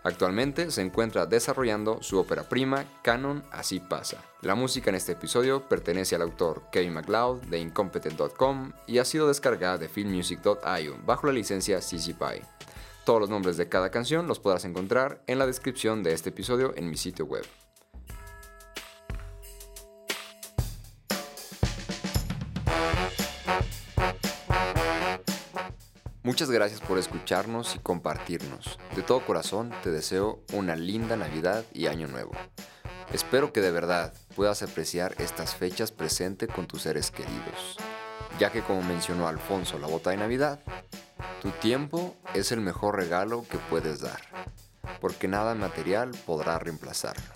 Actualmente 0.04 0.70
se 0.70 0.82
encuentra 0.82 1.26
desarrollando 1.26 2.02
su 2.02 2.18
ópera 2.18 2.42
prima, 2.48 2.84
Canon 3.02 3.44
Así 3.52 3.78
pasa. 3.78 4.18
La 4.40 4.54
música 4.54 4.90
en 4.90 4.96
este 4.96 5.12
episodio 5.12 5.68
pertenece 5.68 6.16
al 6.16 6.22
autor 6.22 6.62
Kevin 6.72 6.94
MacLeod 6.94 7.42
de 7.42 7.60
Incompetent.com 7.60 8.72
y 8.86 8.98
ha 8.98 9.04
sido 9.04 9.28
descargada 9.28 9.78
de 9.78 9.88
filmmusic.io 9.88 10.98
bajo 11.06 11.26
la 11.26 11.32
licencia 11.32 11.80
CC 11.80 12.14
BY. 12.18 12.42
Todos 13.04 13.20
los 13.20 13.30
nombres 13.30 13.56
de 13.56 13.68
cada 13.68 13.90
canción 13.90 14.26
los 14.26 14.40
podrás 14.40 14.64
encontrar 14.64 15.22
en 15.26 15.38
la 15.38 15.46
descripción 15.46 16.02
de 16.02 16.12
este 16.12 16.30
episodio 16.30 16.72
en 16.76 16.90
mi 16.90 16.96
sitio 16.96 17.24
web. 17.24 17.44
Muchas 26.24 26.52
gracias 26.52 26.80
por 26.80 26.98
escucharnos 26.98 27.74
y 27.74 27.80
compartirnos. 27.80 28.78
De 28.94 29.02
todo 29.02 29.26
corazón 29.26 29.72
te 29.82 29.90
deseo 29.90 30.40
una 30.52 30.76
linda 30.76 31.16
Navidad 31.16 31.64
y 31.72 31.88
Año 31.88 32.06
Nuevo. 32.06 32.30
Espero 33.12 33.52
que 33.52 33.60
de 33.60 33.72
verdad 33.72 34.14
puedas 34.36 34.62
apreciar 34.62 35.16
estas 35.18 35.56
fechas 35.56 35.90
presente 35.90 36.46
con 36.46 36.68
tus 36.68 36.82
seres 36.82 37.10
queridos, 37.10 37.76
ya 38.38 38.52
que 38.52 38.62
como 38.62 38.82
mencionó 38.82 39.26
Alfonso 39.26 39.80
la 39.80 39.88
bota 39.88 40.10
de 40.10 40.16
Navidad, 40.16 40.60
tu 41.42 41.50
tiempo 41.50 42.14
es 42.34 42.52
el 42.52 42.60
mejor 42.60 42.94
regalo 42.96 43.44
que 43.50 43.58
puedes 43.58 44.00
dar, 44.00 44.20
porque 45.00 45.26
nada 45.26 45.56
material 45.56 46.12
podrá 46.24 46.56
reemplazarlo. 46.60 47.34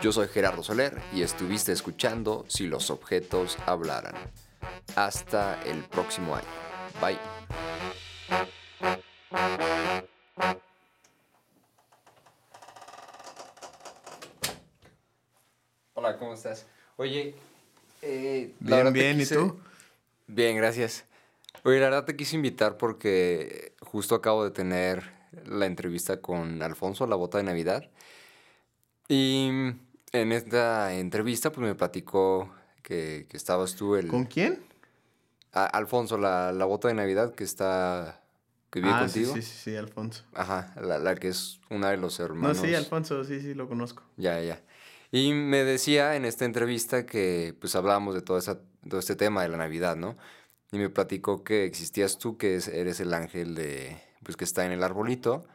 Yo 0.00 0.12
soy 0.12 0.28
Gerardo 0.28 0.62
Soler 0.62 1.02
y 1.12 1.22
estuviste 1.22 1.72
escuchando 1.72 2.44
Si 2.46 2.68
los 2.68 2.90
objetos 2.90 3.58
hablaran. 3.66 4.14
Hasta 4.94 5.60
el 5.64 5.82
próximo 5.82 6.36
año. 6.36 6.65
Bye. 7.00 7.18
Hola, 15.94 16.16
¿cómo 16.18 16.34
estás? 16.34 16.66
Oye, 16.96 17.34
eh, 18.02 18.54
Bien, 18.60 18.92
bien, 18.92 19.20
¿y 19.20 19.26
tú? 19.26 19.58
Bien, 20.26 20.56
gracias. 20.56 21.04
Oye, 21.64 21.80
la 21.80 21.86
verdad 21.86 22.04
te 22.04 22.16
quise 22.16 22.36
invitar 22.36 22.76
porque 22.76 23.72
justo 23.80 24.14
acabo 24.14 24.44
de 24.44 24.50
tener 24.50 25.10
la 25.44 25.66
entrevista 25.66 26.20
con 26.20 26.62
Alfonso, 26.62 27.06
la 27.06 27.16
bota 27.16 27.38
de 27.38 27.44
Navidad. 27.44 27.90
Y 29.08 29.48
en 30.12 30.32
esta 30.32 30.94
entrevista 30.94 31.50
pues 31.52 31.66
me 31.66 31.74
platicó 31.74 32.50
que, 32.82 33.26
que 33.28 33.36
estabas 33.36 33.74
tú 33.74 33.96
el... 33.96 34.08
¿Con 34.08 34.24
quién? 34.24 34.64
A- 35.56 35.66
Alfonso, 35.66 36.18
la, 36.18 36.52
la 36.52 36.64
bota 36.66 36.88
de 36.88 36.94
Navidad 36.94 37.34
que 37.34 37.44
está... 37.44 38.20
que 38.70 38.80
vive 38.80 38.92
ah, 38.92 38.98
contigo. 39.00 39.32
sí, 39.34 39.42
sí, 39.42 39.54
sí, 39.64 39.76
Alfonso. 39.76 40.24
Ajá, 40.34 40.74
la, 40.80 40.98
la 40.98 41.14
que 41.14 41.28
es 41.28 41.60
una 41.70 41.90
de 41.90 41.96
los 41.96 42.18
No, 42.20 42.24
hermanos. 42.26 42.58
sí, 42.58 42.74
Alfonso, 42.74 43.24
sí, 43.24 43.40
sí, 43.40 43.54
lo 43.54 43.68
conozco. 43.68 44.02
Ya, 44.16 44.40
ya. 44.40 44.62
Y 45.12 45.32
me 45.32 45.64
decía 45.64 46.14
en 46.16 46.24
esta 46.24 46.44
entrevista 46.44 47.06
que 47.06 47.54
pues 47.60 47.74
hablábamos 47.74 48.14
de 48.14 48.22
todo, 48.22 48.36
esa, 48.38 48.58
todo 48.88 49.00
este 49.00 49.16
tema 49.16 49.42
de 49.42 49.48
la 49.48 49.56
Navidad, 49.56 49.96
¿no? 49.96 50.16
Y 50.72 50.78
me 50.78 50.90
platicó 50.90 51.42
que 51.44 51.64
existías 51.64 52.18
tú, 52.18 52.36
que 52.36 52.56
es- 52.56 52.68
eres 52.68 53.00
el 53.00 53.14
ángel 53.14 53.54
de, 53.54 53.96
pues 54.24 54.36
que 54.36 54.44
está 54.44 54.66
en 54.66 54.72
el 54.72 54.82
arbolito. 54.82 55.46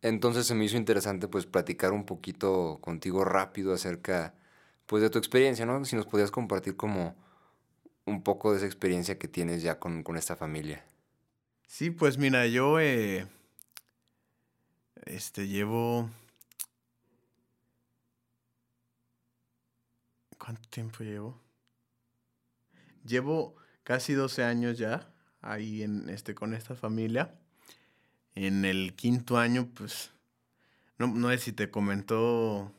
Entonces 0.00 0.46
se 0.46 0.54
me 0.54 0.64
hizo 0.64 0.76
interesante 0.76 1.28
pues 1.28 1.46
platicar 1.46 1.92
un 1.92 2.04
poquito 2.06 2.78
contigo 2.80 3.24
rápido 3.24 3.72
acerca 3.74 4.34
pues 4.86 5.02
de 5.02 5.10
tu 5.10 5.18
experiencia, 5.18 5.66
¿no? 5.66 5.84
Si 5.84 5.96
nos 5.96 6.06
podías 6.06 6.30
compartir 6.30 6.76
como 6.76 7.14
un 8.08 8.22
poco 8.22 8.52
de 8.52 8.58
esa 8.58 8.66
experiencia 8.66 9.18
que 9.18 9.28
tienes 9.28 9.62
ya 9.62 9.78
con, 9.78 10.02
con 10.02 10.16
esta 10.16 10.36
familia. 10.36 10.84
Sí, 11.66 11.90
pues 11.90 12.18
mira, 12.18 12.46
yo 12.46 12.80
eh, 12.80 13.26
este 15.04 15.46
llevo 15.46 16.10
¿Cuánto 20.38 20.68
tiempo 20.70 21.04
llevo? 21.04 21.38
Llevo 23.04 23.56
casi 23.82 24.14
12 24.14 24.44
años 24.44 24.78
ya 24.78 25.12
ahí 25.42 25.82
en 25.82 26.08
este 26.08 26.34
con 26.34 26.54
esta 26.54 26.74
familia. 26.74 27.34
En 28.34 28.64
el 28.64 28.94
quinto 28.94 29.36
año, 29.36 29.68
pues 29.74 30.10
no, 30.96 31.08
no 31.08 31.28
sé 31.30 31.38
si 31.38 31.52
te 31.52 31.70
comentó 31.70 32.72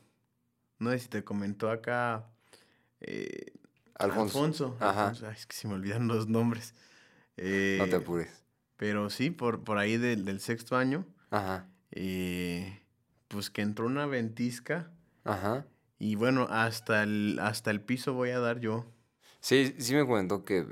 no 0.80 0.90
sé 0.90 0.98
si 0.98 1.08
te 1.08 1.22
comentó 1.22 1.70
acá 1.70 2.26
eh, 3.00 3.52
Alfonso. 4.00 4.38
Alfonso. 4.38 4.76
Ajá. 4.80 5.08
Alfonso, 5.08 5.26
ay, 5.28 5.34
es 5.36 5.46
que 5.46 5.56
se 5.56 5.68
me 5.68 5.74
olvidan 5.74 6.08
los 6.08 6.28
nombres. 6.28 6.74
Eh, 7.36 7.76
No 7.78 7.86
te 7.88 7.96
apures. 7.96 8.28
pero 8.76 9.10
sí, 9.10 9.30
por, 9.30 9.62
por 9.64 9.78
ahí 9.78 9.96
del, 9.96 10.24
del 10.24 10.40
sexto 10.40 10.76
año, 10.76 11.06
Ajá, 11.30 11.68
eh, 11.92 12.82
pues 13.28 13.50
que 13.50 13.62
entró 13.62 13.86
una 13.86 14.06
ventisca 14.06 14.90
ajá. 15.24 15.66
y 15.98 16.14
bueno, 16.16 16.46
hasta 16.50 17.02
el, 17.02 17.38
hasta 17.40 17.70
el 17.70 17.80
piso 17.80 18.12
voy 18.14 18.30
a 18.30 18.40
dar 18.40 18.60
yo. 18.60 18.86
Sí, 19.40 19.74
sí 19.78 19.94
me 19.94 20.06
comentó 20.06 20.44
que, 20.44 20.64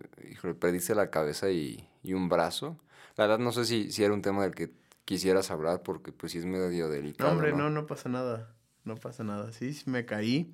perdiste 0.59 0.95
la 0.95 1.11
cabeza 1.11 1.51
y, 1.51 1.89
y 2.03 2.13
un 2.15 2.29
brazo. 2.29 2.79
La 3.17 3.27
verdad 3.27 3.39
no 3.39 3.53
sé 3.53 3.65
si, 3.65 3.91
si 3.93 4.05
era 4.05 4.13
un 4.13 4.23
tema 4.23 4.43
del 4.43 4.55
que 4.55 4.73
quisieras 5.05 5.51
hablar 5.51 5.83
porque 5.83 6.13
pues 6.13 6.33
sí 6.33 6.39
es 6.39 6.45
medio 6.45 6.85
No, 6.87 6.93
delicado, 6.93 7.31
hombre, 7.33 7.53
¿no? 7.53 7.59
no, 7.59 7.71
no 7.71 7.87
pasa 7.87 8.09
nada, 8.11 8.55
no 8.85 8.97
pasa 8.97 9.25
nada. 9.25 9.53
Sí, 9.53 9.73
sí 9.73 9.89
me 9.89 10.05
caí. 10.05 10.53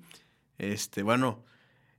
Este, 0.57 1.03
bueno, 1.03 1.43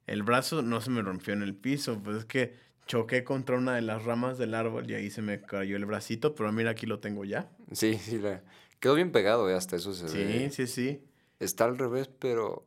el 0.07 0.22
brazo 0.22 0.62
no 0.62 0.80
se 0.80 0.90
me 0.90 1.02
rompió 1.02 1.32
en 1.34 1.42
el 1.42 1.54
piso, 1.54 2.00
pues 2.02 2.18
es 2.18 2.24
que 2.24 2.54
choqué 2.86 3.24
contra 3.24 3.57
una 3.57 3.74
de 3.74 3.82
las 3.82 4.04
ramas 4.04 4.38
del 4.38 4.54
árbol 4.54 4.90
y 4.90 4.94
ahí 4.94 5.11
se 5.11 5.22
me 5.22 5.40
cayó 5.40 5.76
el 5.76 5.86
bracito, 5.86 6.34
pero 6.34 6.52
mira, 6.52 6.70
aquí 6.70 6.86
lo 6.86 7.00
tengo 7.00 7.24
ya. 7.24 7.50
Sí, 7.72 7.98
sí, 7.98 8.18
la- 8.18 8.42
quedó 8.80 8.94
bien 8.94 9.11
pegado, 9.12 9.50
¿eh? 9.50 9.54
hasta 9.54 9.76
eso 9.76 9.92
se 9.94 10.09
Sí, 10.09 10.18
ve. 10.24 10.50
sí, 10.50 10.66
sí. 10.66 11.02
Está 11.40 11.64
al 11.64 11.76
revés, 11.78 12.09
pero, 12.18 12.66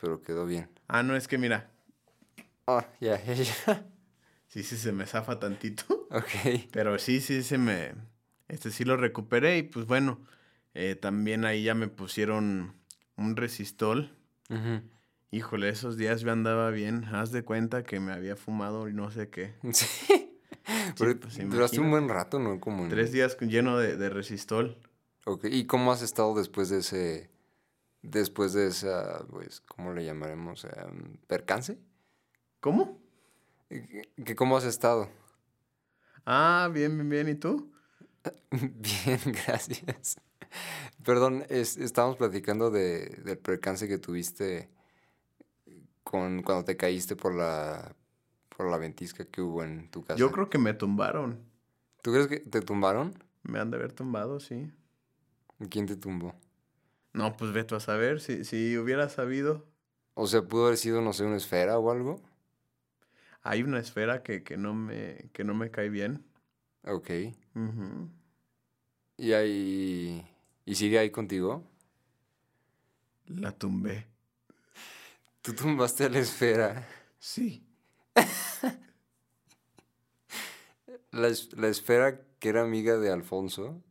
pero 0.00 0.20
quedó 0.20 0.44
bien. 0.46 0.68
Ah, 0.88 1.02
no, 1.02 1.14
es 1.16 1.28
que 1.28 1.38
mira, 1.38 1.70
Ah, 2.66 2.86
ya, 3.00 3.22
ya, 3.24 3.34
ya. 3.34 3.86
sí, 4.48 4.62
sí, 4.62 4.76
se 4.76 4.92
me 4.92 5.06
zafa 5.06 5.38
tantito. 5.38 5.84
Ok. 6.12 6.68
Pero 6.72 6.98
sí, 6.98 7.22
sí, 7.22 7.42
se 7.42 7.56
me. 7.56 7.94
Este 8.48 8.70
sí 8.70 8.84
lo 8.84 8.98
recuperé 8.98 9.56
y 9.56 9.62
pues 9.62 9.86
bueno, 9.86 10.20
eh, 10.74 10.94
también 10.94 11.46
ahí 11.46 11.62
ya 11.62 11.74
me 11.74 11.88
pusieron 11.88 12.74
un 13.16 13.34
resistol. 13.36 14.14
Ujú. 14.50 14.82
Híjole, 15.34 15.70
esos 15.70 15.96
días 15.96 16.20
yo 16.20 16.30
andaba 16.30 16.70
bien. 16.70 17.06
Haz 17.06 17.32
de 17.32 17.42
cuenta 17.42 17.82
que 17.84 17.98
me 18.00 18.12
había 18.12 18.36
fumado 18.36 18.86
y 18.88 18.92
no 18.92 19.10
sé 19.10 19.28
qué. 19.30 19.54
Sí. 19.72 20.38
Pero 20.96 21.18
pues, 21.18 21.38
duraste 21.50 21.80
un 21.80 21.90
buen 21.90 22.08
rato, 22.08 22.38
¿no? 22.38 22.60
Como 22.60 22.84
en- 22.84 22.90
Tres 22.90 23.10
días 23.12 23.36
lleno 23.40 23.78
de, 23.78 23.96
de 23.96 24.10
resistol. 24.10 24.76
Ok, 25.24 25.46
¿y 25.50 25.66
cómo 25.66 25.90
has 25.90 26.02
estado 26.02 26.34
después 26.34 26.68
de 26.68 26.78
ese, 26.78 27.30
después 28.02 28.52
de 28.52 28.68
esa, 28.68 29.24
pues, 29.30 29.60
¿cómo 29.62 29.92
le 29.92 30.04
llamaremos? 30.04 30.64
Em, 30.64 31.16
¿Percance? 31.26 31.78
¿Cómo? 32.60 33.00
¿Que 33.70 34.34
¿Cómo 34.36 34.56
has 34.56 34.64
estado? 34.64 35.08
Ah, 36.26 36.70
bien, 36.72 36.94
bien, 36.96 37.08
bien. 37.08 37.28
¿Y 37.30 37.34
tú? 37.34 37.72
Bien, 38.50 39.20
gracias. 39.46 40.16
Perdón, 41.04 41.44
es- 41.48 41.76
estábamos 41.76 42.16
platicando 42.18 42.70
de, 42.70 43.06
del 43.24 43.38
percance 43.38 43.88
que 43.88 43.98
tuviste 43.98 44.68
con, 46.04 46.42
cuando 46.42 46.64
te 46.64 46.76
caíste 46.76 47.16
por 47.16 47.34
la, 47.34 47.94
por 48.56 48.70
la 48.70 48.76
ventisca 48.78 49.24
que 49.24 49.40
hubo 49.42 49.62
en 49.64 49.90
tu 49.90 50.04
casa. 50.04 50.18
Yo 50.18 50.30
creo 50.32 50.48
que 50.50 50.58
me 50.58 50.74
tumbaron. 50.74 51.40
¿Tú 52.02 52.12
crees 52.12 52.26
que 52.28 52.40
te 52.40 52.60
tumbaron? 52.60 53.14
Me 53.42 53.58
han 53.58 53.70
de 53.70 53.76
haber 53.76 53.92
tumbado, 53.92 54.40
sí. 54.40 54.70
¿Quién 55.70 55.86
te 55.86 55.96
tumbó? 55.96 56.34
No, 57.14 57.36
pues 57.36 57.52
vete 57.52 57.74
a 57.74 57.80
saber. 57.80 58.20
Si, 58.20 58.44
si 58.44 58.76
hubiera 58.78 59.08
sabido, 59.08 59.66
O 60.14 60.26
sea, 60.26 60.40
pudo 60.42 60.66
haber 60.66 60.78
sido, 60.78 61.02
no 61.02 61.12
sé, 61.12 61.24
una 61.24 61.36
esfera 61.36 61.78
o 61.78 61.90
algo. 61.90 62.22
hay 63.42 63.62
una 63.62 63.78
esfera 63.78 64.22
que, 64.22 64.42
que, 64.42 64.56
no, 64.56 64.74
me, 64.74 65.28
que 65.32 65.44
no 65.44 65.54
me 65.54 65.70
cae 65.70 65.88
bien. 65.90 66.24
Ok. 66.84 67.10
Ujú. 67.54 68.08
¿Y 69.16 69.32
ahí... 69.32 70.26
¿Y 70.64 70.74
sigue 70.74 70.98
ahí 70.98 71.10
contigo? 71.10 71.64
La 73.26 73.50
tumbé. 73.50 74.06
Tú 75.42 75.54
tumbaste 75.54 76.04
a 76.04 76.08
la 76.08 76.20
esfera. 76.20 76.88
Sí. 77.18 77.66
La, 81.10 81.28
la 81.56 81.68
esfera 81.68 82.20
que 82.38 82.48
era 82.48 82.62
amiga 82.62 82.96
de 82.96 83.10
Alfonso. 83.10 83.82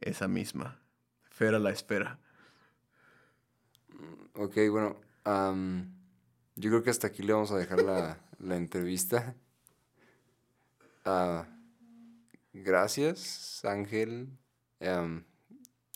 Esa 0.00 0.28
misma. 0.28 0.80
Fera 1.30 1.58
la 1.58 1.70
espera. 1.70 2.18
Ok, 4.34 4.56
bueno, 4.70 4.96
yo 6.56 6.70
creo 6.70 6.82
que 6.82 6.90
hasta 6.90 7.06
aquí 7.06 7.22
le 7.22 7.32
vamos 7.32 7.50
a 7.50 7.56
dejar 7.56 7.82
la, 7.82 8.18
la 8.38 8.56
entrevista. 8.56 9.34
Ah, 11.04 11.46
gracias, 12.52 13.64
Ángel. 13.64 14.28
Am, 14.80 15.24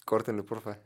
córtenle, 0.04 0.42
porfa. 0.42 0.78